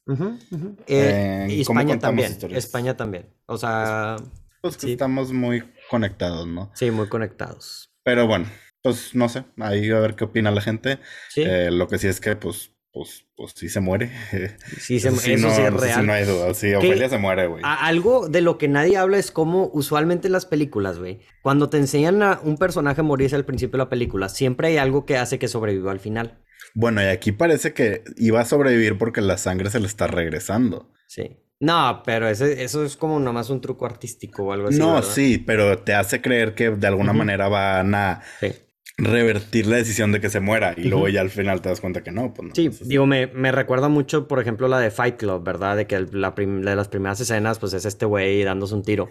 Eh, 0.88 1.48
y 1.50 1.62
España 1.62 1.98
también. 1.98 2.38
España 2.52 2.96
también. 2.96 3.34
O 3.48 3.58
sea. 3.58 4.18
Pues 4.62 4.78
que 4.78 4.94
estamos 4.94 5.34
muy 5.34 5.64
conectados, 5.90 6.48
¿no? 6.48 6.72
Sí, 6.76 6.92
muy 6.92 7.10
conectados. 7.10 7.92
Pero 8.04 8.28
bueno, 8.28 8.46
pues 8.82 9.16
no 9.16 9.28
sé, 9.30 9.46
ahí 9.60 9.90
a 9.90 10.00
ver 10.00 10.16
qué 10.16 10.26
opina 10.26 10.52
la 10.52 10.62
gente. 10.62 11.00
Eh, 11.36 11.70
lo 11.72 11.88
que 11.88 11.98
sí 11.98 12.08
es 12.08 12.22
que, 12.22 12.36
pues, 12.36 12.73
pues, 12.94 13.26
pues 13.36 13.54
sí 13.56 13.70
se 13.70 13.80
muere. 13.80 14.12
Sí, 14.80 15.00
se, 15.00 15.10
eso, 15.10 15.18
sí, 15.18 15.36
no, 15.36 15.50
es 15.50 15.74
real. 15.74 16.02
Sí, 16.02 16.08
no 16.08 16.14
hay 16.14 16.26
duda. 16.26 16.54
Sí, 16.54 16.74
Ofelia 16.74 17.10
se 17.10 17.18
muere, 17.18 17.48
güey. 17.48 17.64
Algo 17.66 18.30
de 18.30 18.42
lo 18.42 18.58
que 18.58 18.68
nadie 18.68 18.98
habla 18.98 19.18
es 19.18 19.32
cómo 19.32 19.70
usualmente 19.74 20.28
en 20.28 20.34
las 20.34 20.46
películas, 20.46 21.00
güey, 21.00 21.20
cuando 21.42 21.70
te 21.70 21.78
enseñan 21.78 22.22
a 22.22 22.40
un 22.44 22.58
personaje 22.58 23.02
morirse 23.02 23.36
al 23.36 23.46
principio 23.46 23.74
de 23.74 23.86
la 23.86 23.90
película, 23.90 24.30
siempre 24.30 24.68
hay 24.68 24.78
algo 24.78 25.06
que 25.06 25.18
hace 25.18 25.40
que 25.40 25.48
sobreviva 25.48 25.92
al 25.92 26.00
final. 26.00 26.40
Bueno, 26.76 27.02
y 27.02 27.06
aquí 27.06 27.32
parece 27.32 27.74
que 27.74 28.04
iba 28.18 28.40
a 28.40 28.46
sobrevivir 28.46 28.98
porque 28.98 29.22
la 29.22 29.38
sangre 29.38 29.70
se 29.70 29.80
le 29.80 29.88
está 29.88 30.08
regresando. 30.08 30.92
Sí. 31.08 31.38
No, 31.60 32.04
pero 32.06 32.28
ese, 32.28 32.64
eso 32.64 32.84
es 32.84 32.98
como 32.98 33.20
nomás 33.20 33.50
un 33.50 33.62
truco 33.62 33.86
artístico 33.86 34.44
o 34.44 34.52
algo 34.52 34.68
así. 34.68 34.78
No, 34.78 35.02
sí, 35.02 35.38
pero 35.38 35.80
te 35.80 35.94
hace 35.94 36.22
creer 36.22 36.56
que 36.56 36.72
de 36.72 36.88
alguna 36.88 37.14
manera 37.14 37.48
van 37.48 37.96
a 37.96 38.22
sí 38.40 38.52
revertir 38.98 39.68
la 39.68 39.78
decisión 39.78 40.12
de 40.12 40.22
que 40.22 40.30
se 40.30 40.40
muera 40.40 40.76
y 40.78 40.84
luego 40.84 41.10
ya 41.10 41.22
al 41.22 41.30
final 41.30 41.62
te 41.62 41.70
das 41.70 41.82
cuenta 41.82 42.04
que 42.04 42.12
no. 42.12 42.34
Pues 42.34 42.50
no 42.50 42.56
sí, 42.56 42.70
digo, 42.86 43.06
me, 43.06 43.28
me, 43.28 43.52
recuerda 43.52 43.90
mucho, 43.90 44.28
por 44.28 44.40
ejemplo, 44.40 44.68
la 44.68 44.80
de 44.80 44.92
Fight 44.92 45.18
Club, 45.18 45.44
¿verdad? 45.44 45.78
De 45.78 45.88
que 45.88 46.00
la, 46.12 46.32
de 46.32 46.76
las 46.76 46.88
primeras 46.88 47.20
escenas, 47.20 47.60
pues 47.60 47.74
es 47.74 47.86
este 47.86 48.06
güey 48.06 48.44
dándose 48.44 48.76
un 48.76 48.84
tiro. 48.84 49.10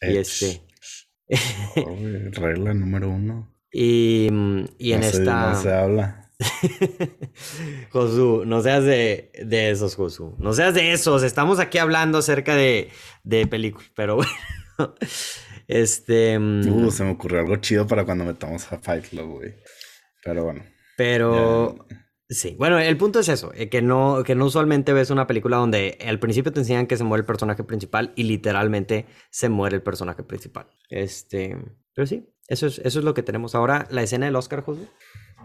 y 0.00 0.16
este... 0.16 0.62
regla 2.32 2.74
número 2.74 3.08
uno. 3.08 3.54
Y, 3.70 4.28
y 4.78 4.92
en 4.92 5.02
esta... 5.02 5.50
No 5.50 5.62
se 5.62 5.70
habla. 5.70 6.28
Josu, 7.90 8.44
no 8.46 8.62
seas 8.62 8.84
de, 8.84 9.32
de, 9.44 9.70
esos, 9.70 9.94
Josu. 9.96 10.36
No 10.38 10.52
seas 10.52 10.74
de 10.74 10.92
esos. 10.92 11.22
Estamos 11.22 11.58
aquí 11.58 11.78
hablando 11.78 12.18
acerca 12.18 12.54
de, 12.54 12.90
de 13.24 13.46
películas, 13.46 13.90
pero 13.94 14.16
bueno. 14.78 14.94
Este. 15.68 16.38
Mm, 16.38 16.86
uh, 16.86 16.90
se 16.90 17.04
me 17.04 17.10
ocurrió 17.10 17.40
algo 17.40 17.56
chido 17.56 17.86
para 17.86 18.04
cuando 18.04 18.24
metamos 18.24 18.72
a 18.72 18.78
Fight 18.78 19.10
Club, 19.10 19.36
güey. 19.36 19.54
Pero 20.24 20.44
bueno. 20.44 20.64
Pero. 20.96 21.86
Sí, 22.30 22.56
bueno, 22.58 22.78
el 22.78 22.96
punto 22.98 23.20
es 23.20 23.28
eso, 23.30 23.52
eh, 23.54 23.70
que 23.70 23.80
no, 23.80 24.22
que 24.22 24.34
no 24.34 24.44
usualmente 24.44 24.92
ves 24.92 25.08
una 25.08 25.26
película 25.26 25.56
donde 25.56 25.96
al 26.06 26.18
principio 26.18 26.52
te 26.52 26.60
enseñan 26.60 26.86
que 26.86 26.98
se 26.98 27.04
muere 27.04 27.20
el 27.20 27.26
personaje 27.26 27.64
principal 27.64 28.12
y 28.16 28.24
literalmente 28.24 29.06
se 29.30 29.48
muere 29.48 29.76
el 29.76 29.82
personaje 29.82 30.22
principal. 30.24 30.68
Este, 30.90 31.56
pero 31.94 32.06
sí, 32.06 32.28
eso 32.46 32.66
es, 32.66 32.80
eso 32.80 32.98
es 32.98 33.04
lo 33.04 33.14
que 33.14 33.22
tenemos 33.22 33.54
ahora. 33.54 33.86
La 33.90 34.02
escena 34.02 34.26
del 34.26 34.36
Oscar, 34.36 34.62
José. 34.62 34.90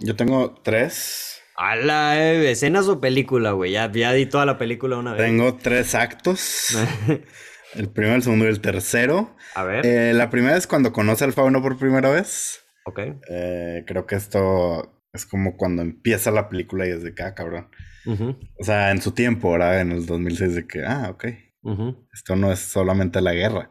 Yo 0.01 0.17
tengo 0.17 0.55
tres. 0.61 1.41
A 1.55 1.77
la 1.77 2.21
eh, 2.21 2.51
escenas 2.51 2.89
o 2.89 2.99
película, 2.99 3.51
güey. 3.51 3.71
Ya, 3.71 3.89
ya 3.89 4.11
di 4.11 4.25
toda 4.25 4.45
la 4.45 4.57
película 4.57 4.97
una 4.97 5.13
vez. 5.13 5.21
Tengo 5.21 5.55
tres 5.55 5.95
actos. 5.95 6.75
El 7.75 7.89
primero, 7.89 8.15
el 8.15 8.23
segundo 8.23 8.45
y 8.45 8.49
el 8.49 8.61
tercero. 8.61 9.35
A 9.55 9.63
ver. 9.63 9.85
Eh, 9.85 10.13
la 10.13 10.29
primera 10.29 10.57
es 10.57 10.67
cuando 10.67 10.93
conoce 10.93 11.23
al 11.23 11.33
fauno 11.33 11.61
por 11.61 11.77
primera 11.77 12.09
vez. 12.09 12.61
Ok. 12.85 12.99
Eh, 13.29 13.83
creo 13.87 14.05
que 14.05 14.15
esto 14.15 15.01
es 15.13 15.25
como 15.25 15.57
cuando 15.57 15.81
empieza 15.81 16.31
la 16.31 16.49
película 16.49 16.87
y 16.87 16.91
es 16.91 17.03
de 17.03 17.13
que, 17.13 17.23
ah, 17.23 17.33
cabrón. 17.35 17.69
O 18.59 18.63
sea, 18.63 18.91
en 18.91 19.01
su 19.01 19.11
tiempo, 19.11 19.51
¿verdad? 19.51 19.79
En 19.79 19.91
el 19.91 20.05
2006 20.05 20.55
de 20.55 20.67
que, 20.67 20.83
ah, 20.85 21.09
ok. 21.11 21.25
Esto 22.13 22.35
no 22.35 22.51
es 22.51 22.59
solamente 22.59 23.21
la 23.21 23.33
guerra. 23.33 23.69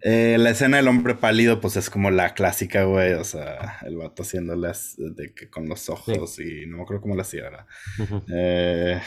Eh, 0.00 0.36
la 0.38 0.50
escena 0.50 0.78
del 0.78 0.88
hombre 0.88 1.14
pálido, 1.14 1.60
pues 1.60 1.76
es 1.76 1.90
como 1.90 2.10
la 2.10 2.34
clásica, 2.34 2.84
güey. 2.84 3.12
O 3.12 3.24
sea, 3.24 3.78
el 3.82 3.96
vato 3.96 4.22
haciéndolas 4.22 4.94
de 4.96 5.34
que 5.34 5.50
con 5.50 5.68
los 5.68 5.88
ojos 5.90 6.38
y 6.40 6.66
no 6.66 6.78
me 6.78 6.82
acuerdo 6.84 7.02
cómo 7.02 7.14
la 7.14 7.22
hacía, 7.22 7.42
¿verdad? 7.42 7.66
eh, 8.32 9.00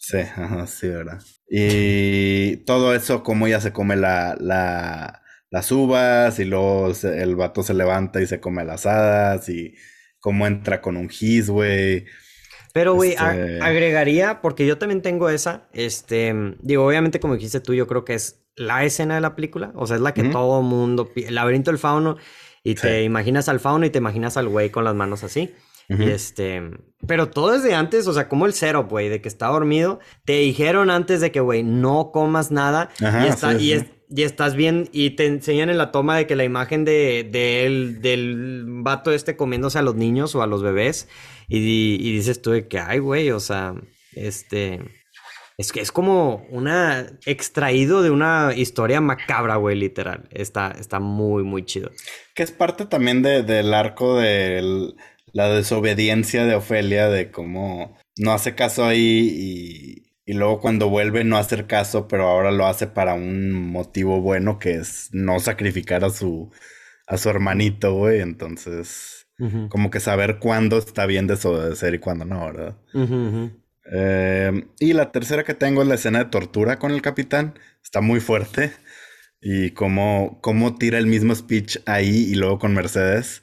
sí, 0.00 0.18
sí, 0.66 0.88
¿verdad? 0.88 1.20
Y 1.48 2.58
todo 2.64 2.94
eso, 2.94 3.22
como 3.22 3.46
ya 3.46 3.60
se 3.60 3.72
come 3.72 3.96
la, 3.96 4.36
la, 4.40 5.22
las 5.50 5.70
uvas 5.70 6.38
y 6.38 6.44
luego 6.44 6.92
el 7.04 7.36
vato 7.36 7.62
se 7.62 7.74
levanta 7.74 8.20
y 8.20 8.26
se 8.26 8.40
come 8.40 8.64
las 8.64 8.86
hadas 8.86 9.48
y 9.48 9.74
cómo 10.18 10.46
entra 10.46 10.80
con 10.80 10.96
un 10.96 11.08
gis, 11.08 11.50
güey. 11.50 12.06
Pero, 12.72 12.94
güey, 12.94 13.10
este 13.10 13.58
agregaría, 13.60 14.40
porque 14.40 14.64
yo 14.64 14.78
también 14.78 15.02
tengo 15.02 15.28
esa, 15.28 15.68
este, 15.72 16.32
digo, 16.60 16.86
obviamente 16.86 17.18
como 17.18 17.34
dijiste 17.34 17.60
tú, 17.60 17.74
yo 17.74 17.86
creo 17.86 18.04
que 18.04 18.14
es 18.14 18.42
la 18.54 18.84
escena 18.84 19.16
de 19.16 19.20
la 19.20 19.34
película, 19.34 19.72
o 19.74 19.86
sea, 19.86 19.96
es 19.96 20.02
la 20.02 20.14
que 20.14 20.24
todo 20.24 20.62
mundo, 20.62 21.10
el 21.16 21.34
laberinto 21.34 21.72
del 21.72 21.78
fauno, 21.78 22.16
y 22.62 22.74
te 22.76 23.02
imaginas 23.02 23.48
al 23.48 23.58
fauno 23.58 23.86
y 23.86 23.90
te 23.90 23.98
imaginas 23.98 24.36
al 24.36 24.48
güey 24.48 24.70
con 24.70 24.84
las 24.84 24.94
manos 24.94 25.24
así. 25.24 25.52
Y 25.98 26.04
este, 26.04 26.62
pero 27.06 27.30
todo 27.30 27.52
desde 27.52 27.74
antes, 27.74 28.06
o 28.06 28.12
sea, 28.12 28.28
como 28.28 28.46
el 28.46 28.52
cero, 28.52 28.86
güey, 28.88 29.08
de 29.08 29.20
que 29.20 29.28
está 29.28 29.48
dormido, 29.48 29.98
te 30.24 30.34
dijeron 30.34 30.88
antes 30.88 31.20
de 31.20 31.32
que, 31.32 31.40
güey, 31.40 31.64
no 31.64 32.12
comas 32.12 32.52
nada 32.52 32.90
y, 33.00 33.26
está, 33.26 33.54
y, 33.54 33.72
estás 34.22 34.54
bien 34.54 34.88
y 34.92 35.10
te 35.10 35.26
enseñan 35.26 35.68
en 35.68 35.78
la 35.78 35.90
toma 35.90 36.16
de 36.16 36.28
que 36.28 36.36
la 36.36 36.44
imagen 36.44 36.84
de, 36.84 37.28
del 38.00 38.64
vato 38.82 39.10
este 39.12 39.36
comiéndose 39.36 39.78
a 39.78 39.82
los 39.82 39.96
niños 39.96 40.34
o 40.36 40.42
a 40.42 40.46
los 40.46 40.62
bebés 40.62 41.08
y, 41.48 41.96
y 42.00 42.12
dices 42.12 42.40
tú 42.40 42.50
de 42.50 42.68
que, 42.68 42.78
ay, 42.78 43.00
güey, 43.00 43.30
o 43.30 43.40
sea, 43.40 43.74
este... 44.12 44.80
Es 45.56 45.72
que 45.72 45.80
es 45.80 45.92
como 45.92 46.46
una 46.48 47.06
extraído 47.26 48.00
de 48.00 48.08
una 48.08 48.54
historia 48.56 49.02
macabra, 49.02 49.56
güey, 49.56 49.76
literal. 49.76 50.26
Está, 50.30 50.70
está 50.70 51.00
muy, 51.00 51.42
muy 51.42 51.66
chido. 51.66 51.90
Que 52.34 52.42
es 52.42 52.50
parte 52.50 52.86
también 52.86 53.20
del 53.20 53.74
arco 53.74 54.16
de 54.18 54.94
la 55.32 55.48
desobediencia 55.48 56.44
de 56.44 56.54
Ofelia, 56.54 57.08
de 57.08 57.30
cómo 57.30 57.96
no 58.16 58.32
hace 58.32 58.54
caso 58.54 58.84
ahí 58.84 60.06
y, 60.26 60.32
luego 60.32 60.60
cuando 60.60 60.88
vuelve 60.88 61.24
no 61.24 61.36
hacer 61.38 61.66
caso, 61.66 62.06
pero 62.06 62.28
ahora 62.28 62.52
lo 62.52 62.66
hace 62.66 62.86
para 62.86 63.14
un 63.14 63.52
motivo 63.72 64.20
bueno 64.20 64.60
que 64.60 64.74
es 64.74 65.08
no 65.12 65.40
sacrificar 65.40 66.04
a 66.04 66.10
su, 66.10 66.52
a 67.08 67.16
su 67.16 67.28
hermanito, 67.30 67.94
güey. 67.94 68.20
Entonces, 68.20 69.26
como 69.70 69.90
que 69.90 69.98
saber 69.98 70.38
cuándo 70.38 70.78
está 70.78 71.06
bien 71.06 71.26
desobedecer 71.26 71.94
y 71.94 71.98
cuándo 71.98 72.24
no, 72.26 72.46
¿verdad? 72.46 72.76
Eh, 73.92 74.68
y 74.78 74.92
la 74.92 75.10
tercera 75.10 75.42
que 75.42 75.54
tengo 75.54 75.82
es 75.82 75.88
la 75.88 75.96
escena 75.96 76.20
de 76.20 76.30
tortura 76.30 76.78
con 76.78 76.92
el 76.92 77.02
capitán. 77.02 77.58
Está 77.82 78.00
muy 78.00 78.20
fuerte. 78.20 78.72
Y 79.40 79.70
cómo, 79.70 80.38
cómo 80.42 80.76
tira 80.76 80.98
el 80.98 81.06
mismo 81.06 81.34
speech 81.34 81.78
ahí 81.86 82.28
y 82.30 82.34
luego 82.34 82.58
con 82.58 82.74
Mercedes. 82.74 83.42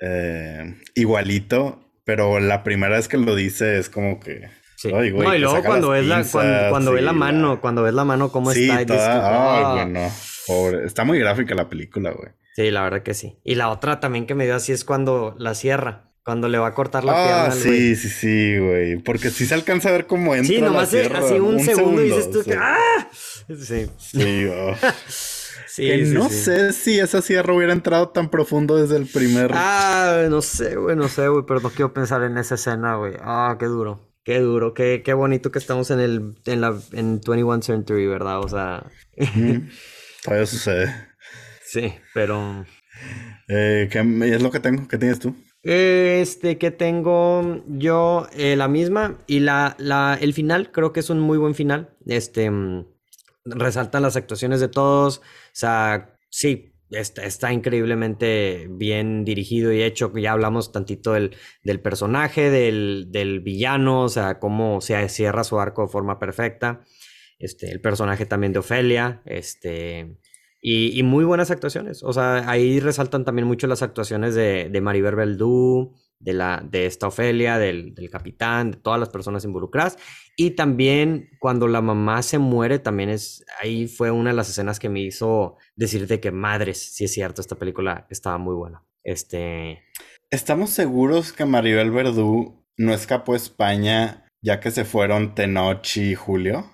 Eh, 0.00 0.74
igualito. 0.94 1.80
Pero 2.08 2.40
la 2.40 2.64
primera 2.64 2.96
vez 2.96 3.06
que 3.06 3.18
lo 3.18 3.34
dice 3.34 3.78
es 3.78 3.90
como 3.90 4.18
que. 4.18 4.48
no, 4.84 5.04
y 5.04 5.10
luego 5.10 5.62
cuando 5.62 5.90
ves, 5.90 6.06
la, 6.06 6.24
cuando, 6.70 6.92
ves 6.92 7.02
la 7.02 7.12
mano, 7.12 7.60
cuando 7.60 7.82
ves 7.82 7.92
la 7.92 8.06
mano, 8.06 8.32
cómo 8.32 8.50
está. 8.50 8.82
Ah, 8.88 10.10
está 10.86 11.04
muy 11.04 11.18
gráfica 11.18 11.54
la 11.54 11.68
película, 11.68 12.12
güey. 12.12 12.30
Sí, 12.56 12.70
la 12.70 12.82
verdad 12.82 13.02
que 13.02 13.12
sí. 13.12 13.36
Y 13.44 13.56
la 13.56 13.68
otra 13.68 14.00
también 14.00 14.26
que 14.26 14.34
me 14.34 14.46
dio 14.46 14.56
así 14.56 14.72
es 14.72 14.86
cuando 14.86 15.34
la 15.38 15.54
cierra. 15.54 16.10
Cuando 16.24 16.48
le 16.48 16.56
va 16.58 16.68
a 16.68 16.74
cortar 16.74 17.04
la 17.04 17.12
pierna. 17.12 17.44
Ah, 17.44 17.50
sí, 17.52 17.94
sí, 17.94 18.08
sí, 18.08 18.58
güey. 18.58 18.96
Porque 18.96 19.28
si 19.28 19.46
se 19.46 19.52
alcanza 19.52 19.90
a 19.90 19.92
ver 19.92 20.06
cómo 20.06 20.34
entra. 20.34 20.54
Sí, 20.54 20.62
nomás 20.62 20.94
así 20.94 21.34
un, 21.34 21.60
segundo, 21.60 22.02
y 22.02 22.06
dices 22.06 22.30
tú 22.30 22.42
que. 22.42 22.54
¡Ah! 22.54 23.08
Sí. 23.12 23.86
Sí, 23.98 24.46
oh. 24.46 24.74
sí, 25.78 26.12
no 26.12 26.28
sé 26.28 26.72
si 26.72 26.98
esa 26.98 27.22
sierra 27.22 27.54
hubiera 27.54 27.72
entrado 27.72 28.08
tan 28.10 28.30
profundo 28.30 28.76
desde 28.76 28.96
el 28.96 29.06
primer. 29.06 29.50
Ah, 29.54 30.26
no 30.28 30.42
sé, 30.42 30.76
güey, 30.76 30.96
no 30.96 31.08
sé, 31.08 31.28
güey, 31.28 31.44
pero 31.46 31.60
no 31.60 31.70
quiero 31.70 31.92
pensar 31.92 32.22
en 32.22 32.36
esa 32.38 32.56
escena, 32.56 32.96
güey. 32.96 33.14
Ah, 33.20 33.56
qué 33.58 33.66
duro. 33.66 34.08
Qué 34.24 34.40
duro, 34.40 34.74
qué, 34.74 35.02
qué 35.02 35.14
bonito 35.14 35.50
que 35.50 35.58
estamos 35.58 35.90
en 35.90 36.00
el 36.00 36.34
en 36.44 36.60
la 36.60 36.78
en 36.92 37.20
21 37.26 37.62
Century, 37.62 38.06
¿verdad? 38.06 38.40
O 38.40 38.48
sea, 38.48 38.84
todavía 40.22 40.46
sucede. 40.46 40.94
Sí, 41.64 41.94
pero 42.12 42.66
eh, 43.48 43.88
¿qué 43.90 44.00
es 44.00 44.42
lo 44.42 44.50
que 44.50 44.60
tengo? 44.60 44.86
¿Qué 44.86 44.98
tienes 44.98 45.18
tú? 45.18 45.34
Este 45.62 46.58
que 46.58 46.70
tengo 46.70 47.64
yo 47.66 48.28
eh, 48.36 48.54
la 48.56 48.68
misma 48.68 49.18
y 49.26 49.40
la, 49.40 49.76
la, 49.78 50.16
el 50.20 50.32
final 50.32 50.70
creo 50.72 50.92
que 50.92 51.00
es 51.00 51.10
un 51.10 51.20
muy 51.20 51.38
buen 51.38 51.54
final. 51.54 51.96
Este 52.06 52.50
mm, 52.50 52.86
resaltan 53.50 54.02
las 54.02 54.16
actuaciones 54.16 54.60
de 54.60 54.68
todos. 54.68 55.18
O 55.18 55.22
sea, 55.52 56.16
sí, 56.30 56.74
está, 56.90 57.24
está 57.24 57.52
increíblemente 57.52 58.68
bien 58.70 59.24
dirigido 59.24 59.72
y 59.72 59.82
hecho. 59.82 60.12
Ya 60.16 60.32
hablamos 60.32 60.72
tantito 60.72 61.12
del, 61.12 61.36
del 61.62 61.80
personaje, 61.80 62.50
del, 62.50 63.06
del, 63.10 63.40
villano, 63.40 64.02
o 64.02 64.08
sea, 64.08 64.38
cómo 64.38 64.80
se 64.80 65.08
cierra 65.08 65.44
su 65.44 65.58
arco 65.60 65.82
de 65.82 65.88
forma 65.88 66.18
perfecta. 66.18 66.82
Este, 67.38 67.70
el 67.70 67.80
personaje 67.80 68.26
también 68.26 68.52
de 68.52 68.58
Ofelia, 68.58 69.22
este, 69.24 70.16
y, 70.60 71.02
muy 71.04 71.24
buenas 71.24 71.50
actuaciones. 71.50 72.02
O 72.02 72.12
sea, 72.12 72.50
ahí 72.50 72.80
resaltan 72.80 73.24
también 73.24 73.46
mucho 73.46 73.66
las 73.66 73.82
actuaciones 73.82 74.34
de, 74.34 74.68
de 74.70 74.80
Maribel 74.80 75.14
Beldú, 75.14 75.94
de, 76.20 76.32
la, 76.32 76.64
de 76.68 76.86
esta 76.86 77.08
Ofelia, 77.08 77.58
del, 77.58 77.94
del, 77.94 78.10
capitán, 78.10 78.72
de 78.72 78.76
todas 78.78 78.98
las 78.98 79.08
personas 79.08 79.44
involucradas. 79.44 79.96
Y 80.36 80.52
también 80.52 81.30
cuando 81.38 81.68
la 81.68 81.80
mamá 81.80 82.22
se 82.22 82.38
muere, 82.38 82.78
también 82.78 83.10
es, 83.10 83.44
ahí 83.60 83.86
fue 83.86 84.10
una 84.10 84.30
de 84.30 84.36
las 84.36 84.48
escenas 84.48 84.78
que 84.78 84.88
me 84.88 85.00
hizo 85.00 85.56
decirte 85.76 86.20
que 86.20 86.30
madres, 86.30 86.94
si 86.94 87.04
es 87.04 87.12
cierto, 87.12 87.40
esta 87.40 87.56
película 87.56 88.06
estaba 88.10 88.38
muy 88.38 88.54
buena. 88.54 88.84
Este... 89.02 89.82
¿Estamos 90.30 90.70
seguros 90.70 91.32
que 91.32 91.44
Maribel 91.46 91.90
Verdú 91.90 92.64
no 92.76 92.92
escapó 92.92 93.32
a 93.32 93.36
España 93.36 94.26
ya 94.42 94.60
que 94.60 94.70
se 94.70 94.84
fueron 94.84 95.34
Tenoch 95.34 95.96
y 95.96 96.14
Julio? 96.14 96.70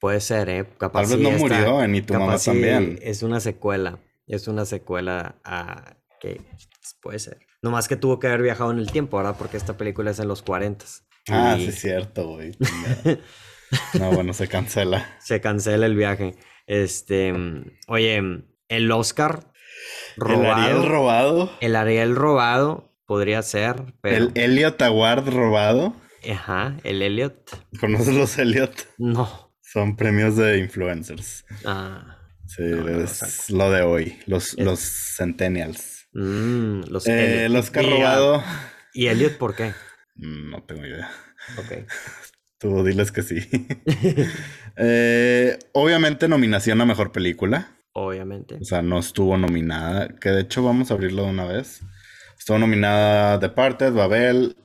Puede 0.00 0.20
ser, 0.20 0.48
¿eh? 0.48 0.66
Capaz 0.78 1.08
Tal 1.08 1.18
vez 1.18 1.30
no 1.30 1.38
murió, 1.38 1.86
ni 1.86 2.02
tu 2.02 2.14
mamá 2.14 2.38
también. 2.38 2.98
Es 3.02 3.22
una 3.22 3.40
secuela. 3.40 3.98
Es 4.26 4.48
una 4.48 4.64
secuela 4.64 5.36
a 5.44 5.96
que 6.20 6.40
puede 7.00 7.18
ser. 7.18 7.38
Nomás 7.64 7.88
que 7.88 7.96
tuvo 7.96 8.20
que 8.20 8.26
haber 8.26 8.42
viajado 8.42 8.72
en 8.72 8.78
el 8.78 8.92
tiempo, 8.92 9.16
¿verdad? 9.16 9.36
Porque 9.38 9.56
esta 9.56 9.78
película 9.78 10.10
es 10.10 10.18
en 10.18 10.28
los 10.28 10.42
40. 10.42 10.84
Ah, 11.30 11.54
sí, 11.56 11.68
es 11.68 11.80
cierto, 11.80 12.28
güey. 12.28 12.54
no, 13.98 14.10
bueno, 14.12 14.34
se 14.34 14.48
cancela. 14.48 15.16
Se 15.20 15.40
cancela 15.40 15.86
el 15.86 15.96
viaje. 15.96 16.34
Este, 16.66 17.32
oye, 17.88 18.20
el 18.68 18.92
Oscar 18.92 19.50
robado. 20.18 20.42
El 20.42 20.50
Ariel 20.50 20.86
robado. 20.86 21.50
El 21.62 21.76
Ariel 21.76 22.16
robado 22.16 22.92
podría 23.06 23.40
ser, 23.40 23.94
El 24.02 24.32
Elliot 24.34 24.82
Award 24.82 25.30
robado. 25.30 25.96
Ajá, 26.30 26.76
el 26.84 27.00
Elliot. 27.00 27.48
¿Conoces 27.80 28.12
los 28.14 28.36
Elliot? 28.36 28.74
No. 28.98 29.54
Son 29.62 29.96
premios 29.96 30.36
de 30.36 30.58
influencers. 30.58 31.46
Ah. 31.64 32.18
Sí, 32.46 32.62
es 32.62 33.48
lo 33.48 33.70
de 33.70 33.80
hoy. 33.80 34.18
Los, 34.26 34.52
los 34.58 34.80
Centennials. 35.16 36.03
Mm, 36.14 36.84
los, 36.88 37.06
eh, 37.06 37.48
los 37.50 37.70
que 37.70 37.80
ha 37.80 37.82
robado. 37.82 38.42
¿Y 38.92 39.08
Elliot 39.08 39.36
por 39.36 39.54
qué? 39.54 39.72
Mm, 40.14 40.50
no 40.50 40.62
tengo 40.62 40.86
idea. 40.86 41.10
Ok. 41.58 41.86
Tú 42.58 42.84
diles 42.84 43.12
que 43.12 43.22
sí. 43.22 43.38
eh, 44.76 45.58
obviamente, 45.72 46.28
nominación 46.28 46.80
a 46.80 46.86
mejor 46.86 47.12
película. 47.12 47.76
Obviamente. 47.92 48.56
O 48.60 48.64
sea, 48.64 48.80
no 48.80 48.98
estuvo 48.98 49.36
nominada. 49.36 50.08
Que 50.20 50.30
de 50.30 50.42
hecho, 50.42 50.62
vamos 50.62 50.90
a 50.90 50.94
abrirlo 50.94 51.24
de 51.24 51.30
una 51.30 51.44
vez. 51.44 51.82
Estuvo 52.38 52.58
nominada 52.58 53.38
Departed, 53.38 53.92
Babel. 53.92 54.56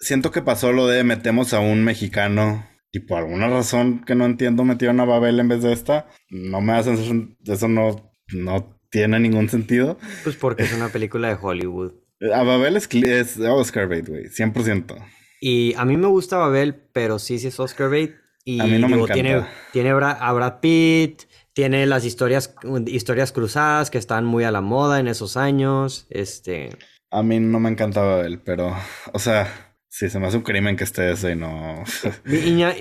Siento 0.00 0.30
que 0.30 0.42
pasó 0.42 0.72
lo 0.72 0.86
de 0.86 1.04
metemos 1.04 1.54
a 1.54 1.60
un 1.60 1.84
mexicano 1.84 2.68
y 2.92 3.00
por 3.00 3.18
alguna 3.18 3.48
razón 3.48 4.04
que 4.04 4.14
no 4.14 4.24
entiendo 4.24 4.64
metieron 4.64 5.00
a 5.00 5.04
Babel 5.04 5.40
en 5.40 5.48
vez 5.48 5.62
de 5.62 5.72
esta, 5.72 6.06
no 6.30 6.60
me 6.60 6.72
hacen 6.72 7.36
eso 7.44 7.68
no, 7.68 8.14
no 8.32 8.77
tiene 8.90 9.20
ningún 9.20 9.48
sentido. 9.48 9.98
Pues 10.24 10.36
porque 10.36 10.64
es 10.64 10.72
una 10.72 10.88
película 10.88 11.28
de 11.28 11.38
Hollywood. 11.40 11.92
A 12.34 12.42
Babel 12.42 12.76
es, 12.76 12.88
es 12.92 13.38
Oscar 13.38 13.88
bait, 13.88 14.08
güey, 14.08 14.24
100%. 14.24 14.96
Y 15.40 15.74
a 15.74 15.84
mí 15.84 15.96
me 15.96 16.08
gusta 16.08 16.36
Babel, 16.36 16.74
pero 16.92 17.18
sí, 17.18 17.38
sí 17.38 17.46
es 17.46 17.60
Oscar 17.60 17.90
bait. 17.90 18.14
Y 18.44 18.60
a 18.60 18.64
mí 18.64 18.78
no 18.78 18.88
me. 18.88 19.06
Tiene, 19.12 19.44
tiene 19.72 19.90
a 19.90 20.32
Brad 20.32 20.60
Pitt, 20.60 21.24
tiene 21.52 21.86
las 21.86 22.04
historias, 22.04 22.54
historias 22.86 23.30
cruzadas 23.30 23.90
que 23.90 23.98
están 23.98 24.24
muy 24.24 24.44
a 24.44 24.50
la 24.50 24.62
moda 24.62 24.98
en 24.98 25.06
esos 25.06 25.36
años. 25.36 26.06
Este. 26.10 26.70
A 27.10 27.22
mí 27.22 27.38
no 27.40 27.60
me 27.60 27.68
encanta 27.68 28.02
Babel, 28.02 28.40
pero, 28.40 28.74
o 29.12 29.18
sea, 29.18 29.68
Sí, 29.98 30.08
se 30.10 30.20
me 30.20 30.26
hace 30.26 30.36
un 30.36 30.42
crimen 30.44 30.76
que 30.76 30.84
esté 30.84 31.10
ese 31.10 31.32
y 31.32 31.34
no. 31.34 31.82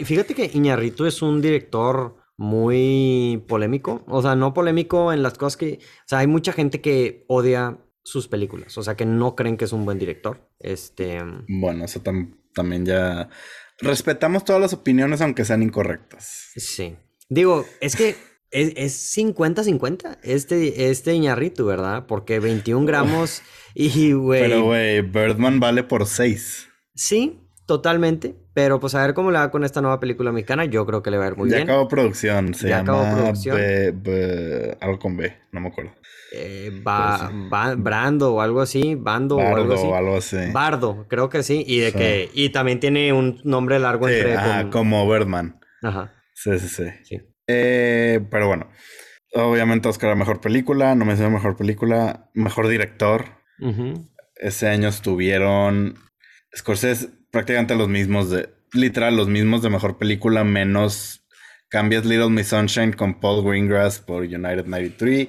fíjate 0.03 0.35
que 0.35 0.51
Iñarritu 0.53 1.05
es 1.05 1.21
un 1.21 1.41
director 1.41 2.17
muy 2.38 3.43
polémico. 3.47 4.03
O 4.07 4.21
sea, 4.21 4.35
no 4.35 4.53
polémico 4.53 5.11
en 5.11 5.23
las 5.23 5.38
cosas 5.38 5.57
que. 5.57 5.79
O 5.81 6.07
sea, 6.07 6.19
hay 6.19 6.27
mucha 6.27 6.53
gente 6.53 6.81
que 6.81 7.25
odia 7.27 7.79
sus 8.03 8.27
películas. 8.27 8.77
O 8.77 8.83
sea, 8.83 8.95
que 8.95 9.05
no 9.05 9.35
creen 9.35 9.57
que 9.57 9.65
es 9.65 9.73
un 9.73 9.85
buen 9.85 9.99
director. 9.99 10.49
Este. 10.59 11.19
Bueno, 11.47 11.85
eso 11.85 12.01
también 12.53 12.85
ya. 12.85 13.29
Respetamos 13.79 14.45
todas 14.45 14.61
las 14.61 14.73
opiniones, 14.73 15.21
aunque 15.21 15.45
sean 15.45 15.61
incorrectas. 15.61 16.51
Sí. 16.55 16.95
Digo, 17.29 17.65
es 17.81 17.95
que 17.95 18.15
es 18.51 19.17
50-50 19.17 20.19
este, 20.23 20.89
este 20.89 21.13
Iñarritu, 21.13 21.65
¿verdad? 21.65 22.05
Porque 22.07 22.39
21 22.39 22.85
gramos 22.85 23.41
y, 23.75 24.13
güey... 24.13 24.41
Pero, 24.41 24.63
güey, 24.63 25.01
Birdman 25.01 25.59
vale 25.59 25.83
por 25.83 26.07
6. 26.07 26.67
Sí, 26.95 27.41
totalmente. 27.65 28.35
Pero 28.57 28.79
pues 28.79 28.95
a 28.95 29.03
ver 29.03 29.13
cómo 29.13 29.29
le 29.29 29.37
va 29.37 29.51
con 29.51 29.63
esta 29.63 29.81
nueva 29.81 29.99
película 29.99 30.31
mexicana, 30.31 30.65
yo 30.65 30.83
creo 30.87 31.03
que 31.03 31.11
le 31.11 31.19
va 31.19 31.25
a 31.25 31.27
ir 31.27 31.37
muy 31.37 31.47
bien. 31.47 31.59
Ya 31.59 31.63
acabó 31.65 31.87
producción, 31.87 32.55
se 32.55 32.67
ya 32.67 32.79
llama 32.79 33.01
acabó 33.01 33.21
producción. 33.21 33.55
algo 34.81 34.97
con 34.97 35.15
B, 35.15 35.31
no 35.51 35.59
me 35.61 35.67
acuerdo. 35.67 35.91
Eh, 36.33 36.81
Brando 36.81 38.33
o 38.33 38.41
algo 38.41 38.61
así, 38.61 38.95
Bando 38.95 39.37
o 39.37 39.55
algo 39.95 40.15
así. 40.17 40.37
Bardo, 40.51 41.05
creo 41.07 41.29
que 41.29 41.43
sí. 41.43 41.63
Y 41.67 41.81
de 41.81 41.91
que, 41.93 42.31
y 42.33 42.49
también 42.49 42.79
tiene 42.79 43.13
un 43.13 43.39
nombre 43.43 43.77
largo 43.77 44.09
entre. 44.09 44.35
como 44.71 45.07
Birdman. 45.07 45.59
Ajá. 45.83 46.15
Sí, 46.33 46.57
sí, 46.57 46.67
sí. 47.03 47.21
Eh, 47.45 48.21
pero 48.31 48.47
bueno. 48.47 48.71
Obviamente 49.35 49.87
Oscar 49.87 50.15
mejor 50.15 50.41
película, 50.41 50.95
no 50.95 51.05
me 51.05 51.15
sé 51.15 51.29
mejor 51.29 51.57
película, 51.57 52.31
mejor 52.33 52.69
director. 52.69 53.25
Ese 54.35 54.67
año 54.67 54.87
estuvieron 54.87 55.99
Scorsese 56.55 57.16
prácticamente 57.32 57.75
los 57.75 57.89
mismos 57.89 58.30
de, 58.30 58.49
literal, 58.73 59.15
los 59.15 59.28
mismos 59.28 59.61
de 59.61 59.69
mejor 59.69 59.97
película, 59.97 60.43
menos 60.43 61.25
cambias 61.69 62.05
Little 62.05 62.30
Miss 62.30 62.47
Sunshine 62.47 62.93
con 62.93 63.19
Paul 63.19 63.43
Greengrass 63.43 63.99
por 63.99 64.23
United 64.23 64.65
93. 64.65 65.28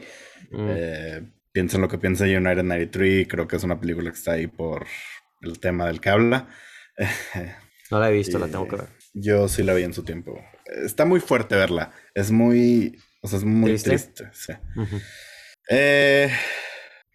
Mm. 0.51 0.67
Eh, 0.71 1.23
piensen 1.53 1.81
lo 1.81 1.89
que 1.89 1.99
piensa 1.99 2.25
United 2.25 2.63
93, 2.63 3.27
creo 3.29 3.49
que 3.49 3.57
es 3.57 3.65
una 3.65 3.81
película 3.81 4.11
que 4.11 4.19
está 4.19 4.33
ahí 4.33 4.47
por 4.47 4.87
el 5.43 5.59
tema 5.59 5.87
del 5.87 6.01
que 6.01 6.11
habla. 6.11 6.49
no 7.91 8.01
la 8.01 8.11
he 8.11 8.13
visto, 8.13 8.39
la 8.39 8.47
tengo 8.47 8.69
que 8.69 8.77
ver. 8.77 8.89
Yo 9.15 9.49
sí 9.49 9.63
la 9.63 9.75
vi 9.75 9.83
en 9.83 9.95
su 9.95 10.05
tiempo. 10.05 10.41
Está 10.65 11.05
muy 11.05 11.21
fuerte 11.21 11.57
verla. 11.57 11.93
Es 12.15 12.31
muy. 12.31 12.99
O 13.21 13.29
sea, 13.29 13.39
es 13.39 13.45
muy 13.45 13.77
triste. 13.79 14.29
sí. 14.33 14.53
eh, 15.69 16.31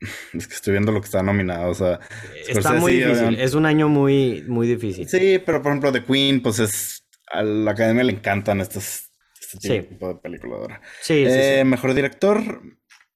es 0.34 0.48
que 0.48 0.56
estoy 0.56 0.72
viendo 0.74 0.92
lo 0.92 1.02
que 1.02 1.06
está 1.06 1.24
nominado. 1.24 1.70
O 1.70 1.74
sea, 1.74 2.00
está 2.48 2.74
muy 2.74 2.94
difícil. 2.94 3.40
Es 3.40 3.54
un 3.54 3.66
año 3.66 3.90
muy, 3.90 4.44
muy 4.48 4.68
difícil. 4.68 5.08
Sí, 5.08 5.42
pero 5.46 5.62
por 5.62 5.72
ejemplo, 5.72 5.92
The 5.92 6.04
Queen, 6.04 6.42
pues 6.42 6.60
es. 6.60 7.00
A 7.32 7.42
la 7.42 7.72
academia 7.72 8.04
le 8.04 8.12
encantan 8.12 8.62
estos, 8.62 9.10
este 9.40 9.82
tipo 9.82 10.08
de 10.08 10.16
película 10.16 10.56
ahora. 10.56 10.82
Sí, 11.02 11.26
sí, 11.26 11.32
eh, 11.32 11.64
Mejor 11.66 11.94
director. 11.94 12.62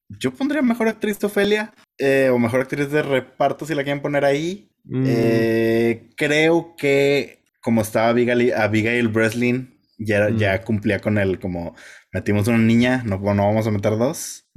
Yo 0.09 0.31
pondría 0.31 0.61
mejor 0.61 0.87
actriz 0.87 1.19
de 1.19 1.27
Ofelia. 1.27 1.73
Eh, 1.99 2.29
o 2.31 2.39
mejor 2.39 2.61
actriz 2.61 2.89
de 2.89 3.03
reparto 3.03 3.65
si 3.65 3.75
la 3.75 3.83
quieren 3.83 4.01
poner 4.01 4.25
ahí. 4.25 4.71
Mm. 4.85 5.03
Eh, 5.05 6.09
creo 6.15 6.75
que 6.77 7.43
como 7.61 7.81
estaba 7.81 8.09
Abigail, 8.09 8.53
Abigail 8.53 9.09
Breslin, 9.09 9.77
ya, 9.99 10.29
mm. 10.29 10.37
ya 10.37 10.61
cumplía 10.63 10.99
con 10.99 11.17
él 11.17 11.39
como 11.39 11.75
metimos 12.13 12.47
una 12.47 12.59
niña, 12.59 13.03
no, 13.05 13.17
no 13.17 13.47
vamos 13.47 13.67
a 13.67 13.71
meter 13.71 13.97
dos. 13.97 14.47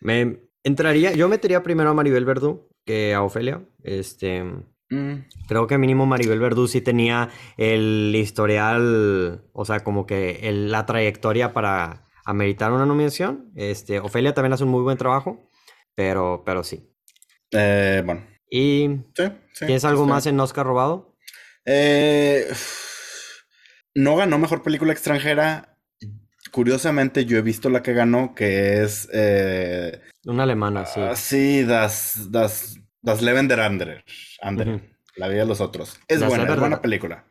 Me, 0.00 0.38
Entraría, 0.64 1.12
yo 1.12 1.28
metería 1.28 1.62
primero 1.62 1.90
a 1.90 1.94
Maribel 1.94 2.24
Verdú 2.24 2.68
que 2.84 3.14
a 3.14 3.22
Ofelia. 3.22 3.62
Este. 3.82 4.42
Mm. 4.90 5.24
Creo 5.48 5.66
que 5.66 5.78
mínimo 5.78 6.06
Maribel 6.06 6.38
Verdú 6.38 6.68
sí 6.68 6.80
tenía 6.80 7.30
el 7.56 8.12
historial, 8.14 9.42
o 9.52 9.64
sea, 9.64 9.80
como 9.80 10.06
que 10.06 10.40
la 10.52 10.84
trayectoria 10.86 11.52
para 11.52 12.08
ameritar 12.24 12.72
una 12.72 12.86
nominación. 12.86 13.50
Este, 13.56 14.00
Ofelia 14.00 14.34
también 14.34 14.52
hace 14.52 14.64
un 14.64 14.70
muy 14.70 14.82
buen 14.82 14.98
trabajo, 14.98 15.48
pero, 15.94 16.42
pero 16.44 16.62
sí. 16.62 16.88
Eh, 17.52 18.02
bueno. 18.04 18.26
¿Y 18.50 18.88
tienes 19.58 19.84
algo 19.84 20.04
más 20.06 20.26
en 20.26 20.38
Oscar 20.38 20.66
robado? 20.66 21.16
Eh, 21.64 22.52
no 23.94 24.16
ganó 24.16 24.38
mejor 24.38 24.62
película 24.62 24.92
extranjera 24.92 25.71
Curiosamente, 26.52 27.24
yo 27.24 27.38
he 27.38 27.42
visto 27.42 27.70
la 27.70 27.82
que 27.82 27.94
ganó, 27.94 28.34
que 28.34 28.82
es. 28.82 29.08
Eh, 29.12 30.00
Una 30.26 30.42
alemana, 30.42 30.84
sí. 30.84 31.00
Ah, 31.00 31.16
sí, 31.16 31.64
Das, 31.64 32.30
das, 32.30 32.78
das 33.00 33.22
Leben 33.22 33.48
der 33.48 33.60
Andere. 33.60 34.04
La 35.16 35.28
vida 35.28 35.40
de 35.40 35.46
los 35.46 35.60
otros. 35.60 35.98
Es 36.08 36.24
buena, 36.24 36.44
es 36.44 36.58
buena 36.60 36.80
película. 36.80 37.26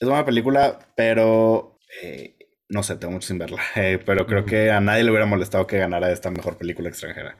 Es 0.00 0.08
buena 0.08 0.24
película, 0.24 0.78
pero. 0.96 1.78
Eh, 2.02 2.36
no 2.68 2.82
sé, 2.82 2.96
tengo 2.96 3.12
mucho 3.12 3.28
sin 3.28 3.38
verla. 3.38 3.60
Eh, 3.76 4.00
pero 4.04 4.26
creo 4.26 4.44
que 4.44 4.70
a 4.70 4.80
nadie 4.80 5.04
le 5.04 5.10
hubiera 5.10 5.26
molestado 5.26 5.66
que 5.66 5.78
ganara 5.78 6.10
esta 6.10 6.30
mejor 6.30 6.56
película 6.56 6.88
extranjera. 6.88 7.36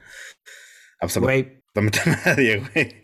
Absolutamente 0.99 1.99
nadie, 2.25 2.57
güey. 2.57 3.01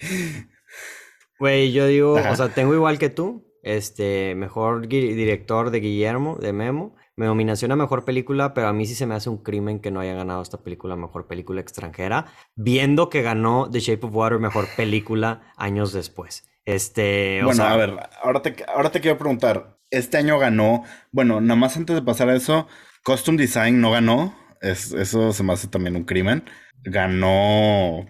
Güey, 1.39 1.71
yo 1.71 1.87
digo, 1.87 2.13
o 2.13 2.35
sea, 2.35 2.49
tengo 2.49 2.73
igual 2.73 2.99
que 2.99 3.09
tú. 3.09 3.45
Este, 3.63 4.33
mejor 4.35 4.87
director 4.87 5.71
de 5.71 5.79
Guillermo, 5.79 6.37
de 6.39 6.53
Memo. 6.53 6.95
Me 7.17 7.25
nominación 7.25 7.71
a 7.71 7.75
mejor 7.75 8.05
película, 8.05 8.53
pero 8.53 8.67
a 8.67 8.73
mí 8.73 8.85
sí 8.85 8.93
se 8.93 9.07
me 9.07 9.15
hace 9.15 9.27
un 9.27 9.39
crimen 9.39 9.79
que 9.79 9.89
no 9.89 9.99
haya 9.99 10.13
ganado 10.13 10.43
esta 10.43 10.59
película 10.59 10.95
mejor 10.95 11.25
película 11.25 11.59
extranjera, 11.59 12.27
viendo 12.55 13.09
que 13.09 13.23
ganó 13.23 13.67
The 13.71 13.79
Shape 13.79 14.05
of 14.05 14.13
Water 14.13 14.37
mejor 14.37 14.67
película 14.77 15.41
años 15.57 15.93
después. 15.93 16.47
Este, 16.63 17.41
bueno, 17.43 17.63
a 17.63 17.75
ver, 17.75 17.95
ahora 18.21 18.43
te, 18.43 18.55
ahora 18.67 18.91
te 18.91 19.01
quiero 19.01 19.17
preguntar. 19.17 19.79
Este 19.89 20.17
año 20.17 20.37
ganó, 20.37 20.83
bueno, 21.11 21.41
nada 21.41 21.55
más 21.55 21.75
antes 21.75 21.95
de 21.95 22.03
pasar 22.03 22.29
a 22.29 22.35
eso, 22.35 22.67
Costume 23.03 23.39
Design 23.39 23.81
no 23.81 23.89
ganó. 23.89 24.35
Es, 24.61 24.91
eso 24.91 25.33
se 25.33 25.43
me 25.43 25.53
hace 25.53 25.67
también 25.67 25.95
un 25.95 26.03
crimen. 26.03 26.43
Ganó. 26.83 28.05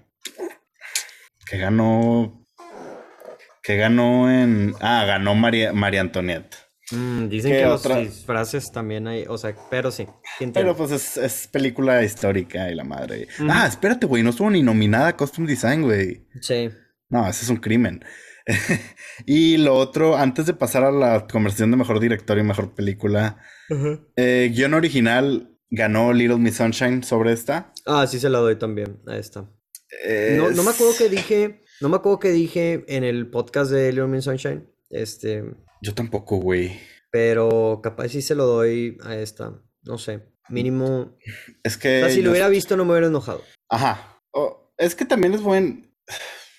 Que 1.49 1.57
ganó. 1.57 2.45
Que 3.63 3.77
ganó 3.77 4.29
en. 4.29 4.73
Ah, 4.81 5.05
ganó 5.05 5.33
María, 5.33 5.71
María 5.71 6.01
Antonieta. 6.01 6.57
Mm, 6.91 7.27
dicen 7.27 7.51
que 7.51 7.63
las 7.63 8.23
frases 8.25 8.71
también 8.71 9.07
hay, 9.07 9.25
o 9.27 9.37
sea, 9.37 9.53
pero 9.69 9.91
sí. 9.91 10.07
Pero 10.53 10.75
pues 10.75 11.17
es, 11.17 11.47
película 11.47 12.03
histórica 12.03 12.71
y 12.71 12.75
la 12.75 12.85
madre. 12.85 13.27
Ah, 13.49 13.67
espérate, 13.67 14.05
güey, 14.05 14.23
no 14.23 14.29
estuvo 14.29 14.49
ni 14.49 14.63
nominada 14.63 15.09
a 15.09 15.17
Costume 15.17 15.47
Design, 15.47 15.81
güey. 15.81 16.25
Sí. 16.41 16.69
No, 17.09 17.27
ese 17.27 17.43
es 17.43 17.49
un 17.49 17.57
crimen. 17.57 18.03
y 19.25 19.57
lo 19.57 19.75
otro, 19.75 20.15
antes 20.15 20.45
de 20.45 20.53
pasar 20.53 20.85
a 20.85 20.91
la 20.91 21.27
conversación 21.27 21.71
de 21.71 21.77
mejor 21.77 21.99
director 21.99 22.37
y 22.37 22.43
mejor 22.43 22.73
película, 22.73 23.41
eh, 24.15 24.49
guion 24.53 24.73
original 24.73 25.57
ganó 25.69 26.13
Little 26.13 26.37
Miss 26.37 26.55
Sunshine 26.55 27.03
sobre 27.03 27.33
esta. 27.33 27.73
Ah, 27.85 28.07
sí 28.07 28.19
se 28.19 28.29
la 28.29 28.39
doy 28.39 28.55
también 28.57 29.01
a 29.07 29.17
esta. 29.17 29.41
No, 30.37 30.51
no 30.51 30.63
me 30.63 30.69
acuerdo 30.69 30.93
que 30.97 31.09
dije, 31.09 31.61
no 31.81 31.89
me 31.89 31.97
acuerdo 31.97 32.19
que 32.19 32.31
dije 32.31 32.85
en 32.87 33.03
el 33.03 33.29
podcast 33.29 33.71
de 33.71 33.91
Little 33.91 34.07
Miss 34.07 34.23
Sunshine. 34.23 34.69
Este, 34.89 35.43
yo 35.81 35.93
tampoco, 35.93 36.37
güey. 36.37 36.79
Pero 37.11 37.79
capaz 37.83 38.09
sí 38.09 38.21
se 38.21 38.35
lo 38.35 38.45
doy 38.45 38.97
a 39.03 39.15
esta. 39.15 39.61
No 39.83 39.97
sé. 39.97 40.21
Mínimo. 40.49 41.17
Es 41.63 41.77
que. 41.77 42.03
O 42.03 42.05
sea, 42.05 42.09
si 42.09 42.21
lo 42.21 42.31
hubiera 42.31 42.49
visto, 42.49 42.77
no 42.77 42.85
me 42.85 42.91
hubiera 42.91 43.07
enojado. 43.07 43.43
Ajá. 43.69 44.21
es 44.77 44.95
que 44.95 45.05
también 45.05 45.33
es 45.33 45.41
buen. 45.41 45.93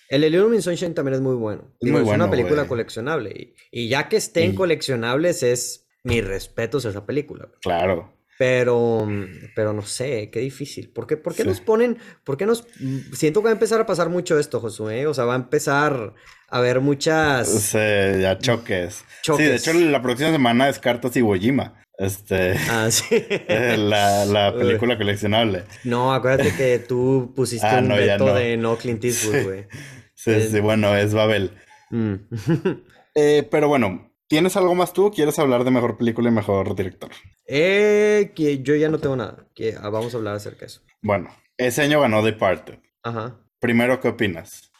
El 0.08 0.24
Illumin 0.24 0.62
Sunshine 0.62 0.94
también 0.94 1.16
es 1.16 1.20
muy 1.20 1.34
bueno. 1.34 1.74
es 1.80 1.90
una 1.90 2.30
película 2.30 2.66
coleccionable. 2.66 3.54
Y, 3.70 3.88
ya 3.88 4.08
que 4.08 4.16
estén 4.16 4.54
coleccionables, 4.54 5.42
es 5.42 5.86
mi 6.02 6.22
respeto 6.22 6.78
a 6.78 6.90
esa 6.90 7.04
película. 7.04 7.50
Claro. 7.60 8.17
Pero, 8.39 9.09
pero 9.57 9.72
no 9.72 9.82
sé, 9.82 10.30
qué 10.30 10.39
difícil. 10.39 10.91
¿Por 10.91 11.09
qué, 11.09 11.16
por 11.16 11.34
qué 11.34 11.45
nos 11.45 11.61
ponen, 11.61 11.99
por 12.22 12.36
qué 12.36 12.47
nos... 12.47 12.64
Siento 13.12 13.41
que 13.41 13.45
va 13.47 13.51
a 13.51 13.53
empezar 13.53 13.80
a 13.80 13.86
pasar 13.86 14.09
mucho 14.11 14.39
esto, 14.39 14.61
Josué. 14.61 15.09
O 15.09 15.14
sea, 15.14 15.24
va 15.24 15.32
a 15.32 15.36
empezar 15.36 16.14
a 16.49 16.57
haber 16.57 16.80
muchas... 16.80 17.49
Sí, 17.49 17.78
ya 18.20 18.39
choques. 18.39 19.05
Sí, 19.22 19.43
de 19.43 19.57
hecho 19.57 19.72
la 19.72 20.01
próxima 20.01 20.30
semana 20.30 20.68
es 20.68 20.78
Cartas 20.78 21.16
y 21.16 21.22
Wojima. 21.22 21.82
Este... 21.99 22.55
Ah, 22.70 22.89
sí. 22.93 23.07
Eh, 23.11 23.76
la, 23.76 24.55
película 24.59 24.97
coleccionable. 24.97 25.64
No, 25.82 26.14
acuérdate 26.14 26.55
que 26.55 26.78
tú 26.78 27.32
pusiste 27.34 27.66
ah, 27.66 27.80
un 27.80 27.89
veto 27.89 28.34
de 28.34 28.57
no 28.57 28.76
Clint 28.76 29.05
Eastwood, 29.05 29.43
güey. 29.45 29.66
Sí, 30.14 30.49
sí, 30.51 30.59
bueno, 30.59 30.97
es 30.97 31.14
Babel. 31.14 31.53
Mm. 31.91 32.14
Eh, 33.20 33.49
pero 33.51 33.66
bueno, 33.66 34.07
¿Tienes 34.28 34.58
algo 34.58 34.74
más 34.74 34.92
tú? 34.92 35.10
¿Quieres 35.10 35.38
hablar 35.38 35.64
de 35.64 35.70
mejor 35.70 35.96
película 35.96 36.28
y 36.28 36.32
mejor 36.32 36.76
director? 36.76 37.10
Eh, 37.46 38.32
que 38.36 38.62
yo 38.62 38.74
ya 38.74 38.90
no 38.90 38.98
tengo 38.98 39.16
nada. 39.16 39.48
Que 39.54 39.74
ah, 39.80 39.88
vamos 39.88 40.12
a 40.12 40.18
hablar 40.18 40.34
acerca 40.34 40.60
de 40.60 40.66
eso. 40.66 40.82
Bueno, 41.00 41.34
ese 41.56 41.80
año 41.80 42.02
ganó 42.02 42.22
Departed. 42.22 42.78
Ajá. 43.02 43.40
Primero, 43.58 43.98
¿qué 44.00 44.08
opinas? 44.08 44.70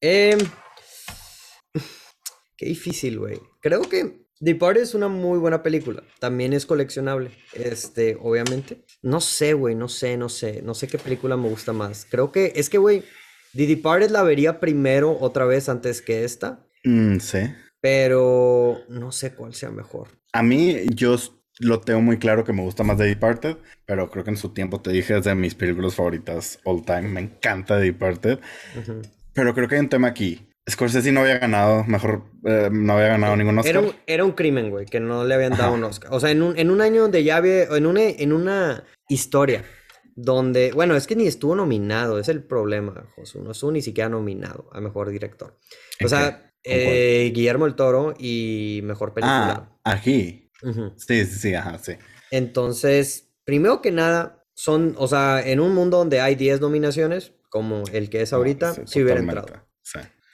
Eh, 0.00 0.38
qué 2.56 2.64
difícil, 2.64 3.18
güey. 3.18 3.38
Creo 3.60 3.82
que 3.82 4.26
Departed 4.40 4.80
es 4.80 4.94
una 4.94 5.08
muy 5.08 5.38
buena 5.38 5.62
película. 5.62 6.02
También 6.18 6.54
es 6.54 6.64
coleccionable. 6.64 7.32
Este, 7.52 8.16
obviamente. 8.18 8.86
No 9.02 9.20
sé, 9.20 9.52
güey. 9.52 9.74
No 9.74 9.88
sé, 9.88 10.16
no 10.16 10.30
sé. 10.30 10.62
No 10.62 10.72
sé 10.72 10.88
qué 10.88 10.96
película 10.96 11.36
me 11.36 11.50
gusta 11.50 11.74
más. 11.74 12.06
Creo 12.10 12.32
que 12.32 12.54
es 12.56 12.70
que, 12.70 12.78
güey, 12.78 13.04
The 13.54 13.66
Departed 13.66 14.08
la 14.08 14.22
vería 14.22 14.60
primero 14.60 15.14
otra 15.20 15.44
vez 15.44 15.68
antes 15.68 16.00
que 16.00 16.24
esta. 16.24 16.66
Mm, 16.84 17.18
sí 17.18 17.54
pero 17.80 18.80
no 18.88 19.12
sé 19.12 19.34
cuál 19.34 19.54
sea 19.54 19.70
mejor. 19.70 20.08
A 20.32 20.42
mí, 20.42 20.86
yo 20.94 21.16
lo 21.58 21.80
tengo 21.80 22.00
muy 22.00 22.18
claro 22.18 22.44
que 22.44 22.52
me 22.52 22.62
gusta 22.62 22.84
más 22.84 22.98
The 22.98 23.04
Departed, 23.04 23.56
pero 23.86 24.10
creo 24.10 24.24
que 24.24 24.30
en 24.30 24.36
su 24.36 24.50
tiempo 24.50 24.80
te 24.80 24.90
dije 24.90 25.16
es 25.16 25.24
de 25.24 25.34
mis 25.34 25.54
películas 25.54 25.94
favoritas 25.94 26.58
all 26.64 26.84
time. 26.84 27.02
Me 27.02 27.20
encanta 27.20 27.78
The 27.78 27.84
Departed. 27.84 28.38
Pero 29.32 29.54
creo 29.54 29.68
que 29.68 29.76
hay 29.76 29.80
un 29.80 29.88
tema 29.88 30.08
aquí. 30.08 30.48
Scorsese 30.68 31.12
no 31.12 31.20
había 31.20 31.38
ganado, 31.38 31.84
mejor 31.84 32.24
eh, 32.44 32.68
no 32.72 32.94
había 32.94 33.08
ganado 33.08 33.36
ningún 33.36 33.58
Oscar. 33.58 33.76
Era 33.76 33.80
un, 33.80 33.94
era 34.06 34.24
un 34.24 34.32
crimen, 34.32 34.70
güey, 34.70 34.84
que 34.84 34.98
no 34.98 35.24
le 35.24 35.34
habían 35.34 35.56
dado 35.56 35.74
un 35.74 35.84
Oscar. 35.84 36.12
O 36.12 36.18
sea, 36.18 36.30
en 36.32 36.42
un, 36.42 36.58
en 36.58 36.70
un 36.70 36.80
año 36.80 37.02
donde 37.02 37.22
ya 37.22 37.36
había, 37.36 37.64
en 37.64 37.86
una, 37.86 38.02
en 38.02 38.32
una 38.32 38.82
historia 39.08 39.62
donde, 40.16 40.72
bueno, 40.72 40.96
es 40.96 41.06
que 41.06 41.14
ni 41.14 41.26
estuvo 41.26 41.54
nominado, 41.54 42.18
es 42.18 42.28
el 42.28 42.42
problema, 42.42 43.06
Josu, 43.14 43.42
no 43.42 43.52
estuvo 43.52 43.70
ni 43.70 43.82
siquiera 43.82 44.08
nominado 44.08 44.68
a 44.72 44.80
Mejor 44.80 45.10
Director. 45.10 45.56
O 46.04 46.08
sea, 46.08 46.52
eh, 46.64 47.30
Guillermo 47.34 47.66
el 47.66 47.74
Toro 47.74 48.14
y 48.18 48.80
Mejor 48.84 49.14
Película. 49.14 49.70
Ah, 49.84 49.92
aquí. 49.92 50.50
Sí, 50.96 51.24
sí, 51.24 51.38
sí, 51.38 51.54
ajá, 51.54 51.78
sí. 51.78 51.92
Entonces, 52.30 53.30
primero 53.44 53.80
que 53.82 53.92
nada, 53.92 54.44
son, 54.54 54.94
o 54.98 55.06
sea, 55.06 55.46
en 55.46 55.60
un 55.60 55.74
mundo 55.74 55.98
donde 55.98 56.20
hay 56.20 56.34
10 56.34 56.60
nominaciones, 56.60 57.34
como 57.50 57.84
el 57.92 58.10
que 58.10 58.22
es 58.22 58.32
ahorita, 58.32 58.74
sí, 58.86 59.02
hubiera 59.02 59.20
entrado. 59.20 59.46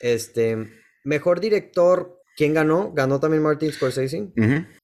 Este, 0.00 0.56
mejor 1.04 1.40
director, 1.40 2.20
¿quién 2.36 2.54
ganó? 2.54 2.92
Ganó 2.92 3.20
también 3.20 3.42
Martin 3.42 3.72
Scorsese. 3.72 4.32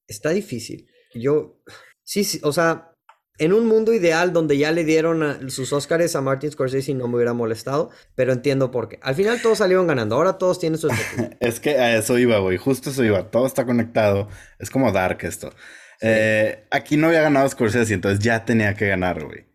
Está 0.07 0.31
difícil. 0.31 0.91
Yo, 1.15 1.61
sí, 2.03 2.25
sí, 2.25 2.41
o 2.43 2.53
sea, 2.53 2.93
en 3.39 3.53
un 3.53 3.67
mundo 3.67 3.93
ideal 3.93 4.33
donde 4.33 4.59
ya 4.59 4.73
le 4.73 4.85
dieron 4.85 5.51
sus 5.51 5.73
Oscars 5.73 6.17
a 6.17 6.21
Martin 6.21 6.51
Scorsese 6.51 6.95
no 6.95 7.09
me 7.09 7.17
hubiera 7.17 7.33
molestado, 7.33 7.91
pero 8.15 8.33
entiendo 8.33 8.71
por 8.71 8.89
qué. 8.89 8.99
Al 9.03 9.15
final 9.15 9.41
todos 9.41 9.59
salieron 9.59 9.87
ganando, 9.87 10.17
ahora 10.17 10.39
todos 10.39 10.59
tienen 10.59 10.79
su 10.79 10.89
Es 11.41 11.61
que 11.61 11.79
a 11.79 11.97
eso 11.97 12.19
iba, 12.19 12.39
güey, 12.39 12.57
justo 12.57 12.91
eso 12.91 13.05
iba, 13.05 13.31
todo 13.31 13.47
está 13.47 13.65
conectado, 13.65 14.29
es 14.59 14.71
como 14.71 14.93
Dark 14.93 15.19
esto. 15.23 15.53
Eh, 16.01 16.65
aquí 16.71 16.97
no 16.97 17.09
había 17.09 17.23
ganado 17.23 17.49
Scorsese, 17.49 17.95
entonces 17.95 18.21
ya 18.21 18.45
tenía 18.45 18.75
que 18.75 18.89
ganar, 18.89 19.25
güey. 19.25 19.47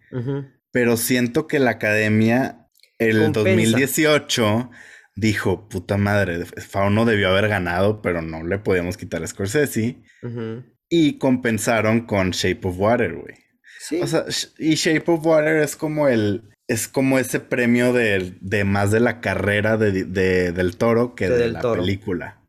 Pero 0.72 0.98
siento 0.98 1.48
que 1.48 1.60
la 1.60 1.72
academia, 1.72 2.68
el 3.00 3.32
2018, 3.32 4.70
dijo, 5.16 5.68
puta 5.68 5.98
madre, 5.98 6.46
Fauno 6.46 7.06
debió 7.06 7.30
haber 7.30 7.48
ganado, 7.48 8.02
pero 8.02 8.22
no 8.22 8.44
le 8.44 8.60
podíamos 8.60 8.98
quitar 8.98 9.24
a 9.24 9.28
Scorsese. 9.28 10.04
Y 10.90 11.18
compensaron 11.18 12.06
con 12.06 12.32
Shape 12.32 12.68
of 12.68 12.76
Water, 12.78 13.16
güey. 13.16 13.43
O 14.02 14.08
sea, 14.08 14.26
y 14.58 14.76
Shape 14.76 15.12
of 15.12 15.26
Water 15.26 15.58
es 15.58 15.76
como 15.76 16.08
el. 16.08 16.50
Es 16.68 16.88
como 16.88 17.20
ese 17.20 17.42
premio 17.42 17.92
de, 17.92 18.36
de 18.40 18.64
más 18.64 18.90
de 18.90 19.02
la 19.02 19.20
carrera 19.20 19.76
de, 19.78 19.92
del 20.04 20.78
toro 20.78 21.14
que 21.14 21.30
de, 21.30 21.50
la 21.50 21.62
película. 21.62 22.42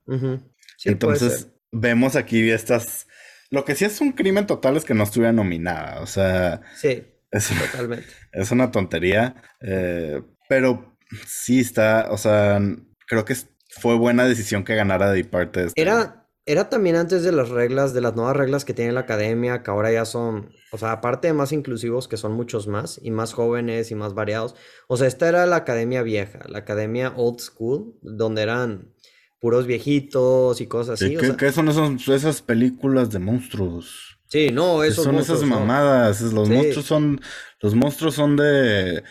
Entonces, 0.85 1.49
vemos 1.73 2.17
aquí 2.17 2.49
estas. 2.51 3.09
Lo 3.51 3.65
que 3.65 3.75
sí 3.75 3.85
es 3.85 4.01
un 4.01 4.13
crimen 4.13 4.47
total 4.47 4.77
es 4.77 4.85
que 4.85 4.95
no 4.95 5.05
estuviera 5.05 5.33
nominada. 5.33 6.01
O 6.01 6.07
sea. 6.07 6.61
Sí. 6.77 7.05
Es, 7.31 7.49
totalmente. 7.49 8.07
Es 8.33 8.51
una 8.53 8.71
tontería. 8.71 9.35
Eh, 9.61 10.23
pero 10.49 10.97
sí 11.27 11.61
está. 11.61 12.09
O 12.11 12.17
sea, 12.17 12.61
creo 13.07 13.25
que 13.25 13.37
fue 13.69 13.97
buena 13.97 14.25
decisión 14.25 14.65
que 14.65 14.77
ganara 14.77 15.11
de 15.11 15.25
parte 15.25 15.61
de 15.61 15.67
este. 15.67 15.83
Era 15.83 16.24
era 16.47 16.69
también 16.69 16.97
antes 16.97 17.23
de 17.23 17.33
las 17.33 17.49
reglas, 17.49 17.95
de 17.95 18.03
las 18.03 18.17
nuevas 18.17 18.37
reglas 18.37 18.65
que 18.65 18.75
tiene 18.75 18.93
la 18.93 19.01
academia, 19.01 19.63
que 19.63 19.71
ahora 19.71 19.91
ya 19.91 20.05
son, 20.05 20.51
o 20.73 20.79
sea, 20.79 20.93
aparte 20.93 21.29
de 21.29 21.33
más 21.33 21.53
inclusivos, 21.53 22.07
que 22.07 22.19
son 22.19 22.33
muchos 22.33 22.67
más, 22.67 23.01
y 23.03 23.11
más 23.11 23.33
jóvenes 23.33 23.91
y 23.91 23.95
más 23.95 24.15
variados. 24.15 24.55
O 24.87 24.97
sea, 24.97 25.07
esta 25.07 25.29
era 25.29 25.47
la 25.47 25.57
academia 25.57 26.03
vieja, 26.03 26.41
la 26.49 26.59
academia 26.59 27.15
old 27.17 27.41
school, 27.41 27.95
donde 28.03 28.43
eran 28.43 28.93
puros 29.41 29.67
viejitos 29.67 30.61
y 30.61 30.67
cosas 30.67 31.03
así. 31.03 31.17
¿Qué, 31.17 31.53
son 31.53 31.69
esas 31.69 32.43
películas 32.43 33.11
de 33.11 33.21
monstruos? 33.21 34.19
Sí, 34.29 34.49
no, 34.53 34.83
esos 34.83 35.05
Son 35.05 35.17
esas 35.17 35.43
mamadas, 35.45 36.21
los 36.21 36.51
monstruos 36.51 36.87
son, 36.87 37.21
los 37.61 37.75
monstruos 37.75 38.15
son 38.15 38.37
de... 38.37 39.03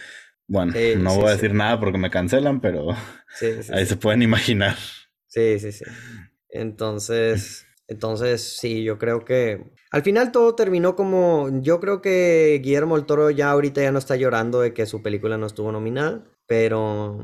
Bueno, 0.46 0.74
no 0.98 1.16
voy 1.16 1.30
a 1.30 1.32
decir 1.32 1.54
nada 1.54 1.80
porque 1.80 1.98
me 1.98 2.12
cancelan, 2.12 2.62
pero 2.62 2.90
ahí 3.72 3.86
se 3.86 3.96
pueden 3.96 4.22
imaginar. 4.22 4.76
Sí, 5.28 5.58
sí, 5.60 5.72
sí. 5.72 5.86
Entonces, 6.54 7.66
entonces 7.88 8.58
sí, 8.60 8.84
yo 8.84 9.00
creo 9.00 9.26
que 9.26 9.72
al 9.90 10.04
final 10.04 10.32
todo 10.32 10.56
terminó 10.56 10.96
como, 10.96 11.50
yo 11.62 11.80
creo 11.80 12.02
que 12.02 12.60
Guillermo 12.64 12.96
el 12.96 13.06
Toro 13.06 13.32
ya 13.32 13.50
ahorita 13.52 13.82
ya 13.82 13.92
no 13.92 14.00
está 14.00 14.16
llorando 14.16 14.62
de 14.62 14.74
que 14.74 14.86
su 14.86 15.02
película 15.02 15.38
no 15.38 15.48
estuvo 15.48 15.72
nominada, 15.72 16.24
pero, 16.48 17.18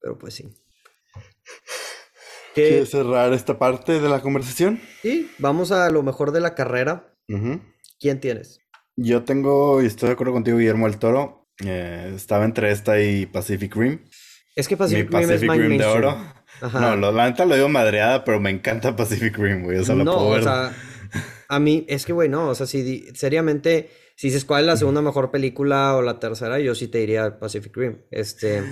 pero 0.00 0.18
pues 0.18 0.34
sí. 0.34 0.48
¿Quieres 2.54 2.90
cerrar 2.90 3.32
esta 3.32 3.58
parte 3.58 4.00
de 4.00 4.08
la 4.08 4.22
conversación? 4.22 4.80
Sí, 5.02 5.30
vamos 5.38 5.72
a 5.72 5.88
lo 5.90 6.02
mejor 6.02 6.32
de 6.32 6.40
la 6.40 6.54
carrera. 6.54 7.14
¿Quién 8.00 8.20
tienes? 8.20 8.60
Yo 8.96 9.24
tengo, 9.24 9.80
y 9.82 9.86
estoy 9.86 10.08
de 10.08 10.14
acuerdo 10.14 10.32
contigo, 10.32 10.58
Guillermo 10.58 10.86
el 10.86 10.98
Toro. 10.98 11.48
Eh, 11.64 12.12
estaba 12.14 12.44
entre 12.44 12.72
esta 12.72 13.00
y 13.00 13.26
Pacific 13.26 13.76
Rim. 13.76 14.00
Es 14.56 14.66
que 14.66 14.76
Pacific, 14.76 15.10
Rim 15.10 15.30
es 15.30 15.40
Rim 15.40 15.78
de 15.78 15.84
oro. 15.86 16.16
No, 16.60 16.96
lo, 16.96 17.12
la 17.12 17.28
neta 17.28 17.44
lo 17.44 17.54
digo 17.54 17.68
madreada, 17.68 18.24
pero 18.24 18.40
me 18.40 18.50
encanta 18.50 18.96
Pacific 18.96 19.36
Rim, 19.36 19.64
güey. 19.64 19.78
O 19.78 19.84
sea, 19.84 19.94
lo 19.94 20.04
no, 20.04 20.14
puedo 20.14 20.30
ver. 20.30 20.40
O 20.40 20.44
sea, 20.44 20.72
a 21.48 21.58
mí, 21.58 21.84
es 21.88 22.06
que, 22.06 22.12
güey, 22.12 22.28
no. 22.28 22.48
O 22.48 22.54
sea, 22.54 22.66
si 22.66 23.08
seriamente, 23.14 23.90
si 24.16 24.28
dices 24.28 24.44
cuál 24.44 24.62
es 24.62 24.66
la 24.66 24.76
segunda 24.76 25.02
mejor 25.02 25.30
película 25.30 25.96
o 25.96 26.02
la 26.02 26.18
tercera, 26.18 26.58
yo 26.60 26.74
sí 26.74 26.88
te 26.88 26.98
diría 26.98 27.38
Pacific 27.38 27.76
Rim. 27.76 27.98
Este, 28.10 28.62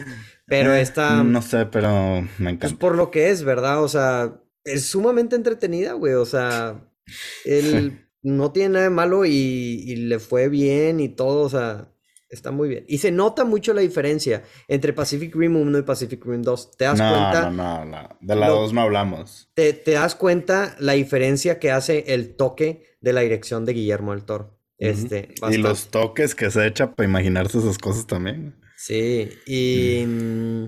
pero 0.46 0.74
eh, 0.74 0.80
esta. 0.80 1.22
No 1.24 1.42
sé, 1.42 1.66
pero 1.66 2.22
me 2.22 2.28
pues, 2.28 2.40
encanta. 2.40 2.68
Pues 2.68 2.74
por 2.74 2.94
lo 2.94 3.10
que 3.10 3.30
es, 3.30 3.42
¿verdad? 3.42 3.82
O 3.82 3.88
sea, 3.88 4.40
es 4.64 4.86
sumamente 4.86 5.36
entretenida, 5.36 5.94
güey. 5.94 6.14
O 6.14 6.26
sea, 6.26 6.88
él 7.44 8.06
no 8.22 8.52
tiene 8.52 8.70
nada 8.70 8.84
de 8.84 8.90
malo 8.90 9.24
y, 9.24 9.30
y 9.30 9.96
le 9.96 10.18
fue 10.18 10.48
bien 10.48 11.00
y 11.00 11.08
todo, 11.08 11.42
o 11.42 11.48
sea. 11.48 11.88
Está 12.28 12.50
muy 12.50 12.68
bien. 12.68 12.84
Y 12.88 12.98
se 12.98 13.10
nota 13.10 13.44
mucho 13.44 13.72
la 13.72 13.80
diferencia 13.80 14.44
entre 14.68 14.92
Pacific 14.92 15.34
Rim 15.34 15.56
1 15.56 15.78
y 15.78 15.82
Pacific 15.82 16.24
Rim 16.24 16.42
2. 16.42 16.76
¿Te 16.76 16.84
das 16.84 16.98
cuenta? 16.98 17.50
No, 17.50 17.84
no, 17.84 17.84
no. 17.86 18.08
De 18.20 18.36
la 18.36 18.48
2 18.48 18.72
no 18.74 18.82
hablamos. 18.82 19.50
Te, 19.54 19.72
te, 19.72 19.92
das 19.92 20.14
cuenta 20.14 20.76
la 20.78 20.92
diferencia 20.92 21.58
que 21.58 21.70
hace 21.70 22.04
el 22.08 22.36
toque 22.36 22.96
de 23.00 23.12
la 23.12 23.22
dirección 23.22 23.64
de 23.64 23.72
Guillermo 23.72 24.12
del 24.12 24.24
Toro. 24.24 24.58
Este, 24.78 25.34
y 25.50 25.56
los 25.56 25.88
toques 25.88 26.36
que 26.36 26.50
se 26.50 26.66
echa 26.66 26.94
para 26.94 27.08
imaginarse 27.08 27.58
esas 27.58 27.78
cosas 27.78 28.06
también. 28.06 28.54
Sí, 28.76 29.28
y 29.44 30.04
mm, 30.06 30.66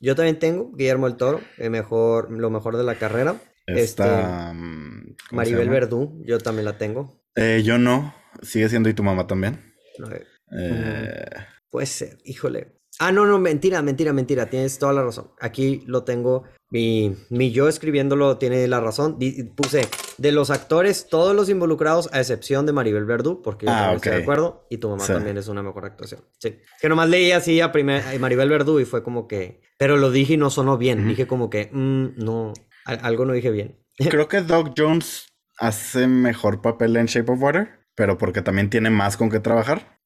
yo 0.00 0.16
también 0.16 0.38
tengo 0.40 0.72
Guillermo 0.72 1.08
del 1.08 1.16
Toro, 1.16 1.40
el 1.58 1.70
mejor, 1.70 2.32
lo 2.32 2.50
mejor 2.50 2.76
de 2.76 2.82
la 2.82 2.96
carrera. 2.96 3.36
Esta, 3.66 4.50
este, 4.50 4.54
mm, 4.56 5.14
Maribel 5.30 5.68
Verdú, 5.68 6.20
yo 6.26 6.38
también 6.38 6.64
la 6.64 6.76
tengo. 6.76 7.22
Eh, 7.36 7.62
yo 7.64 7.78
no. 7.78 8.14
Sigue 8.42 8.68
siendo 8.68 8.88
y 8.88 8.94
tu 8.94 9.04
mamá 9.04 9.26
también. 9.26 9.74
No, 9.98 10.10
eh, 10.10 10.26
eh... 10.58 11.24
Puede 11.70 11.86
ser, 11.86 12.18
híjole. 12.24 12.82
Ah, 12.98 13.10
no, 13.10 13.26
no, 13.26 13.38
mentira, 13.38 13.80
mentira, 13.82 14.12
mentira. 14.12 14.50
Tienes 14.50 14.78
toda 14.78 14.92
la 14.92 15.02
razón. 15.02 15.30
Aquí 15.40 15.82
lo 15.86 16.04
tengo. 16.04 16.44
Mi, 16.70 17.16
mi 17.30 17.50
yo 17.50 17.68
escribiéndolo 17.68 18.38
tiene 18.38 18.68
la 18.68 18.80
razón. 18.80 19.18
Puse 19.56 19.88
de 20.18 20.32
los 20.32 20.50
actores, 20.50 21.08
todos 21.08 21.34
los 21.34 21.48
involucrados, 21.48 22.10
a 22.12 22.20
excepción 22.20 22.66
de 22.66 22.72
Maribel 22.72 23.04
Verdú, 23.04 23.42
porque 23.42 23.66
yo 23.66 23.72
ah, 23.72 23.94
estoy 23.94 24.12
de 24.12 24.22
acuerdo. 24.22 24.66
Y 24.70 24.76
tu 24.78 24.88
mamá 24.88 25.06
también 25.06 25.38
es 25.38 25.48
una 25.48 25.62
mejor 25.62 25.86
actuación. 25.86 26.22
Sí. 26.38 26.58
Que 26.80 26.88
nomás 26.88 27.08
leí 27.08 27.32
así 27.32 27.60
a, 27.60 27.72
primer, 27.72 28.02
Maribel 28.20 28.50
Verdú 28.50 28.78
y 28.78 28.84
fue 28.84 29.02
como 29.02 29.26
que. 29.26 29.62
Pero 29.78 29.96
lo 29.96 30.10
dije 30.10 30.34
y 30.34 30.36
no 30.36 30.50
sonó 30.50 30.78
bien. 30.78 31.08
Dije 31.08 31.26
como 31.26 31.50
que, 31.50 31.70
mm, 31.72 32.22
no, 32.22 32.52
algo 32.84 33.24
no 33.24 33.32
dije 33.32 33.50
bien. 33.50 33.82
Creo 34.10 34.28
que 34.28 34.42
Doug 34.42 34.74
Jones 34.76 35.26
hace 35.58 36.06
mejor 36.06 36.60
papel 36.60 36.96
en 36.96 37.06
Shape 37.06 37.32
of 37.32 37.42
Water, 37.42 37.80
pero 37.94 38.18
porque 38.18 38.42
también 38.42 38.70
tiene 38.70 38.90
más 38.90 39.16
con 39.16 39.30
qué 39.30 39.40
trabajar. 39.40 40.01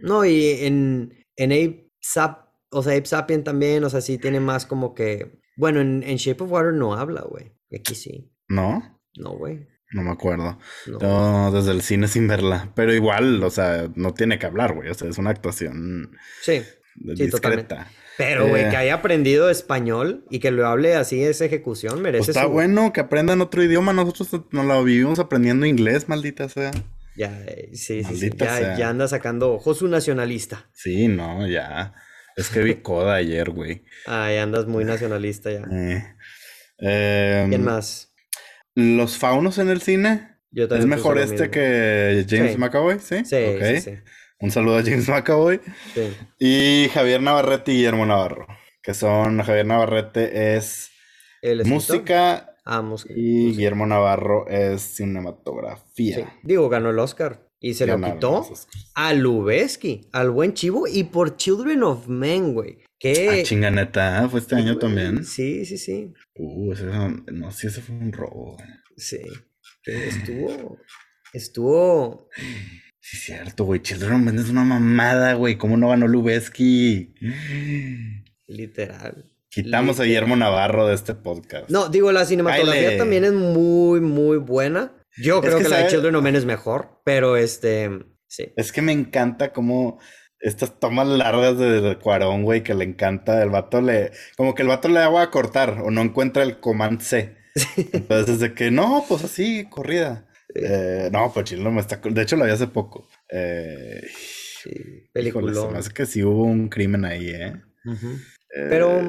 No, 0.00 0.24
y 0.24 0.50
en, 0.64 1.26
en 1.36 1.52
Ape 1.52 1.92
Sap, 2.00 2.48
o 2.70 2.82
sea, 2.82 2.96
Ape 2.96 3.06
Sapien 3.06 3.44
también, 3.44 3.84
o 3.84 3.90
sea, 3.90 4.00
sí 4.00 4.18
tiene 4.18 4.40
más 4.40 4.66
como 4.66 4.94
que. 4.94 5.40
Bueno, 5.56 5.80
en, 5.80 6.16
Shape 6.16 6.44
of 6.44 6.50
Water 6.50 6.72
no 6.72 6.94
habla, 6.94 7.22
güey. 7.22 7.52
Aquí 7.74 7.94
sí. 7.94 8.32
¿No? 8.48 9.00
No, 9.16 9.32
güey. 9.32 9.68
No 9.92 10.02
me 10.02 10.10
acuerdo. 10.10 10.58
No. 10.86 11.50
desde 11.52 11.72
el 11.72 11.82
cine 11.82 12.08
sin 12.08 12.28
verla. 12.28 12.72
Pero 12.74 12.94
igual, 12.94 13.42
o 13.42 13.50
sea, 13.50 13.90
no 13.96 14.14
tiene 14.14 14.38
que 14.38 14.46
hablar, 14.46 14.74
güey. 14.74 14.88
O 14.88 14.94
sea, 14.94 15.08
es 15.08 15.18
una 15.18 15.30
actuación. 15.30 16.16
Sí. 16.42 16.62
Discreta. 16.94 17.90
Pero, 18.16 18.48
güey, 18.48 18.68
que 18.68 18.74
eh. 18.74 18.78
haya 18.78 18.94
aprendido 18.94 19.48
español 19.48 20.26
y 20.30 20.40
que 20.40 20.50
lo 20.50 20.66
hable 20.66 20.94
así, 20.94 21.22
esa 21.22 21.46
ejecución, 21.46 22.02
merece. 22.02 22.26
Pues 22.26 22.36
está 22.36 22.46
bueno 22.46 22.92
que 22.92 23.00
aprendan 23.00 23.40
otro 23.40 23.62
idioma. 23.62 23.92
Nosotros 23.92 24.42
nos 24.50 24.66
lo 24.66 24.84
vivimos 24.84 25.18
aprendiendo 25.18 25.66
inglés, 25.66 26.08
maldita 26.08 26.48
sea. 26.48 26.70
Ya, 27.16 27.42
eh, 27.46 27.70
sí, 27.74 28.04
sí, 28.04 28.16
sí. 28.16 28.30
Ya, 28.36 28.76
ya, 28.76 28.88
anda 28.88 29.08
sacando 29.08 29.58
Josu 29.58 29.88
nacionalista. 29.88 30.68
Sí, 30.72 31.08
no, 31.08 31.46
ya. 31.46 31.94
Es 32.36 32.48
que 32.48 32.60
vi 32.60 32.74
Coda 32.82 33.14
ayer, 33.14 33.50
güey. 33.50 33.84
Ay, 34.06 34.38
andas 34.38 34.66
muy 34.66 34.84
nacionalista 34.84 35.50
ya. 35.50 35.64
Eh, 35.70 36.14
em, 36.78 37.48
¿Quién 37.48 37.64
más? 37.64 38.12
Los 38.74 39.18
faunos 39.18 39.58
en 39.58 39.68
el 39.68 39.82
cine. 39.82 40.38
Yo 40.52 40.64
¿Es 40.64 40.86
mejor 40.86 41.18
este 41.18 41.50
que 41.50 42.24
James 42.28 42.58
McAvoy? 42.58 42.98
¿Sí? 42.98 43.24
Sí, 43.24 43.80
sí, 43.80 43.98
Un 44.40 44.50
saludo 44.50 44.78
a 44.78 44.82
James 44.82 45.08
McAvoy. 45.08 45.60
Sí. 45.94 46.16
Y 46.38 46.88
Javier 46.88 47.22
Navarrete 47.22 47.72
y 47.72 47.76
Guillermo 47.76 48.06
Navarro. 48.06 48.46
Que 48.82 48.94
son, 48.94 49.42
Javier 49.42 49.66
Navarrete 49.66 50.56
es 50.56 50.90
música 51.64 52.49
y 53.14 53.50
Guillermo 53.52 53.86
Navarro 53.86 54.46
es 54.48 54.82
cinematografía. 54.82 56.38
Digo, 56.42 56.68
ganó 56.68 56.90
el 56.90 56.98
Oscar. 56.98 57.46
Y 57.62 57.74
se 57.74 57.86
lo 57.86 58.00
quitó 58.00 58.46
a 58.94 59.12
Lubeski, 59.12 60.08
al 60.12 60.30
buen 60.30 60.54
chivo, 60.54 60.86
y 60.86 61.04
por 61.04 61.36
Children 61.36 61.82
of 61.82 62.08
Men, 62.08 62.54
güey. 62.54 62.78
¿Qué? 62.98 63.40
Ah, 63.40 63.42
chinganeta, 63.42 64.26
fue 64.30 64.40
este 64.40 64.54
año 64.56 64.78
también. 64.78 65.24
Sí, 65.24 65.66
sí, 65.66 65.76
sí. 65.76 66.14
Uh, 66.36 66.72
ese, 66.72 66.86
no, 66.86 67.50
sí, 67.52 67.66
ese 67.66 67.82
fue 67.82 67.96
un 67.96 68.12
robo. 68.12 68.56
Sí. 68.96 69.20
Estuvo. 69.84 70.78
Estuvo. 71.34 72.28
Sí, 72.98 73.16
cierto, 73.16 73.64
güey. 73.64 73.80
Children 73.80 74.38
es 74.38 74.48
una 74.48 74.64
mamada, 74.64 75.34
güey. 75.34 75.56
¿Cómo 75.56 75.76
no 75.76 75.88
ganó 75.88 76.08
Lubeski? 76.08 77.14
Literal. 78.46 79.30
Quitamos 79.50 79.98
a 79.98 80.04
Guillermo 80.04 80.36
Navarro 80.36 80.86
de 80.86 80.94
este 80.94 81.12
podcast. 81.14 81.68
No, 81.70 81.88
digo, 81.88 82.12
la 82.12 82.24
cinematografía 82.24 82.96
también 82.96 83.24
es 83.24 83.32
muy, 83.32 84.00
muy 84.00 84.36
buena. 84.38 84.92
Yo 85.20 85.40
creo 85.40 85.58
que, 85.58 85.68
la 85.68 85.78
de 85.78 85.88
Children 85.88 86.14
of 86.14 86.22
Men 86.22 86.36
es 86.36 86.44
mejor, 86.44 87.00
pero 87.04 87.36
este. 87.36 87.90
Sí. 88.28 88.52
Es 88.56 88.70
que 88.70 88.80
me 88.80 88.92
encanta 88.92 89.52
cómo 89.52 89.98
estas 90.38 90.78
tomas 90.78 91.08
largas 91.08 91.58
de 91.58 91.98
Cuarón, 92.00 92.44
güey, 92.44 92.62
que 92.62 92.74
le 92.74 92.84
encanta. 92.84 93.42
El 93.42 93.50
vato 93.50 93.80
le. 93.80 94.12
Como 94.36 94.54
que 94.54 94.62
el 94.62 94.68
vato 94.68 94.88
le 94.88 95.00
hago 95.00 95.18
a 95.18 95.32
cortar 95.32 95.80
o 95.82 95.90
no 95.90 96.00
encuentra 96.00 96.44
el 96.44 96.60
command 96.60 97.00
C. 97.00 97.36
Entonces, 97.92 98.38
de 98.38 98.54
que 98.54 98.70
no, 98.70 99.04
pues 99.08 99.24
así, 99.24 99.66
corrida. 99.68 100.28
Eh, 100.54 101.08
no, 101.12 101.32
pues 101.32 101.46
Chile 101.46 101.64
no 101.64 101.72
me 101.72 101.80
está. 101.80 101.96
De 101.96 102.22
hecho, 102.22 102.36
lo 102.36 102.44
vi 102.44 102.52
hace 102.52 102.68
poco. 102.68 103.08
Eh, 103.28 104.00
sí, 104.62 104.70
película. 105.12 105.52
Me 105.72 105.78
hace 105.78 105.92
que 105.92 106.06
sí 106.06 106.22
hubo 106.22 106.44
un 106.44 106.68
crimen 106.68 107.04
ahí, 107.04 107.30
¿eh? 107.30 107.60
Pero. 108.54 109.08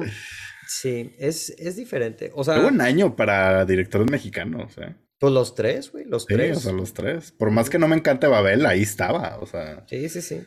Sí, 0.66 1.14
es, 1.18 1.50
es 1.58 1.76
diferente. 1.76 2.30
O 2.34 2.44
sea. 2.44 2.60
Un 2.60 2.80
año 2.80 3.16
para 3.16 3.64
directores 3.64 4.10
mexicanos, 4.10 4.76
¿eh? 4.78 4.94
Pues 5.18 5.32
los 5.32 5.54
tres, 5.54 5.92
güey, 5.92 6.04
los 6.04 6.26
tres. 6.26 6.56
O 6.56 6.60
sea, 6.60 6.72
los 6.72 6.94
tres. 6.94 7.32
Por 7.32 7.50
más 7.50 7.70
que 7.70 7.78
no 7.78 7.86
me 7.88 7.96
encante 7.96 8.26
Babel, 8.26 8.66
ahí 8.66 8.82
estaba, 8.82 9.38
o 9.38 9.46
sea. 9.46 9.84
Sí, 9.88 10.08
sí, 10.08 10.22
sí. 10.22 10.42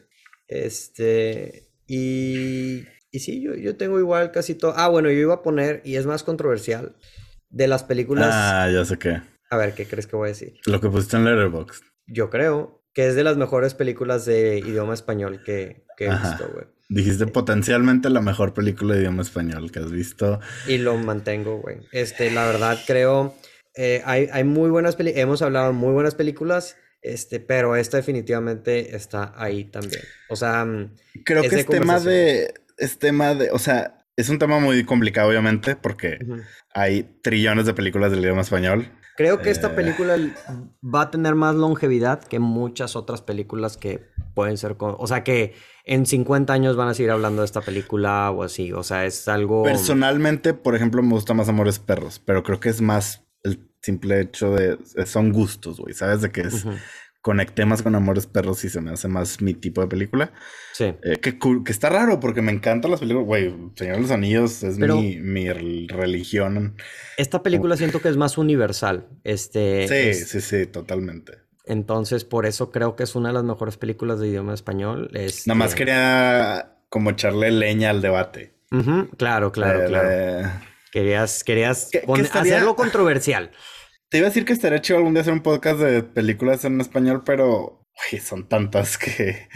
Este. 0.47 1.69
Y. 1.87 2.83
Y 3.11 3.19
sí, 3.19 3.41
yo, 3.41 3.55
yo 3.55 3.77
tengo 3.77 3.99
igual 3.99 4.31
casi 4.31 4.55
todo. 4.55 4.73
Ah, 4.75 4.89
bueno, 4.89 5.09
yo 5.09 5.17
iba 5.17 5.35
a 5.35 5.41
poner, 5.41 5.81
y 5.85 5.95
es 5.95 6.05
más 6.05 6.23
controversial, 6.23 6.97
de 7.49 7.67
las 7.67 7.85
películas. 7.85 8.29
Ah, 8.29 8.69
ya 8.69 8.83
sé 8.83 8.99
qué. 8.99 9.21
A 9.49 9.57
ver, 9.57 9.73
¿qué 9.73 9.85
crees 9.85 10.07
que 10.07 10.17
voy 10.17 10.27
a 10.27 10.29
decir? 10.33 10.55
Lo 10.65 10.81
que 10.81 10.89
pusiste 10.89 11.15
en 11.15 11.23
Letterboxd. 11.23 11.83
Yo 12.07 12.29
creo 12.29 12.85
que 12.93 13.07
es 13.07 13.15
de 13.15 13.23
las 13.23 13.37
mejores 13.37 13.73
películas 13.73 14.25
de 14.25 14.59
idioma 14.59 14.93
español 14.93 15.43
que, 15.43 15.85
he 15.97 16.09
visto, 16.09 16.49
güey. 16.53 16.65
Dijiste 16.87 17.25
potencialmente 17.27 18.09
la 18.09 18.21
mejor 18.21 18.53
película 18.53 18.93
de 18.93 19.01
idioma 19.01 19.23
español 19.23 19.71
que 19.71 19.79
has 19.79 19.91
visto. 19.91 20.39
Y 20.67 20.77
lo 20.77 20.97
mantengo, 20.97 21.57
güey. 21.57 21.77
Este, 21.91 22.29
la 22.31 22.45
verdad, 22.45 22.79
creo. 22.85 23.35
Eh, 23.75 24.01
hay, 24.05 24.27
hay 24.31 24.43
muy 24.43 24.69
buenas 24.69 24.95
películas. 24.95 25.23
Hemos 25.23 25.41
hablado 25.41 25.67
de 25.67 25.73
muy 25.73 25.93
buenas 25.93 26.15
películas. 26.15 26.77
Este, 27.01 27.39
pero 27.39 27.75
esta 27.75 27.97
definitivamente 27.97 28.95
está 28.95 29.33
ahí 29.35 29.65
también. 29.65 30.01
O 30.29 30.35
sea. 30.35 30.65
Mm, 30.65 30.95
creo 31.23 31.41
que 31.43 31.59
es 31.59 31.65
tema 31.65 31.99
de. 31.99 32.53
Es 32.77 32.99
tema 32.99 33.35
de. 33.35 33.51
O 33.51 33.59
sea, 33.59 34.05
es 34.15 34.29
un 34.29 34.39
tema 34.39 34.59
muy 34.59 34.83
complicado, 34.85 35.29
obviamente, 35.29 35.75
porque 35.75 36.19
hay 36.73 37.03
trillones 37.21 37.65
de 37.65 37.73
películas 37.73 38.11
del 38.11 38.21
idioma 38.21 38.41
español. 38.41 38.91
Creo 39.15 39.41
que 39.41 39.49
esta 39.49 39.67
eh. 39.67 39.71
película 39.71 40.17
va 40.83 41.01
a 41.03 41.11
tener 41.11 41.35
más 41.35 41.55
longevidad 41.55 42.21
que 42.23 42.39
muchas 42.39 42.95
otras 42.95 43.21
películas 43.21 43.77
que 43.77 44.09
pueden 44.33 44.57
ser, 44.57 44.75
o 44.77 45.07
sea, 45.07 45.23
que 45.23 45.53
en 45.85 46.05
50 46.05 46.51
años 46.51 46.75
van 46.75 46.89
a 46.89 46.93
seguir 46.93 47.11
hablando 47.11 47.41
de 47.41 47.45
esta 47.45 47.61
película 47.61 48.29
o 48.31 48.43
así, 48.43 48.73
o 48.73 48.83
sea, 48.83 49.05
es 49.05 49.27
algo... 49.27 49.63
Personalmente, 49.63 50.53
por 50.53 50.75
ejemplo, 50.75 51.01
me 51.01 51.13
gusta 51.13 51.33
más 51.33 51.47
Amores 51.47 51.79
Perros, 51.79 52.21
pero 52.23 52.43
creo 52.43 52.59
que 52.59 52.69
es 52.69 52.81
más 52.81 53.25
el 53.43 53.69
simple 53.81 54.19
hecho 54.19 54.51
de... 54.51 54.77
Son 55.05 55.31
gustos, 55.31 55.79
güey, 55.79 55.93
¿sabes? 55.93 56.21
De 56.21 56.31
que 56.31 56.41
es 56.41 56.65
conecté 57.25 57.65
más 57.65 57.81
con 57.81 57.95
Amores 57.95 58.27
Perros 58.27 58.63
y 58.65 58.69
se 58.69 58.81
me 58.81 58.91
hace 58.91 59.07
más 59.07 59.41
mi 59.41 59.55
tipo 59.55 59.81
de 59.81 59.87
película. 59.87 60.31
Sí. 60.73 60.93
Eh, 61.01 61.17
que, 61.19 61.39
que, 61.39 61.71
está 61.71 61.89
raro 61.89 62.19
porque 62.19 62.43
me 62.43 62.51
encantan 62.51 62.91
las 62.91 62.99
películas. 62.99 63.25
Güey, 63.25 63.51
Señor 63.73 63.95
de 63.95 64.01
los 64.03 64.11
Anillos 64.11 64.61
es 64.61 64.77
mi, 64.77 65.17
mi, 65.17 65.49
religión. 65.87 66.75
Esta 67.17 67.41
película 67.41 67.77
siento 67.77 67.99
que 67.99 68.09
es 68.09 68.15
más 68.15 68.37
universal. 68.37 69.07
Este, 69.23 69.87
sí, 69.87 70.23
sí, 70.23 70.39
sí, 70.39 70.67
totalmente. 70.67 71.39
Entonces, 71.65 72.25
por 72.25 72.45
eso 72.45 72.69
creo 72.69 72.95
que 72.95 73.01
es 73.01 73.15
una 73.15 73.29
de 73.29 73.33
las 73.33 73.43
mejores 73.43 73.77
películas 73.77 74.19
de 74.19 74.27
idioma 74.27 74.53
español. 74.53 75.09
Este... 75.15 75.49
Nada 75.49 75.57
más 75.57 75.73
quería 75.73 76.75
como 76.89 77.09
echarle 77.09 77.49
leña 77.49 77.89
al 77.89 78.03
debate. 78.03 78.53
Claro, 79.17 79.51
claro, 79.51 79.81
eh, 79.83 79.87
claro. 79.87 80.61
Querías, 80.91 81.43
querías 81.43 81.89
hacerlo 82.33 82.75
controversial. 82.75 83.49
Te 84.15 84.19
iba 84.19 84.27
a 84.27 84.29
decir 84.29 84.45
que 84.45 84.53
estaría 84.53 84.79
chido 84.79 84.99
algún 84.99 85.13
día 85.13 85.23
hacer 85.23 85.33
un 85.33 85.41
podcast 85.41 85.77
de 85.77 86.01
películas 86.01 86.63
en 86.63 86.79
español, 86.79 87.23
pero 87.25 87.85
son 88.21 88.47
tantas 88.47 88.97
que, 88.97 89.49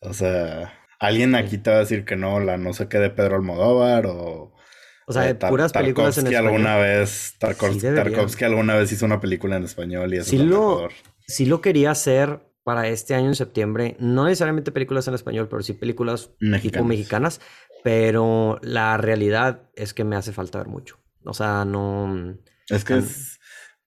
o 0.00 0.12
sea, 0.12 0.74
alguien 0.98 1.34
aquí 1.34 1.56
te 1.56 1.70
va 1.70 1.76
a 1.76 1.78
decir 1.78 2.04
que 2.04 2.14
no, 2.14 2.38
la 2.38 2.58
no 2.58 2.74
sé 2.74 2.86
qué 2.88 2.98
de 2.98 3.08
Pedro 3.08 3.36
Almodóvar 3.36 4.04
o... 4.04 4.52
O 5.06 5.12
sea, 5.14 5.22
de 5.22 5.34
puras 5.34 5.72
películas 5.72 6.18
en 6.18 6.26
español. 6.26 6.48
alguna 6.48 6.76
vez, 6.76 7.36
Tarkovsky 7.38 8.44
alguna 8.44 8.74
vez 8.74 8.92
hizo 8.92 9.06
una 9.06 9.22
película 9.22 9.56
en 9.56 9.64
español 9.64 10.12
y 10.12 10.18
eso 10.18 10.28
sí 10.28 10.36
lo, 10.36 10.90
sí 11.26 11.46
lo 11.46 11.62
quería 11.62 11.90
hacer 11.90 12.40
para 12.62 12.88
este 12.88 13.14
año 13.14 13.28
en 13.28 13.34
septiembre, 13.34 13.96
no 14.00 14.26
necesariamente 14.26 14.70
películas 14.70 15.08
en 15.08 15.14
español, 15.14 15.48
pero 15.48 15.62
sí 15.62 15.72
películas 15.72 16.30
tipo 16.60 16.84
mexicanas, 16.84 17.40
pero 17.82 18.60
la 18.60 18.98
realidad 18.98 19.70
es 19.76 19.94
que 19.94 20.04
me 20.04 20.16
hace 20.16 20.34
falta 20.34 20.58
ver 20.58 20.68
mucho. 20.68 20.98
O 21.24 21.32
sea, 21.32 21.64
no... 21.64 22.36
Es 22.68 22.84
que 22.84 22.98
es, 22.98 23.38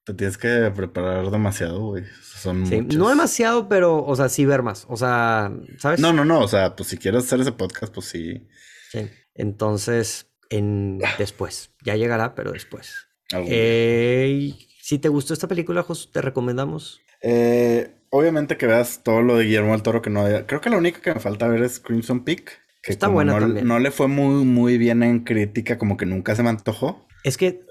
te 0.07 0.13
tienes 0.13 0.37
que 0.37 0.71
preparar 0.73 1.29
demasiado, 1.29 1.81
güey. 1.81 2.05
Son 2.21 2.65
sí, 2.65 2.79
no 2.79 3.09
demasiado, 3.09 3.67
pero, 3.67 4.05
o 4.05 4.15
sea, 4.15 4.29
sí 4.29 4.45
ver 4.45 4.63
más. 4.63 4.85
O 4.87 4.95
sea, 4.95 5.51
¿sabes? 5.79 5.99
No, 5.99 6.13
no, 6.13 6.23
no. 6.23 6.39
O 6.39 6.47
sea, 6.47 6.77
pues 6.77 6.87
si 6.87 6.97
quieres 6.97 7.25
hacer 7.25 7.41
ese 7.41 7.51
podcast, 7.51 7.93
pues 7.93 8.05
sí. 8.05 8.47
Sí. 8.89 9.09
Entonces, 9.35 10.31
en 10.49 10.99
después. 11.17 11.71
Ya 11.83 11.97
llegará, 11.97 12.35
pero 12.35 12.53
después. 12.53 13.07
Eh, 13.33 14.53
si 14.81 14.97
te 14.97 15.09
gustó 15.09 15.33
esta 15.33 15.49
película, 15.49 15.83
Jos, 15.83 16.09
te 16.13 16.21
recomendamos. 16.21 17.01
Eh, 17.21 17.91
obviamente 18.09 18.55
que 18.55 18.65
veas 18.65 19.03
todo 19.03 19.21
lo 19.21 19.35
de 19.35 19.43
Guillermo 19.43 19.73
del 19.73 19.81
Toro 19.81 20.01
que 20.01 20.09
no 20.09 20.23
Creo 20.45 20.61
que 20.61 20.69
la 20.69 20.77
única 20.77 21.01
que 21.01 21.13
me 21.13 21.19
falta 21.19 21.49
ver 21.49 21.63
es 21.63 21.81
Crimson 21.81 22.23
Peak. 22.23 22.61
Que 22.81 22.93
Está 22.93 23.09
buena 23.09 23.33
no, 23.33 23.39
también. 23.39 23.67
No 23.67 23.77
le 23.79 23.91
fue 23.91 24.07
muy, 24.07 24.45
muy 24.45 24.77
bien 24.77 25.03
en 25.03 25.25
crítica, 25.25 25.77
como 25.77 25.97
que 25.97 26.05
nunca 26.05 26.33
se 26.33 26.43
me 26.43 26.49
antojó. 26.49 27.06
Es 27.23 27.37
que 27.37 27.61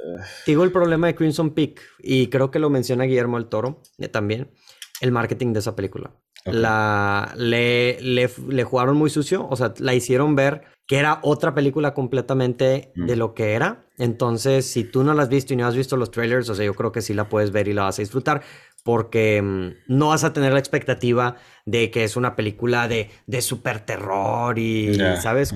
digo 0.47 0.65
el 0.65 0.73
problema 0.73 1.07
de 1.07 1.15
Crimson 1.15 1.55
Peak, 1.55 1.81
y 1.99 2.29
creo 2.29 2.51
que 2.51 2.59
lo 2.59 2.71
menciona 2.71 3.05
Guillermo 3.05 3.39
el 3.39 3.47
Toro 3.47 3.83
eh, 3.99 4.09
también, 4.09 4.51
el 5.01 5.13
marketing 5.13 5.53
de 5.53 5.61
esa 5.61 5.77
película. 5.77 6.13
La, 6.45 7.35
le, 7.37 8.01
le, 8.01 8.31
le, 8.49 8.65
jugaron 8.65 8.97
muy 8.97 9.11
sucio, 9.11 9.49
o 9.51 9.57
sea, 9.57 9.75
la 9.79 9.95
hicieron 9.95 10.37
ver 10.37 10.63
que 10.87 10.99
era 10.99 11.19
otra 11.23 11.55
película 11.55 11.93
completamente 11.93 12.93
de 12.95 13.17
mm. 13.17 13.19
lo 13.19 13.35
que 13.35 13.55
era. 13.55 13.87
Entonces, 13.99 14.71
si 14.71 14.85
tú 14.85 15.03
no 15.03 15.13
la 15.15 15.25
has 15.25 15.29
visto 15.29 15.53
y 15.53 15.57
no 15.57 15.67
has 15.67 15.75
visto 15.75 15.97
los 15.97 16.13
trailers, 16.13 16.49
o 16.49 16.55
sea, 16.55 16.65
yo 16.65 16.75
creo 16.75 16.93
que 16.93 17.03
sí 17.03 17.15
la 17.15 17.29
puedes 17.29 17.51
ver 17.51 17.67
y 17.67 17.73
la 17.73 17.83
vas 17.83 17.99
a 17.99 18.03
disfrutar, 18.03 18.43
porque 18.85 19.43
mm, 19.43 19.71
no 19.89 20.09
vas 20.09 20.23
a 20.23 20.33
tener 20.33 20.53
la 20.53 20.61
expectativa 20.61 21.37
de 21.65 21.91
que 21.91 22.05
es 22.05 22.17
una 22.17 22.37
película 22.37 22.87
de, 22.87 23.11
de 23.27 23.43
super 23.43 23.81
terror 23.81 24.59
y, 24.59 24.95
¿sabes? 25.21 25.53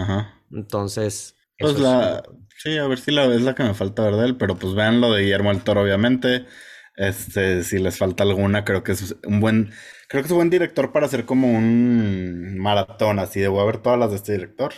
Entonces... 0.51 1.36
Pues 1.61 1.78
la, 1.78 2.22
Sí, 2.62 2.76
a 2.76 2.86
ver 2.86 2.98
si 2.98 3.11
la 3.11 3.24
es 3.34 3.40
la 3.40 3.54
que 3.54 3.62
me 3.62 3.72
falta 3.72 4.02
ver 4.02 4.16
de 4.16 4.26
él, 4.26 4.36
pero 4.36 4.58
pues 4.58 4.74
vean 4.74 5.00
lo 5.00 5.14
de 5.14 5.22
Guillermo 5.22 5.50
el 5.50 5.62
Toro, 5.62 5.80
obviamente. 5.80 6.44
Este, 6.94 7.64
si 7.64 7.78
les 7.78 7.96
falta 7.96 8.22
alguna, 8.22 8.66
creo 8.66 8.82
que 8.82 8.92
es 8.92 9.16
un 9.24 9.40
buen, 9.40 9.70
creo 10.06 10.22
que 10.22 10.26
es 10.26 10.30
un 10.30 10.36
buen 10.36 10.50
director 10.50 10.92
para 10.92 11.06
hacer 11.06 11.24
como 11.24 11.50
un 11.50 12.58
maratón, 12.58 13.18
así 13.18 13.40
de 13.40 13.48
voy 13.48 13.62
a 13.62 13.64
ver 13.64 13.78
todas 13.78 13.98
las 13.98 14.11
de 14.11 14.16
este 14.16 14.32
director. 14.32 14.74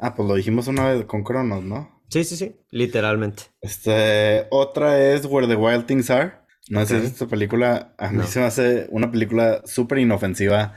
Ah, 0.00 0.14
pues 0.14 0.26
lo 0.26 0.34
dijimos 0.36 0.66
una 0.66 0.86
vez 0.90 1.04
con 1.04 1.22
Cronos, 1.22 1.62
¿no? 1.62 2.02
Sí, 2.08 2.24
sí, 2.24 2.38
sí, 2.38 2.56
literalmente. 2.70 3.42
Este, 3.60 4.46
otra 4.50 4.98
es 4.98 5.26
Where 5.26 5.46
the 5.46 5.56
Wild 5.56 5.84
Things 5.84 6.08
Are. 6.08 6.32
No 6.70 6.86
sé 6.86 7.00
si 7.00 7.08
esta 7.08 7.26
película, 7.26 7.94
a 7.98 8.08
mí 8.08 8.24
se 8.26 8.40
me 8.40 8.46
hace 8.46 8.86
una 8.88 9.10
película 9.10 9.60
súper 9.66 9.98
inofensiva 9.98 10.72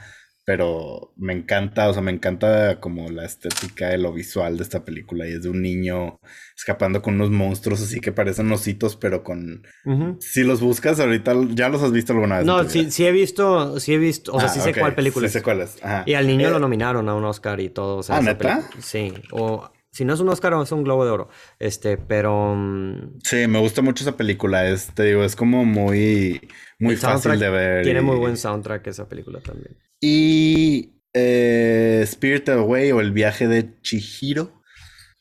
pero 0.48 1.12
me 1.18 1.34
encanta, 1.34 1.90
o 1.90 1.92
sea, 1.92 2.00
me 2.00 2.10
encanta 2.10 2.80
como 2.80 3.10
la 3.10 3.26
estética 3.26 3.88
de 3.88 3.98
lo 3.98 4.14
visual 4.14 4.56
de 4.56 4.62
esta 4.62 4.82
película 4.82 5.28
y 5.28 5.32
es 5.32 5.42
de 5.42 5.50
un 5.50 5.60
niño 5.60 6.20
escapando 6.56 7.02
con 7.02 7.16
unos 7.16 7.28
monstruos 7.28 7.82
así 7.82 8.00
que 8.00 8.12
parecen 8.12 8.50
ositos, 8.50 8.96
pero 8.96 9.22
con... 9.22 9.66
Si 10.20 10.44
los 10.44 10.62
buscas 10.62 11.00
ahorita, 11.00 11.34
¿ya 11.50 11.68
los 11.68 11.82
has 11.82 11.92
visto 11.92 12.14
alguna 12.14 12.38
vez? 12.38 12.46
No, 12.46 12.64
sí, 12.64 12.90
sí 12.90 13.04
he 13.04 13.12
visto, 13.12 13.78
sí 13.78 13.92
he 13.92 13.98
visto, 13.98 14.32
o 14.32 14.40
sea, 14.40 14.48
ah, 14.48 14.52
sí 14.52 14.60
sé 14.60 14.72
cuál 14.72 14.94
película 14.94 15.28
sí 15.28 15.34
sé 15.34 15.42
cuál 15.42 15.60
es. 15.60 15.76
Y 16.06 16.14
al 16.14 16.26
niño 16.26 16.48
lo 16.48 16.56
eh, 16.56 16.60
nominaron 16.60 17.10
a 17.10 17.14
un 17.14 17.26
Oscar 17.26 17.60
y 17.60 17.68
todo. 17.68 17.98
O 17.98 18.02
¿Ah, 18.08 18.22
neta? 18.22 18.70
Sí, 18.80 19.12
o 19.32 19.70
si 19.90 20.06
no 20.06 20.14
es 20.14 20.20
un 20.20 20.30
Oscar, 20.30 20.54
es 20.62 20.72
un 20.72 20.82
Globo 20.82 21.04
de 21.04 21.10
Oro. 21.10 21.28
Este, 21.58 21.98
pero. 21.98 22.54
Mm, 22.56 23.18
sí, 23.22 23.46
me 23.48 23.58
gusta 23.58 23.82
mucho 23.82 24.02
esa 24.02 24.16
película. 24.16 24.66
Es, 24.66 24.94
te 24.94 25.02
digo, 25.02 25.24
es 25.24 25.36
como 25.36 25.66
muy, 25.66 26.48
muy 26.78 26.96
fácil 26.96 27.38
de 27.38 27.50
ver. 27.50 27.84
Tiene 27.84 28.00
muy 28.00 28.16
buen 28.16 28.38
soundtrack 28.38 28.86
esa 28.86 29.06
película 29.06 29.40
también. 29.40 29.76
Y 30.00 30.92
eh, 31.12 32.00
Spirit 32.04 32.48
Away 32.48 32.92
o 32.92 33.00
El 33.00 33.12
viaje 33.12 33.48
de 33.48 33.80
Chihiro. 33.80 34.62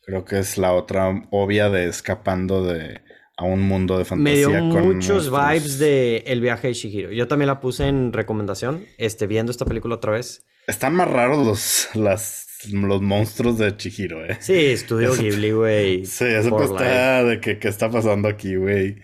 Creo 0.05 0.23
que 0.23 0.39
es 0.39 0.57
la 0.57 0.73
otra 0.73 1.27
obvia 1.31 1.69
de 1.69 1.87
escapando 1.87 2.63
de 2.63 3.01
a 3.37 3.43
un 3.43 3.61
mundo 3.61 3.97
de 3.97 4.05
fantasía. 4.05 4.47
Me 4.47 4.71
dio 4.71 4.83
muchos 4.83 5.29
vibes 5.29 5.79
de 5.79 6.23
El 6.25 6.41
viaje 6.41 6.69
de 6.69 6.73
Chihiro. 6.73 7.11
Yo 7.11 7.27
también 7.27 7.47
la 7.47 7.59
puse 7.59 7.87
en 7.87 8.13
recomendación, 8.13 8.85
este, 8.97 9.27
viendo 9.27 9.51
esta 9.51 9.65
película 9.65 9.95
otra 9.95 10.13
vez. 10.13 10.45
Están 10.65 10.95
más 10.95 11.09
raros 11.09 11.45
los, 11.45 11.89
las 11.95 12.47
los 12.71 13.01
monstruos 13.01 13.57
de 13.57 13.75
Chihiro, 13.77 14.25
¿eh? 14.25 14.37
Sí, 14.39 14.53
estudio 14.53 15.13
Ghibli, 15.13 15.51
güey. 15.51 16.05
Sí, 16.05 16.25
eso 16.25 16.49
pues 16.49 16.71
está 16.71 17.23
de 17.23 17.39
que 17.39 17.59
qué 17.59 17.67
está 17.67 17.89
pasando 17.89 18.27
aquí, 18.27 18.55
güey. 18.55 18.97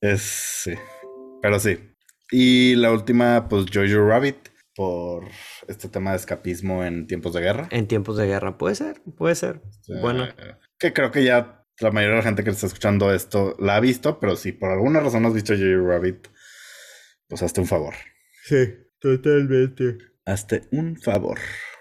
Es, 0.00 0.22
sí. 0.22 0.72
Pero 1.40 1.58
sí. 1.58 1.78
Y 2.30 2.74
la 2.76 2.92
última, 2.92 3.48
pues 3.48 3.66
Jojo 3.72 4.06
Rabbit, 4.06 4.36
por 4.74 5.24
este 5.68 5.88
tema 5.88 6.10
de 6.10 6.16
escapismo 6.16 6.84
en 6.84 7.06
tiempos 7.06 7.34
de 7.34 7.40
guerra. 7.40 7.68
En 7.70 7.86
tiempos 7.86 8.16
de 8.16 8.26
guerra, 8.26 8.58
puede 8.58 8.74
ser, 8.74 9.00
puede 9.16 9.34
ser. 9.34 9.62
bueno. 10.00 10.26
Que 10.78 10.92
creo 10.92 11.10
que 11.10 11.24
ya 11.24 11.64
la 11.80 11.90
mayoría 11.90 12.16
de 12.16 12.22
la 12.22 12.28
gente 12.28 12.44
que 12.44 12.50
está 12.50 12.66
escuchando 12.66 13.12
esto 13.12 13.56
la 13.58 13.76
ha 13.76 13.80
visto, 13.80 14.20
pero 14.20 14.36
si 14.36 14.52
por 14.52 14.70
alguna 14.70 15.00
razón 15.00 15.26
has 15.26 15.34
visto 15.34 15.54
Jojo 15.54 15.88
Rabbit, 15.88 16.28
pues 17.28 17.42
hazte 17.42 17.60
un 17.60 17.66
favor. 17.66 17.94
Sí, 18.44 18.74
totalmente. 18.98 19.98
Hazte 20.24 20.68
un 20.72 20.96
favor. 20.96 21.38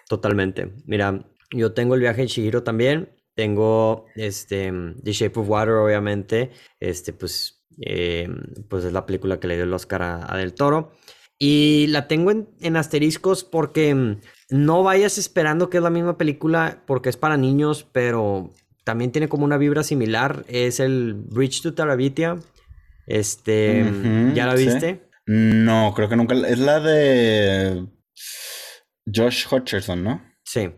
Totalmente. 0.08 0.74
Mira, 0.86 1.26
yo 1.52 1.74
tengo 1.74 1.96
el 1.96 2.02
viaje 2.02 2.22
en 2.22 2.28
Shihiro 2.28 2.64
también. 2.64 3.10
Tengo 3.36 4.06
este 4.16 4.72
The 5.04 5.12
Shape 5.12 5.40
of 5.40 5.50
Water, 5.50 5.74
obviamente. 5.76 6.52
Este, 6.80 7.14
pues, 7.14 7.66
eh, 7.86 8.28
pues 8.70 8.84
es 8.84 8.94
la 8.94 9.06
película 9.06 9.40
que 9.40 9.48
le 9.48 9.56
dio 9.56 9.64
el 9.64 9.74
Oscar 9.74 10.02
a, 10.04 10.38
Del 10.38 10.54
Toro. 10.54 10.92
Y 11.40 11.88
la 11.88 12.08
tengo 12.08 12.32
en, 12.32 12.50
en, 12.62 12.78
asteriscos 12.78 13.44
porque 13.44 13.94
mm, 13.94 14.22
no 14.50 14.84
vayas 14.84 15.18
esperando 15.18 15.70
que 15.70 15.78
es 15.78 15.84
la 15.84 15.90
misma 15.90 16.18
película 16.18 16.84
porque 16.86 17.10
es 17.10 17.18
para 17.18 17.38
niños, 17.38 17.88
pero 17.92 18.54
también 18.84 19.12
tiene 19.12 19.30
como 19.30 19.46
una 19.46 19.58
vibra 19.58 19.84
similar. 19.84 20.46
Es 20.48 20.80
el 20.80 21.14
Bridge 21.16 21.62
to 21.62 21.74
Tarabitia. 21.74 22.38
Este, 23.06 23.84
¿ya 24.34 24.46
la 24.46 24.56
viste? 24.56 25.10
No, 25.26 25.94
creo 25.96 26.10
que 26.10 26.16
nunca. 26.16 26.36
Es 26.36 26.60
la 26.60 26.80
de 26.80 27.88
Josh 29.14 29.46
Hutcherson, 29.50 30.04
¿no? 30.04 30.22
Sí. 30.44 30.72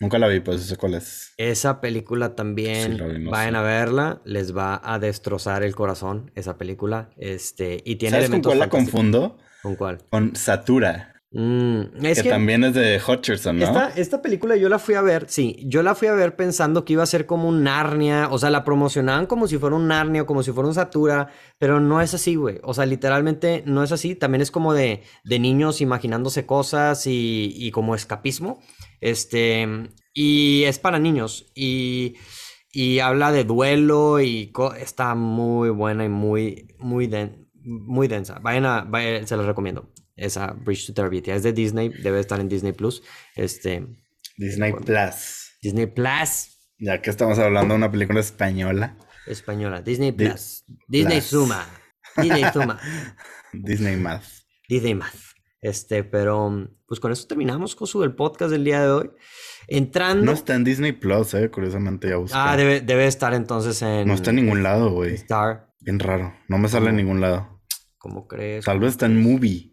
Nunca 0.00 0.18
la 0.18 0.28
vi, 0.28 0.38
pues 0.40 0.62
sé 0.62 0.76
cuál 0.76 0.94
es. 0.94 1.32
Esa 1.38 1.80
película 1.80 2.36
también, 2.36 3.26
vayan 3.28 3.56
a 3.56 3.62
verla, 3.62 4.22
les 4.24 4.56
va 4.56 4.80
a 4.84 5.00
destrozar 5.00 5.64
el 5.64 5.74
corazón 5.74 6.30
esa 6.36 6.56
película. 6.56 7.10
Este, 7.16 7.82
y 7.84 7.96
tiene 7.96 8.18
¿Sabes 8.18 8.30
con 8.30 8.42
cuál 8.42 8.60
la 8.60 8.68
confundo? 8.68 9.38
¿Con 9.62 9.76
cuál? 9.76 9.98
Con 10.10 10.36
Satura. 10.36 11.14
Mm, 11.30 12.00
que, 12.00 12.22
también 12.22 12.64
es 12.64 12.72
de 12.72 12.98
Hutcherson, 13.06 13.58
¿no? 13.58 13.88
Esta, 13.94 14.22
película 14.22 14.56
yo 14.56 14.70
la 14.70 14.78
fui 14.78 14.94
a 14.94 15.02
ver, 15.02 15.26
sí, 15.28 15.62
yo 15.66 15.82
la 15.82 15.94
fui 15.94 16.08
a 16.08 16.14
ver 16.14 16.36
pensando 16.36 16.86
que 16.86 16.94
iba 16.94 17.02
a 17.02 17.06
ser 17.06 17.26
como 17.26 17.50
un 17.50 17.62
Narnia, 17.64 18.28
o 18.30 18.38
sea, 18.38 18.48
la 18.48 18.64
promocionaban 18.64 19.26
como 19.26 19.46
si 19.46 19.58
fuera 19.58 19.76
un 19.76 19.88
Narnia 19.88 20.22
o 20.22 20.26
como 20.26 20.42
si 20.42 20.52
fuera 20.52 20.68
un 20.68 20.74
Satura, 20.74 21.28
pero 21.58 21.80
no 21.80 22.00
es 22.00 22.14
así, 22.14 22.36
güey. 22.36 22.60
O 22.62 22.72
sea, 22.72 22.86
literalmente 22.86 23.62
no 23.66 23.82
es 23.82 23.92
así, 23.92 24.14
también 24.14 24.40
es 24.40 24.50
como 24.50 24.72
de, 24.72 25.02
de 25.22 25.38
niños 25.38 25.82
imaginándose 25.82 26.46
cosas 26.46 27.06
y, 27.06 27.52
y, 27.54 27.72
como 27.72 27.94
escapismo. 27.94 28.62
Este, 29.02 29.68
y 30.14 30.64
es 30.64 30.78
para 30.78 30.98
niños 30.98 31.52
y, 31.54 32.16
y 32.72 33.00
habla 33.00 33.32
de 33.32 33.44
duelo 33.44 34.18
y 34.20 34.50
está 34.80 35.14
muy 35.14 35.68
buena 35.68 36.06
y 36.06 36.08
muy, 36.08 36.74
muy, 36.78 37.06
muy 37.68 38.08
densa. 38.08 38.38
Vayan 38.40 38.66
a, 38.66 38.82
vayan, 38.82 39.26
se 39.26 39.36
los 39.36 39.46
recomiendo 39.46 39.92
esa 40.16 40.52
Bridge 40.52 40.86
to 40.86 40.94
Terabithia. 40.94 41.34
Es 41.34 41.42
de 41.42 41.52
Disney, 41.52 41.90
debe 41.90 42.20
estar 42.20 42.40
en 42.40 42.48
Disney 42.48 42.72
Plus. 42.72 43.02
Este, 43.36 43.86
Disney 44.36 44.72
Plus. 44.72 45.52
Disney 45.62 45.86
Plus. 45.86 46.58
Ya 46.78 47.00
que 47.02 47.10
estamos 47.10 47.38
hablando 47.38 47.74
de 47.74 47.78
una 47.78 47.90
película 47.90 48.20
española. 48.20 48.96
Española, 49.26 49.82
Disney 49.82 50.12
Plus. 50.12 50.64
Disney 50.86 51.20
Suma. 51.20 51.66
Disney 52.16 52.44
Suma. 52.52 52.80
Disney 53.52 53.96
Math. 53.96 54.24
Disney 54.68 54.94
Math. 54.94 55.28
Este, 55.60 56.04
pero 56.04 56.68
pues 56.86 57.00
con 57.00 57.10
eso 57.12 57.26
terminamos, 57.26 57.74
con 57.74 57.86
su 57.86 58.02
el 58.04 58.14
podcast 58.14 58.52
del 58.52 58.64
día 58.64 58.82
de 58.82 58.90
hoy. 58.90 59.10
Entrando. 59.66 60.24
No 60.24 60.32
está 60.32 60.54
en 60.54 60.64
Disney 60.64 60.92
Plus, 60.92 61.34
eh, 61.34 61.50
curiosamente 61.50 62.08
ya 62.08 62.16
busqué. 62.16 62.38
Ah, 62.38 62.56
debe, 62.56 62.80
debe 62.80 63.06
estar 63.06 63.34
entonces 63.34 63.82
en. 63.82 64.06
No 64.06 64.14
está 64.14 64.30
en 64.30 64.36
ningún 64.36 64.62
lado, 64.62 64.90
güey. 64.90 65.14
Star. 65.14 65.74
Bien 65.80 65.98
raro. 65.98 66.34
No 66.48 66.58
me 66.58 66.68
sale 66.68 66.90
en 66.90 66.96
ningún 66.96 67.20
lado. 67.20 67.57
¿Cómo 67.98 68.26
crees? 68.26 68.64
Tal 68.64 68.80
vez 68.80 68.90
está 68.92 69.06
en 69.06 69.20
Movie. 69.20 69.70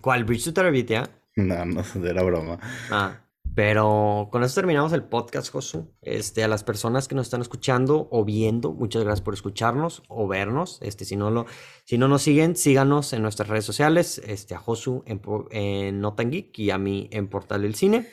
¿Cuál? 0.00 0.24
¿Bridge 0.24 0.44
to 0.44 0.52
Terabithia? 0.52 1.08
No, 1.36 1.64
no, 1.64 1.82
era 2.04 2.22
broma. 2.22 2.58
Ah, 2.90 3.24
pero 3.54 4.28
con 4.32 4.42
eso 4.42 4.56
terminamos 4.56 4.92
el 4.92 5.04
podcast, 5.04 5.52
Josu. 5.52 5.94
Este, 6.02 6.42
a 6.42 6.48
las 6.48 6.64
personas 6.64 7.06
que 7.06 7.14
nos 7.14 7.26
están 7.26 7.40
escuchando 7.40 8.08
o 8.10 8.24
viendo, 8.24 8.72
muchas 8.72 9.04
gracias 9.04 9.20
por 9.20 9.34
escucharnos 9.34 10.02
o 10.08 10.26
vernos. 10.26 10.78
Este, 10.82 11.04
si 11.04 11.14
no 11.14 11.30
lo, 11.30 11.46
si 11.84 11.96
no 11.96 12.08
nos 12.08 12.22
siguen, 12.22 12.56
síganos 12.56 13.12
en 13.12 13.22
nuestras 13.22 13.48
redes 13.48 13.64
sociales, 13.64 14.20
este, 14.26 14.54
a 14.54 14.58
Josu 14.58 15.04
en, 15.06 15.20
en 15.50 16.00
Notan 16.00 16.30
Geek 16.30 16.58
y 16.58 16.70
a 16.70 16.78
mí 16.78 17.08
en 17.12 17.28
Portal 17.28 17.62
del 17.62 17.76
Cine. 17.76 18.08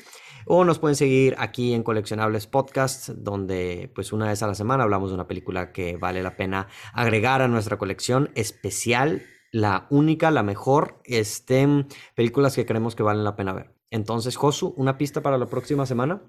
O 0.45 0.63
nos 0.65 0.79
pueden 0.79 0.95
seguir 0.95 1.35
aquí 1.37 1.73
en 1.73 1.83
Coleccionables 1.83 2.47
Podcast, 2.47 3.09
donde 3.09 3.91
pues 3.95 4.13
una 4.13 4.27
vez 4.27 4.41
a 4.43 4.47
la 4.47 4.55
semana 4.55 4.83
hablamos 4.83 5.09
de 5.09 5.15
una 5.15 5.27
película 5.27 5.71
que 5.71 5.97
vale 5.97 6.23
la 6.23 6.35
pena 6.35 6.67
agregar 6.93 7.41
a 7.41 7.47
nuestra 7.47 7.77
colección 7.77 8.31
especial 8.35 9.23
la 9.51 9.87
única, 9.89 10.31
la 10.31 10.43
mejor, 10.43 11.01
este, 11.03 11.67
películas 12.15 12.55
que 12.55 12.65
creemos 12.65 12.95
que 12.95 13.03
valen 13.03 13.23
la 13.23 13.35
pena 13.35 13.53
ver. 13.53 13.75
Entonces, 13.89 14.37
Josu, 14.37 14.73
¿una 14.77 14.97
pista 14.97 15.21
para 15.21 15.37
la 15.37 15.47
próxima 15.47 15.85
semana? 15.85 16.21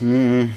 Mm. 0.00 0.50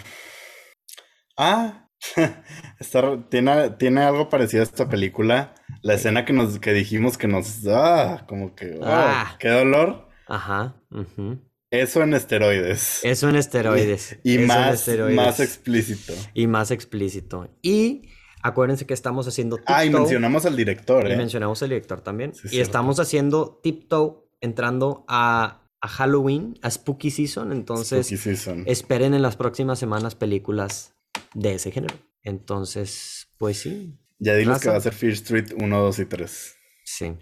Ah, 1.38 1.88
tiene, 3.30 3.70
tiene 3.72 4.02
algo 4.02 4.30
parecido 4.30 4.62
a 4.62 4.66
esta 4.66 4.90
película. 4.90 5.56
La 5.82 5.94
escena 5.94 6.26
que 6.26 6.34
nos 6.34 6.60
que 6.60 6.74
dijimos 6.74 7.18
que 7.18 7.28
nos. 7.28 7.66
Ah, 7.68 8.26
como 8.28 8.56
que. 8.56 8.80
Ah, 8.84 9.36
¡Qué 9.40 9.50
dolor! 9.50 10.10
Ajá. 10.28 10.76
Eso 11.70 12.02
en 12.02 12.14
esteroides. 12.14 13.02
Eso 13.04 13.30
en 13.30 13.36
esteroides. 13.36 14.20
Y, 14.24 14.38
más, 14.40 14.88
más 15.14 15.40
explícito. 15.40 16.14
Y 16.34 16.48
más 16.48 16.72
explícito. 16.72 17.50
Y 17.62 18.04
Acuérdense 18.48 18.86
que 18.86 18.94
estamos 18.94 19.28
haciendo 19.28 19.58
tiptoe. 19.58 19.76
Ah, 19.76 19.86
y 19.86 19.90
mencionamos 19.90 20.46
al 20.46 20.56
director, 20.56 21.08
¿eh? 21.08 21.14
Y 21.14 21.18
mencionamos 21.18 21.62
al 21.64 21.70
director 21.70 22.02
también. 22.02 22.34
y 22.50 22.60
estamos 22.60 23.00
haciendo 23.00 23.60
tiptoe 23.62 24.24
entrando 24.42 25.06
a, 25.08 25.64
Halloween, 25.82 26.58
a 26.62 26.70
Spooky 26.70 27.12
Season. 27.12 27.52
Entonces, 27.52 28.12
esperen 28.66 29.14
en 29.14 29.22
las 29.22 29.36
próximas 29.36 29.80
semanas 29.80 30.16
películas 30.16 30.94
de 31.34 31.56
ese 31.56 31.72
género. 31.72 31.96
Entonces, 32.24 33.28
pues 33.38 33.58
sí. 33.60 33.98
Ya 34.20 34.36
diles 34.36 34.60
que 34.60 34.70
va 34.70 34.78
a 34.78 34.82
ser 34.82 34.94
Fear 34.94 35.14
Street 35.14 35.54
1, 35.60 35.80
2 35.80 36.00
y 36.00 36.06
3. 36.06 36.56
Sí. 36.86 37.14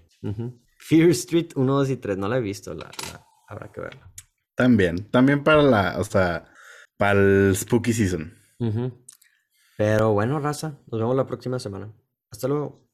Fear 0.78 1.10
Street 1.10 1.52
1, 1.56 1.74
2 1.74 1.90
y 1.90 1.98
3. 1.98 2.18
No 2.18 2.28
la 2.28 2.38
he 2.38 2.42
visto, 2.42 2.74
la, 2.74 2.92
habrá 3.48 3.72
que 3.72 3.82
verla. 3.82 4.15
También. 4.56 5.10
También 5.12 5.44
para 5.44 5.62
la, 5.62 6.00
o 6.00 6.04
sea, 6.04 6.46
para 6.98 7.20
el 7.20 7.56
Spooky 7.56 7.94
Season. 7.94 8.34
Pero 9.78 10.14
bueno, 10.14 10.40
raza, 10.40 10.80
nos 10.88 11.00
vemos 11.00 11.16
la 11.16 11.28
próxima 11.28 11.60
semana. 11.60 11.92
Hasta 12.32 12.48
luego. 12.48 12.86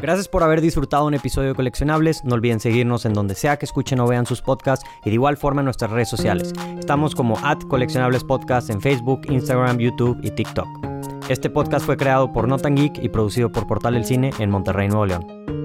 Gracias 0.00 0.28
por 0.28 0.44
haber 0.44 0.60
disfrutado 0.60 1.06
un 1.06 1.14
episodio 1.14 1.48
de 1.48 1.54
Coleccionables. 1.56 2.22
No 2.22 2.36
olviden 2.36 2.60
seguirnos 2.60 3.04
en 3.04 3.14
donde 3.14 3.34
sea 3.34 3.56
que 3.56 3.64
escuchen 3.64 3.98
o 3.98 4.06
vean 4.06 4.26
sus 4.26 4.42
podcasts 4.42 4.86
y 5.04 5.10
de 5.10 5.14
igual 5.14 5.36
forma 5.36 5.60
en 5.60 5.64
nuestras 5.64 5.90
redes 5.90 6.08
sociales. 6.08 6.52
Estamos 6.78 7.16
como 7.16 7.36
at 7.44 7.58
Coleccionables 7.68 8.22
Podcast 8.22 8.70
en 8.70 8.80
Facebook, 8.80 9.22
Instagram, 9.28 9.78
YouTube 9.78 10.18
y 10.22 10.30
TikTok. 10.30 10.68
Este 11.28 11.50
podcast 11.50 11.84
fue 11.84 11.96
creado 11.96 12.32
por 12.32 12.46
Notan 12.46 12.76
Geek 12.76 13.02
y 13.02 13.08
producido 13.08 13.50
por 13.50 13.66
Portal 13.66 13.94
del 13.94 14.04
Cine 14.04 14.30
en 14.38 14.50
Monterrey, 14.50 14.86
Nuevo 14.86 15.06
León. 15.06 15.57